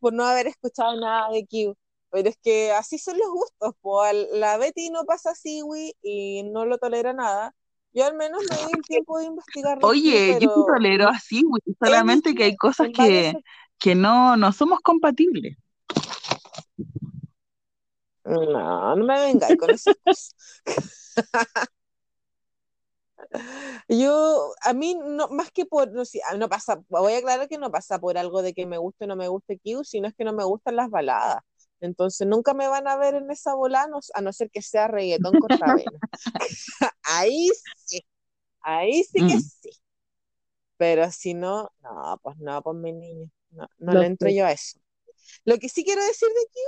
[0.03, 1.77] por no haber escuchado nada de Q.
[2.11, 3.73] Pero es que así son los gustos.
[4.33, 7.55] la Betty no pasa Siwi y no lo tolera nada.
[7.93, 9.79] Yo al menos me doy el tiempo de investigar.
[9.81, 13.33] Oye, yo pero tolero así, güey, solamente que hay cosas que,
[13.79, 15.57] que no, no somos compatibles.
[18.25, 20.35] No, no me vengáis con esas cosas.
[23.87, 27.47] Yo, a mí, no, más que por, no, sé, ah, no pasa, voy a aclarar
[27.47, 30.07] que no pasa por algo de que me guste o no me guste Q, sino
[30.07, 31.41] es que no me gustan las baladas.
[31.81, 34.87] Entonces nunca me van a ver en esa bola, no- a no ser que sea
[34.87, 35.99] reggaetón cortavena.
[37.03, 37.49] Ahí
[37.85, 38.05] sí,
[38.61, 39.39] ahí sí que Mm.
[39.39, 39.71] sí.
[40.77, 44.51] Pero si no, no, pues no, pues mi niño, no, no le entro yo a
[44.51, 44.79] eso.
[45.45, 46.59] Lo que sí quiero decir de Q,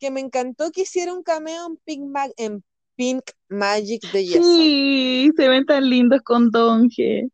[0.00, 2.64] que me encantó que hiciera un cameo en Pink, Ma- en
[2.96, 4.42] Pink Magic de Jason.
[4.42, 7.28] Sí, se ven tan lindos con Donge.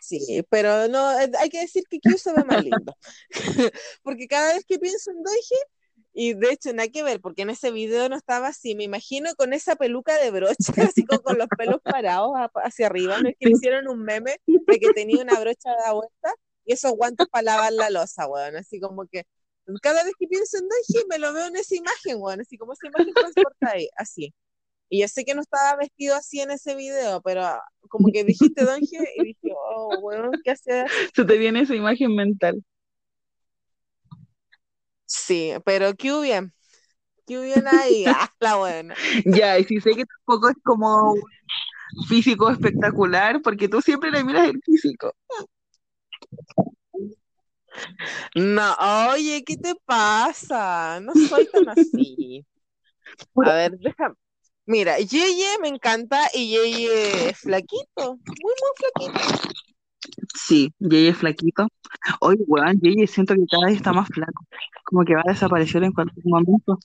[0.00, 2.96] Sí, pero no, eh, hay que decir que Q se ve más lindo.
[4.02, 5.54] Porque cada vez que pienso en Doji,
[6.14, 9.34] y de hecho nada que ver, porque en ese video no estaba así, me imagino
[9.36, 10.54] con esa peluca de brocha,
[10.94, 12.30] así con los pelos parados
[12.62, 13.52] hacia arriba, no es que Sí.
[13.52, 16.32] hicieron un meme de que tenía una brocha de vuelta
[16.64, 19.24] y esos guantes para lavar la losa, weón, así como que
[19.82, 22.72] cada vez que pienso en Doji me lo veo en esa imagen, weón, así como
[22.72, 24.34] esa imagen transporta ahí, así.
[24.88, 27.42] Y yo sé que no estaba vestido así en ese video, pero
[27.88, 30.84] como que dijiste Donje y dije, oh, weón, ¿qué hace?
[31.14, 32.62] Se te viene esa imagen mental.
[35.06, 36.52] Sí, pero qué bien.
[37.26, 38.94] Qué bien ahí, ah, la buena.
[39.24, 44.24] Ya, y si sé que tampoco es como un físico espectacular, porque tú siempre le
[44.24, 45.14] miras el físico.
[48.34, 48.74] No,
[49.12, 51.00] oye, ¿qué te pasa?
[51.00, 52.44] No soy tan así.
[53.36, 54.14] A ver, déjame.
[54.66, 59.54] Mira, Yeye me encanta y Yeye es flaquito, muy, muy flaquito.
[60.34, 61.68] Sí, Jay es flaquito.
[62.20, 64.44] Oye, weón, Jay siento que cada vez está más flaco.
[64.84, 66.78] Como que va a desaparecer en cualquier momento.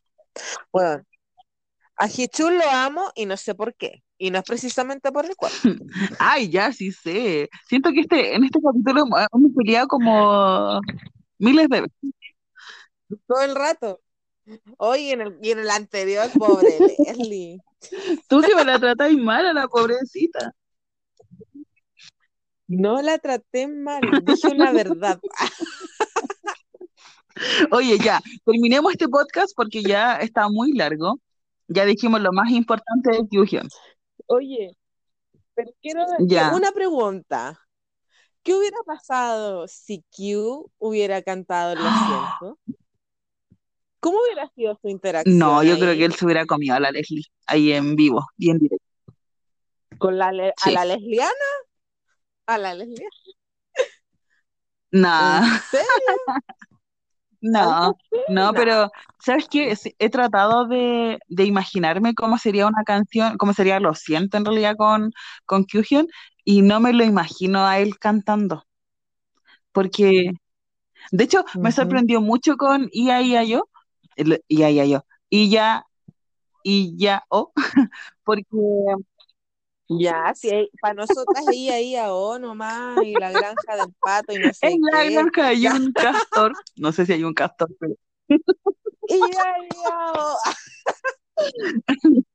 [0.72, 1.03] Bueno,
[1.98, 4.03] a Hichul lo amo y no sé por qué.
[4.22, 5.58] Y no es precisamente por el cuerpo.
[6.20, 7.50] Ay, ya, sí sé.
[7.68, 10.82] Siento que este, en este capítulo hemos peleado como
[11.38, 12.14] miles de veces.
[13.26, 14.02] Todo el rato.
[14.78, 17.60] Oye, en el, y en el anterior, pobre Leslie.
[18.28, 20.54] Tú que me la tratáis mal a la pobrecita.
[22.68, 25.20] No la traté mal, dije una verdad.
[27.72, 31.20] Oye, ya, terminemos este podcast porque ya está muy largo.
[31.68, 33.68] Ya dijimos lo más importante de Fusion.
[34.31, 34.77] Oye,
[35.56, 36.53] pero quiero Ya.
[36.56, 37.60] una pregunta.
[38.43, 42.60] ¿Qué hubiera pasado si Q hubiera cantado Lo siento?
[43.99, 46.91] ¿Cómo hubiera sido su interacción No, yo creo que él se hubiera comido a la
[46.91, 48.85] Leslie ahí en vivo y en directo.
[49.97, 50.69] con la le- Sí.
[50.69, 51.31] a la lesbiana?
[52.45, 53.10] ¿A la lesbiana?
[54.91, 55.88] Nah, ¿En serio?
[57.41, 57.98] no,
[58.28, 58.90] no, pero
[59.20, 59.74] ¿sabes qué?
[59.99, 64.76] He tratado de, de imaginarme cómo sería una canción, cómo sería Lo siento en realidad
[64.78, 65.11] con,
[65.45, 66.07] con Kyuhyun
[66.44, 68.66] y no me lo imagino a él cantando.
[69.72, 70.32] Porque,
[71.11, 73.70] de hecho, me sorprendió mucho con Ia Ia Yo,
[74.48, 75.86] Ia Ia Yo, y ya,
[76.64, 77.52] y ya, oh,
[78.24, 78.45] porque
[79.90, 84.40] Ya, sí, para nosotras ella ahí a O nomás, y la granja del pato y
[84.40, 85.11] no sé en la qué.
[85.14, 87.95] granja hay un castor, no sé si hay un castor, pero
[89.07, 90.38] Y ahí a O.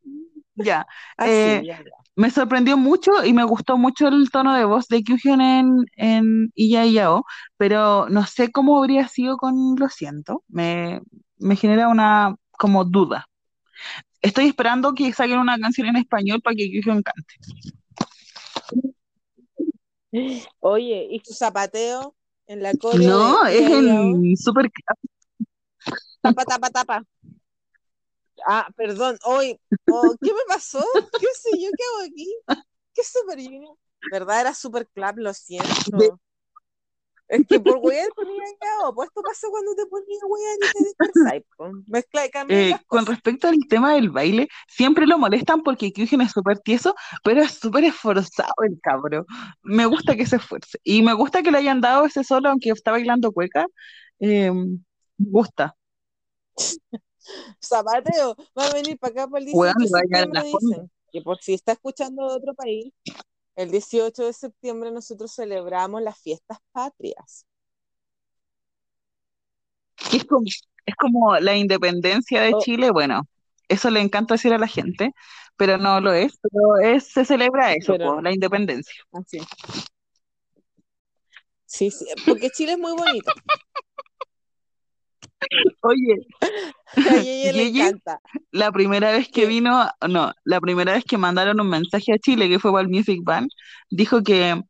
[0.57, 0.87] Ya.
[1.17, 1.91] Así, eh, ya, ya.
[2.17, 6.51] me sorprendió mucho y me gustó mucho el tono de voz de Kyuhyun en, en
[6.55, 7.25] Iya Yao,
[7.57, 10.45] pero no sé cómo habría sido con Lo siento.
[10.49, 11.01] Me,
[11.39, 13.27] me genera una como duda.
[14.25, 17.35] Estoy esperando que saquen una canción en español para que Kyuhyun cante.
[20.61, 24.71] Oye, ¿y tu zapateo en la coreo No, es en super
[26.23, 27.05] Tapa, tapa, tapa.
[28.47, 29.61] Ah, perdón, hoy,
[29.91, 30.83] oh, ¿qué me pasó?
[31.21, 31.69] ¿Qué sé yo?
[31.77, 32.35] ¿Qué hago aquí?
[32.95, 33.77] ¿Qué Super Junior?
[34.11, 34.41] ¿Verdad?
[34.41, 36.19] Era Super Club, lo siento.
[37.29, 41.45] Es que por wear ponía ya, pues esto pasa cuando te ponías wear y te.
[41.87, 46.21] Mezcla y cambia Eh, con respecto al tema del baile, siempre lo molestan porque Kyuhyun
[46.21, 49.25] es súper tieso, pero es súper esforzado el cabro.
[49.63, 50.79] Me gusta que se esfuerce.
[50.85, 53.67] Y me gusta que le hayan dado ese solo, aunque está bailando cueca.
[54.21, 54.77] Eh, me
[55.31, 55.75] gusta.
[57.63, 60.21] Zapateo, va a venir para acá para el 18 Weón, de le va a llegar
[60.21, 60.77] a septiembre, la fonda.
[60.77, 60.91] dicen.
[61.13, 62.93] Y por si está escuchando de otro país,
[63.57, 67.47] el 18 de septiembre nosotros celebramos las fiestas patrias.
[70.13, 70.45] Es como,
[70.87, 72.91] es como la independencia de Oh, Chile.
[72.91, 73.23] Bueno,
[73.69, 75.13] eso le encanta decir a la gente,
[75.57, 76.39] pero no lo es.
[76.43, 78.95] Pero es, se celebra eso, pero po, no, la independencia.
[79.13, 79.39] así.
[81.67, 83.33] Sí, sí, porque Chile es muy bonito.
[85.83, 86.27] Oye,
[86.97, 88.21] A le Yeye, encanta.
[88.53, 92.49] la primera vez que vino, no, la primera vez que mandaron un mensaje a Chile,
[92.49, 93.49] que fue para el Music Bank,
[93.91, 94.63] dijo que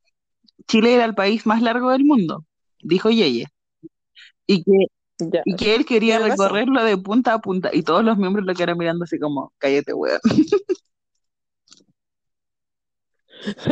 [0.66, 2.44] Chile era el país más largo del mundo,
[2.82, 3.46] dijo Yeye,
[4.46, 4.86] y que,
[5.18, 8.54] Ya, y que él quería recorrerlo de punta a punta, y todos los miembros lo
[8.54, 10.20] quedaron mirando así como, cállate, weón.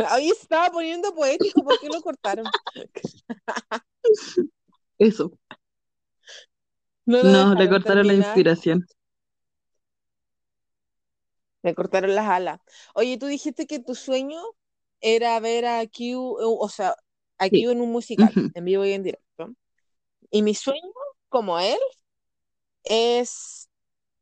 [0.09, 2.45] Ahí estaba poniendo poético, ¿por qué lo cortaron?
[4.99, 5.31] Eso.
[7.05, 8.85] No No, le cortaron la inspiración.
[11.63, 12.59] le cortaron las alas.
[12.93, 14.39] Oye, tú dijiste que tu sueño
[15.01, 16.95] era ver a Q, o sea,
[17.37, 17.63] a Sí.
[17.63, 19.53] Q en un musical, en vivo y en directo.
[20.29, 20.81] Y mi sueño,
[21.29, 21.77] como él,
[22.83, 23.69] es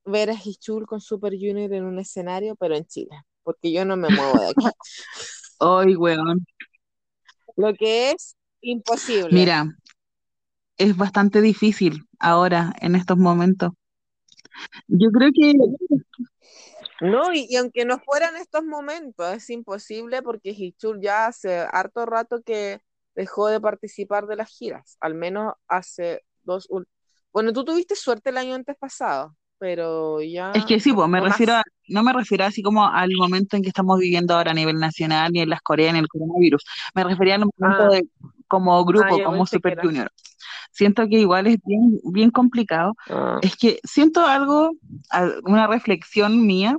[0.06, 3.98] ver a Hichul con Super Junior en un escenario, pero en Chile, porque yo no
[3.98, 4.56] me muevo de aquí.
[5.60, 6.46] Ay, weón.
[7.56, 9.30] Lo que es imposible.
[9.32, 9.68] Mira,
[10.82, 13.72] es bastante difícil ahora, en estos momentos.
[14.88, 15.54] Yo creo que
[17.02, 22.06] No, y, y aunque no fueran estos momentos, es imposible porque Hichul ya hace harto
[22.06, 22.80] rato que
[23.16, 26.68] dejó de participar de las giras, al menos hace dos...
[27.34, 31.20] Bueno, tú tuviste suerte el año antes pasado, pero Es ya que sí, pues me
[31.20, 34.52] no refiero a, no me refiero así como al momento en que estamos viviendo ahora
[34.52, 36.64] a nivel nacional, ni en las Coreas, ni en el coronavirus.
[36.96, 38.04] Me refería al momento Ah, de
[38.48, 39.80] como ah, grupo, como Super.
[39.82, 40.12] Junior.
[40.72, 42.96] Siento que igual es bien, bien complicado.
[43.10, 44.72] Ah, Es que siento algo,
[45.44, 46.78] una reflexión mía,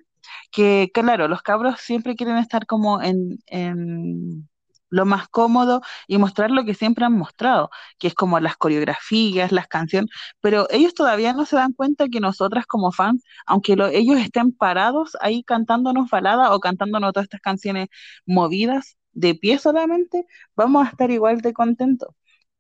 [0.51, 4.49] que claro, los cabros siempre quieren estar como en, en
[4.91, 9.51] lo más cómodo y mostrar lo que siempre han mostrado, que es como las coreografías,
[9.53, 10.11] las canciones,
[10.41, 14.53] pero ellos todavía no se dan cuenta que nosotras como fans, aunque lo- ellos estén
[14.53, 17.89] parados ahí cantándonos baladas o cantándonos todas estas canciones
[18.27, 22.09] movidas de pie solamente, vamos a estar igual de contentos.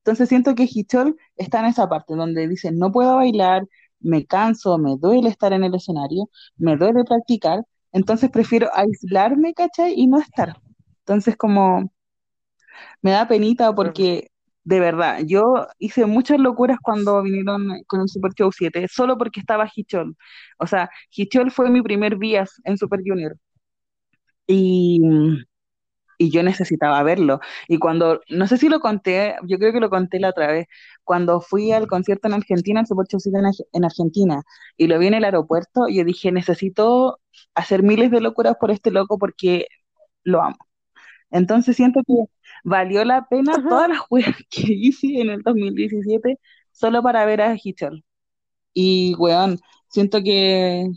[0.04, 3.66] Entonces siento que Hichol está en esa parte donde dice, no puedo bailar,
[4.00, 9.94] me canso, me duele estar en el escenario, me duele practicar, entonces prefiero aislarme, ¿cachai?
[9.96, 10.56] Y no estar.
[11.00, 11.92] Entonces como
[13.02, 14.28] me da penita porque
[14.64, 19.40] de verdad, yo hice muchas locuras cuando vinieron con el Super Show 7, solo porque
[19.40, 20.16] estaba Hichol.
[20.58, 23.36] O sea, Hichol fue mi primer vías en Super Junior
[24.46, 25.00] y,
[26.22, 27.40] y yo necesitaba verlo.
[27.68, 30.66] Y cuando, no sé si lo conté, yo creo que lo conté la otra vez,
[31.04, 34.42] cuando fui al concierto en Argentina, el 7 en, en Argentina,
[34.76, 37.20] y lo vi en el aeropuerto, yo dije, necesito
[37.54, 39.66] hacer miles de locuras por este loco porque
[40.24, 40.56] lo amo.
[41.30, 42.14] Entonces siento que
[42.64, 46.38] valió la pena todas las weas que hice en el 2017
[46.72, 48.04] solo para ver a Hitchell.
[48.74, 50.88] Y weón, siento que,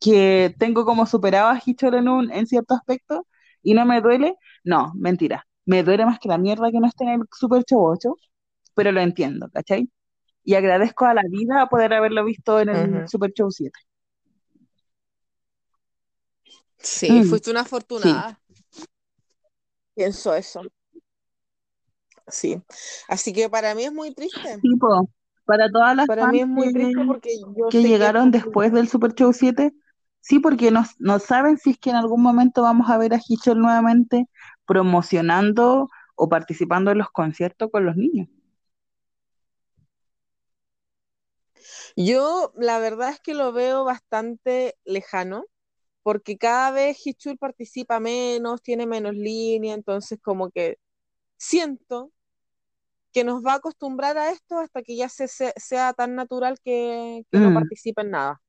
[0.00, 3.26] que tengo como superado a Hitchell en un, en cierto aspecto
[3.62, 4.36] y no me duele.
[4.64, 5.46] No, mentira.
[5.64, 8.16] Me duele más que la mierda que no esté en el Super Show 8,
[8.74, 9.88] pero lo entiendo, ¿cachai?
[10.44, 13.08] Y agradezco a la vida poder haberlo visto en el.
[13.08, 13.78] Super Show 7.
[16.78, 18.40] Sí, Mm, fuiste una sí, afortunada.
[19.94, 20.62] Pienso eso.
[22.26, 22.60] Sí.
[23.08, 24.58] Así que para mí es muy triste.
[24.60, 25.08] tipo,
[25.44, 28.88] para todas las Para mí es muy triste que, porque yo que llegaron después del
[28.88, 29.72] Super Show 7,
[30.22, 33.20] sí, porque no, no saben si es que en algún momento vamos a ver a
[33.28, 34.28] Hichol nuevamente
[34.66, 38.28] promocionando o participando en los conciertos con los niños.
[41.96, 45.44] Yo la verdad es que lo veo bastante lejano
[46.02, 50.78] porque cada vez Hichul participa menos, tiene menos línea, entonces como que
[51.38, 52.12] siento
[53.12, 56.58] que nos va a acostumbrar a esto hasta que ya se, se- sea tan natural
[56.64, 58.42] que, que no Mm, participe en nada.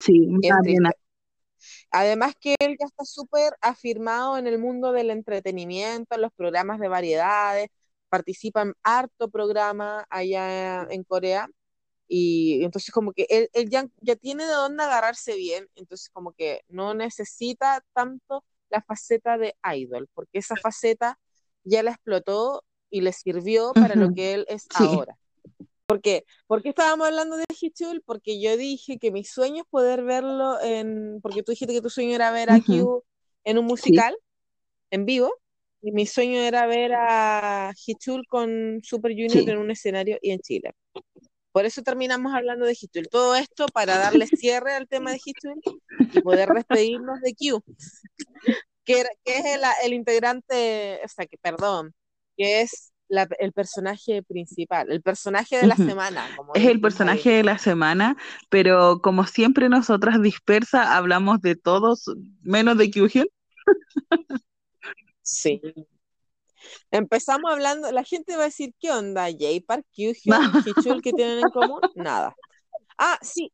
[0.00, 0.28] Sí,
[0.62, 0.94] triste.
[1.90, 6.78] Además que él ya está súper afirmado en el mundo del entretenimiento, en los programas
[6.80, 7.68] de variedades,
[8.08, 11.48] participa en harto programa allá en Corea
[12.08, 16.32] y entonces como que él, él ya, ya tiene de dónde agarrarse bien, entonces como
[16.32, 21.18] que no necesita tanto la faceta de idol, porque esa faceta
[21.64, 24.76] ya la explotó y le sirvió para lo que él es Sí.
[24.76, 25.16] ahora.
[25.88, 26.26] ¿Por qué?
[26.46, 28.02] ¿Por qué estábamos hablando de Hichul?
[28.04, 31.88] Porque yo dije que mi sueño es poder verlo en, porque tú dijiste que tu
[31.88, 33.02] sueño era ver a Q
[33.44, 33.70] en un Sí.
[33.70, 34.14] musical,
[34.90, 35.32] en vivo,
[35.80, 39.48] y mi sueño era ver a Hichul con Super Junior Sí.
[39.48, 40.74] en un escenario y en Chile.
[41.52, 43.08] Por eso terminamos hablando de Hichul.
[43.08, 45.58] Todo esto para darle cierre al tema de Hichul
[46.12, 47.62] y poder despedirnos de Q,
[48.84, 51.94] que es el, el integrante, o sea, que perdón,
[52.36, 56.78] que es la- el personaje principal, el personaje de la semana, como Es el ahí.
[56.78, 58.16] personaje de la semana,
[58.48, 62.04] pero como siempre nosotras dispersas hablamos de todos
[62.42, 63.26] menos de Kyuhyun.
[65.22, 65.60] Sí.
[66.90, 69.26] Empezamos hablando, la gente va a decir, ¿qué onda?
[69.30, 70.60] J-Park, Kyuhyun, No.
[70.64, 71.80] Hichul, ¿qué tienen en común?
[71.94, 72.34] Nada.
[72.96, 73.52] Ah, sí,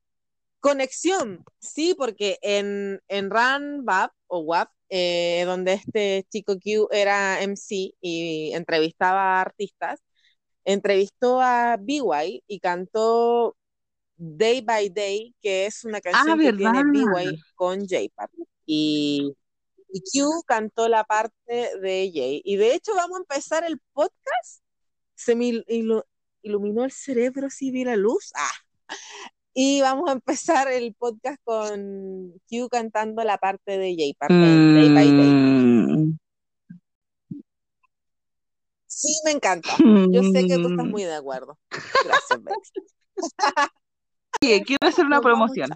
[0.60, 1.44] conexión.
[1.58, 7.94] Sí, porque en, en Run Bap o WAP, eh, donde este chico Q era MC
[8.00, 9.98] y entrevistaba a artistas,
[10.64, 13.56] entrevistó a BY y cantó
[14.16, 16.72] Day by Day, que es una Ah, canción que ¿verdad?
[16.84, 18.30] tiene BY con J-Park.
[18.66, 19.32] Y,
[19.92, 22.40] y Q cantó la parte de Jay.
[22.44, 24.62] Y de hecho vamos a empezar el podcast.
[25.16, 26.04] Se me il- ilu-
[26.42, 28.30] iluminó el cerebro, si vi la luz.
[28.36, 28.94] Ah.
[29.54, 34.88] Y vamos a empezar el podcast con Q cantando la parte de J-Park en Day
[34.92, 35.30] by Day.
[35.30, 36.18] Mm,
[38.86, 39.70] Sí, me encanta.
[39.78, 40.90] Yo sé que tú estás mm.
[40.90, 41.58] muy de acuerdo.
[41.70, 42.40] Gracias.
[44.42, 45.68] Oye, quiero hacer una promoción.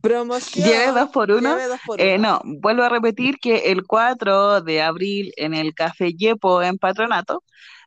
[0.00, 0.68] Promoción.
[0.68, 1.56] Lleve dos por uno.
[1.56, 2.40] Dos por Eh, uno.
[2.44, 7.42] no, vuelvo a repetir que el 4 de abril en el Café Yepo en Patronato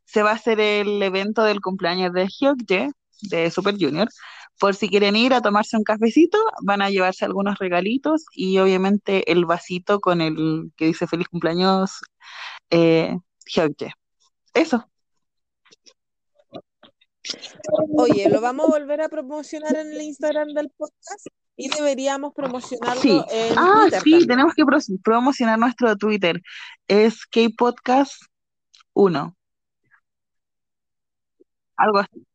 [0.05, 2.89] se va a hacer el evento del cumpleaños de Hyokje,
[3.23, 4.07] de Super Junior.
[4.59, 9.29] Por si quieren ir a tomarse un cafecito, van a llevarse algunos regalitos y obviamente
[9.31, 11.99] el vasito con el que dice feliz cumpleaños
[12.69, 13.91] eh, Hyokje.
[14.53, 14.89] Eso.
[17.97, 21.27] Oye, lo vamos a volver a promocionar en el Instagram del podcast
[21.57, 23.21] y deberíamos promocionarlo Sí.
[23.31, 24.27] en Ah, Twitter sí, también.
[24.27, 26.41] tenemos que pro- promocionar nuestro Twitter.
[26.87, 28.13] Es K-Podcast
[28.93, 29.34] 1.
[31.77, 32.25] Algo así.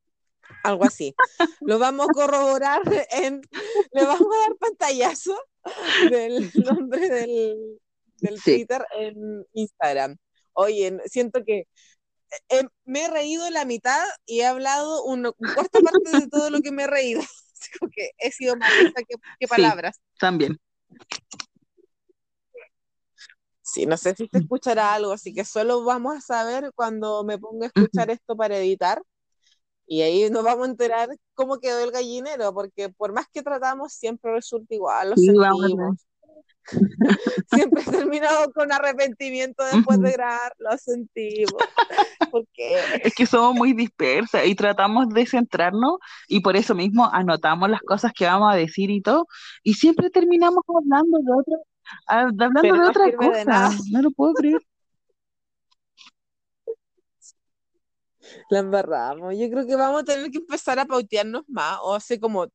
[0.65, 1.15] Algo así.
[1.61, 3.41] Lo vamos a corroborar en,
[3.93, 5.39] le vamos a dar pantallazo
[6.11, 7.81] del nombre del,
[8.19, 8.57] del Sí.
[8.57, 10.17] Twitter en Instagram.
[10.53, 11.67] Oye, siento que
[12.49, 16.61] eh, me he reído la mitad y he hablado una, cuarta parte de todo lo
[16.61, 17.21] que me he reído.
[17.61, 19.47] Así que he sido más que, que Sí.
[19.47, 20.01] palabras.
[20.19, 20.59] También.
[23.63, 27.39] Sí, no sé si se escuchará algo, así que solo vamos a saber cuando me
[27.39, 29.01] ponga a escuchar esto para editar.
[29.93, 33.93] Y ahí nos vamos a enterar cómo quedó el gallinero, porque por más que tratamos,
[33.93, 36.07] siempre resulta igual, lo Sí, sentimos.
[37.53, 41.57] Siempre he terminado con arrepentimiento después de grabar, lo sentimos.
[42.31, 45.99] Porque Es que somos muy dispersas y tratamos de centrarnos
[46.29, 49.27] y por eso mismo anotamos las cosas que vamos a decir y todo
[49.65, 51.57] y siempre terminamos hablando de otra,
[52.07, 53.71] ah, hablando Pero de no otra de cosa.
[53.91, 54.61] No lo puedo creer.
[58.51, 59.35] La embarramos.
[59.37, 62.47] Yo creo que vamos a tener que empezar a pautearnos más, o hacer como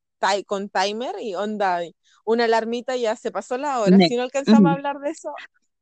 [0.47, 1.81] con timer y onda,
[2.25, 3.97] una alarmita y ya se pasó la hora.
[3.97, 5.31] Si no alcanzamos a hablar de eso,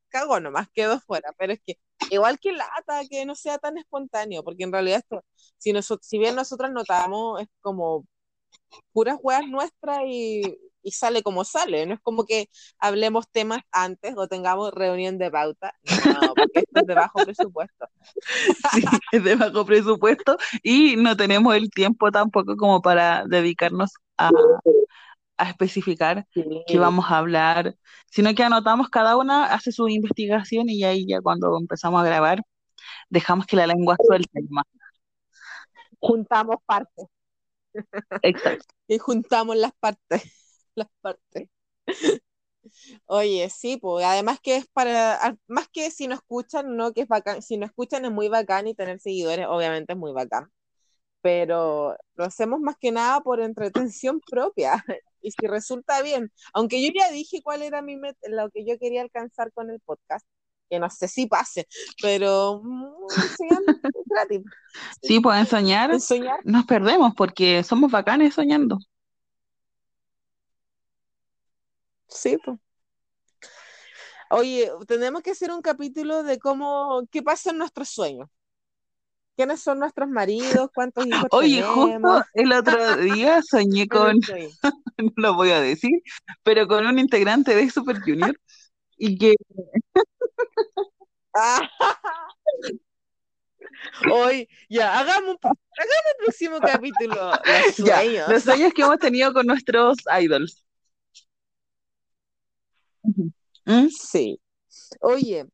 [0.09, 1.31] cago nomás, quedo fuera.
[1.37, 1.77] Pero es que
[2.09, 5.23] igual que lata, que no sea tan espontáneo, porque en realidad esto,
[5.57, 8.05] si, nosotros, si bien nosotras notamos, es como
[8.91, 11.85] puras weas nuestras y, y sale como sale.
[11.85, 12.49] No es como que
[12.79, 15.73] hablemos temas antes o tengamos reunión de pauta.
[16.05, 17.87] No, porque esto es de bajo presupuesto.
[18.73, 24.29] Sí, es de bajo presupuesto y no tenemos el tiempo tampoco como para dedicarnos a,
[25.37, 26.27] a especificar
[26.67, 27.75] qué vamos a hablar,
[28.11, 32.41] sino que anotamos cada una, hace su investigación y ahí ya cuando empezamos a grabar
[33.09, 34.65] dejamos que la lengua suelte nomás.
[35.99, 37.05] Juntamos partes.
[38.21, 38.73] Exacto.
[38.87, 40.23] y juntamos las partes,
[40.75, 41.49] las partes.
[43.05, 47.07] Oye, sí, pues además que es para, más que si no escuchan, no, que es
[47.07, 50.49] bacán, si no escuchan es muy bacán y tener seguidores obviamente es muy bacán.
[51.21, 54.83] pero lo hacemos más que nada por entretención propia.
[55.21, 58.79] Y si resulta bien, aunque yo ya dije cuál era mi met- lo que yo
[58.79, 60.25] quería alcanzar con el podcast,
[60.69, 61.67] que no sé si pase,
[62.01, 62.61] pero
[64.05, 64.41] gratis.
[65.01, 65.91] Sí, pueden soñar,
[66.43, 68.79] nos perdemos porque somos bacanes soñando.
[72.13, 72.57] Sí, pues.
[74.29, 78.29] Oye, tenemos que hacer un capítulo de cómo, qué pasa en nuestros sueños.
[79.35, 80.69] ¿Quiénes son nuestros maridos?
[80.73, 82.21] ¿Cuántos hijos Oye, tenemos?
[82.21, 84.17] justo el otro día soñé con,
[84.97, 86.01] no lo voy a decir,
[86.43, 88.35] pero con un integrante de Super Junior
[88.97, 89.35] y que
[94.11, 95.57] Hoy, ya, hagamos, hagamos
[96.11, 98.29] el próximo capítulo, los ya, sueños.
[98.29, 100.62] los sueños que hemos tenido con nuestros idols.
[103.03, 103.31] Ujú.
[103.65, 103.87] ¿Mm?
[103.89, 104.39] Sí.
[105.01, 105.45] Oye,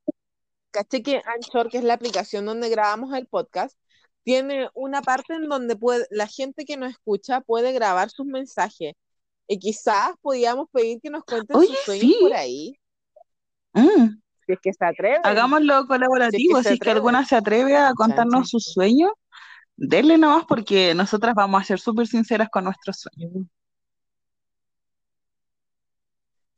[0.72, 3.78] caché que Anchor, que es la aplicación donde grabamos el podcast,
[4.24, 8.94] tiene una parte en donde puede, la gente que nos escucha puede grabar sus mensajes.
[9.48, 12.18] Y quizás podíamos pedir que nos cuenten Oye, sus sueños sí.
[12.22, 12.76] por ahí,
[13.74, 14.20] Mm.
[14.46, 15.22] si es que se atreven.
[15.24, 19.12] Hagámoslo colaborativo, si es que alguna se atreve a contarnos sus sueños,
[19.76, 23.48] denle nomás porque nosotras vamos a ser súper sinceras con nuestros sueños.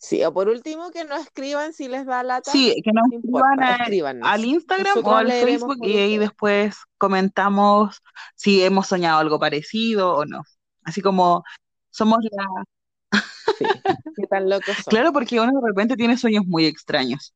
[0.01, 2.51] Sí, o por último que nos escriban si les da lata.
[2.51, 3.39] Sí, que nos no
[3.85, 8.01] escriban a- al Instagram Nosotros o al Facebook y ahí después comentamos
[8.33, 10.41] si hemos soñado algo parecido o no.
[10.83, 11.43] Así como
[11.91, 13.19] somos la...
[13.59, 13.65] Sí,
[14.15, 14.85] qué tan locos son.
[14.87, 17.35] Claro, porque uno de repente tiene sueños muy extraños.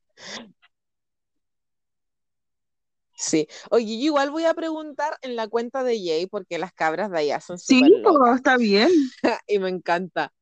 [3.15, 3.47] Sí.
[3.69, 7.19] Oye, yo igual voy a preguntar en la cuenta de Jay porque las cabras de
[7.19, 8.89] allá son Sí, pues, locas está bien.
[9.47, 10.33] y me encanta.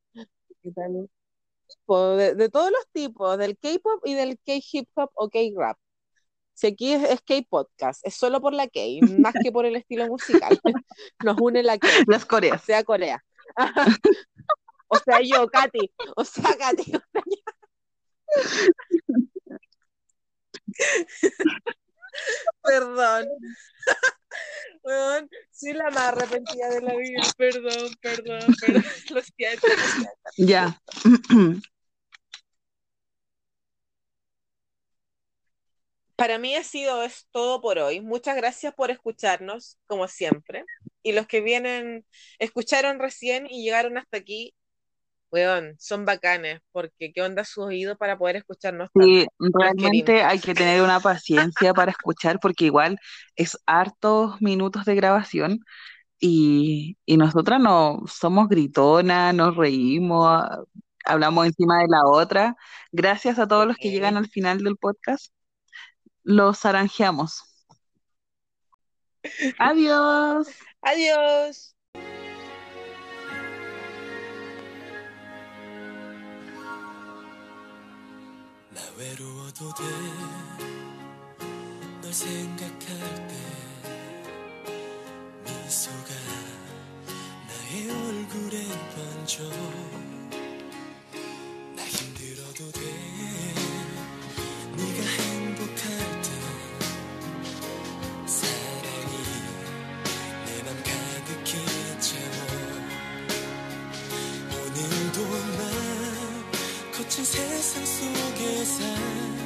[0.61, 1.09] ¿Qué tal?
[1.87, 5.77] De, de todos los tipos, del K-pop y del K-hip hop o K-rap.
[6.53, 8.79] Si aquí es, es K-podcast, es solo por la K,
[9.19, 10.59] más que por el estilo musical.
[11.23, 12.63] Nos une la K, Las o Coreas.
[12.63, 13.23] sea, Corea.
[14.93, 15.91] O sea, yo, Katy.
[16.15, 16.93] O sea, Katy.
[22.63, 23.27] Perdón.
[24.83, 27.21] Weón, soy la más arrepentida de la vida.
[27.37, 28.83] Perdón, perdón, perdón.
[29.11, 30.11] Lo siento, lo siento.
[30.37, 30.81] Ya.
[36.15, 37.99] Para mí ha sido es todo por hoy.
[38.01, 40.63] Muchas gracias por escucharnos, como siempre.
[41.01, 42.05] Y los que vienen,
[42.39, 44.53] escucharon recién y llegaron hasta aquí,
[45.33, 48.89] weón, son bacanes, porque qué onda su oído para poder escucharnos.
[48.93, 52.99] Sí, realmente hay que tener una paciencia para escuchar porque igual
[53.35, 55.59] es hartos minutos de grabación
[56.19, 60.63] y, y nosotras no somos gritonas, nos reímos, ah,
[61.03, 62.55] hablamos encima de la otra.
[62.91, 65.33] Gracias a todos los que llegan al final del podcast.
[66.21, 67.41] Los aranjeamos.
[69.57, 70.47] Adiós.
[70.83, 71.75] Adiós.
[78.73, 79.83] 나 외로워도 돼.
[82.01, 83.35] 널 생각할 때
[85.45, 86.13] 미소가
[87.47, 89.43] 나의 얼굴에 번져
[107.23, 109.42] 그 세상 속에 살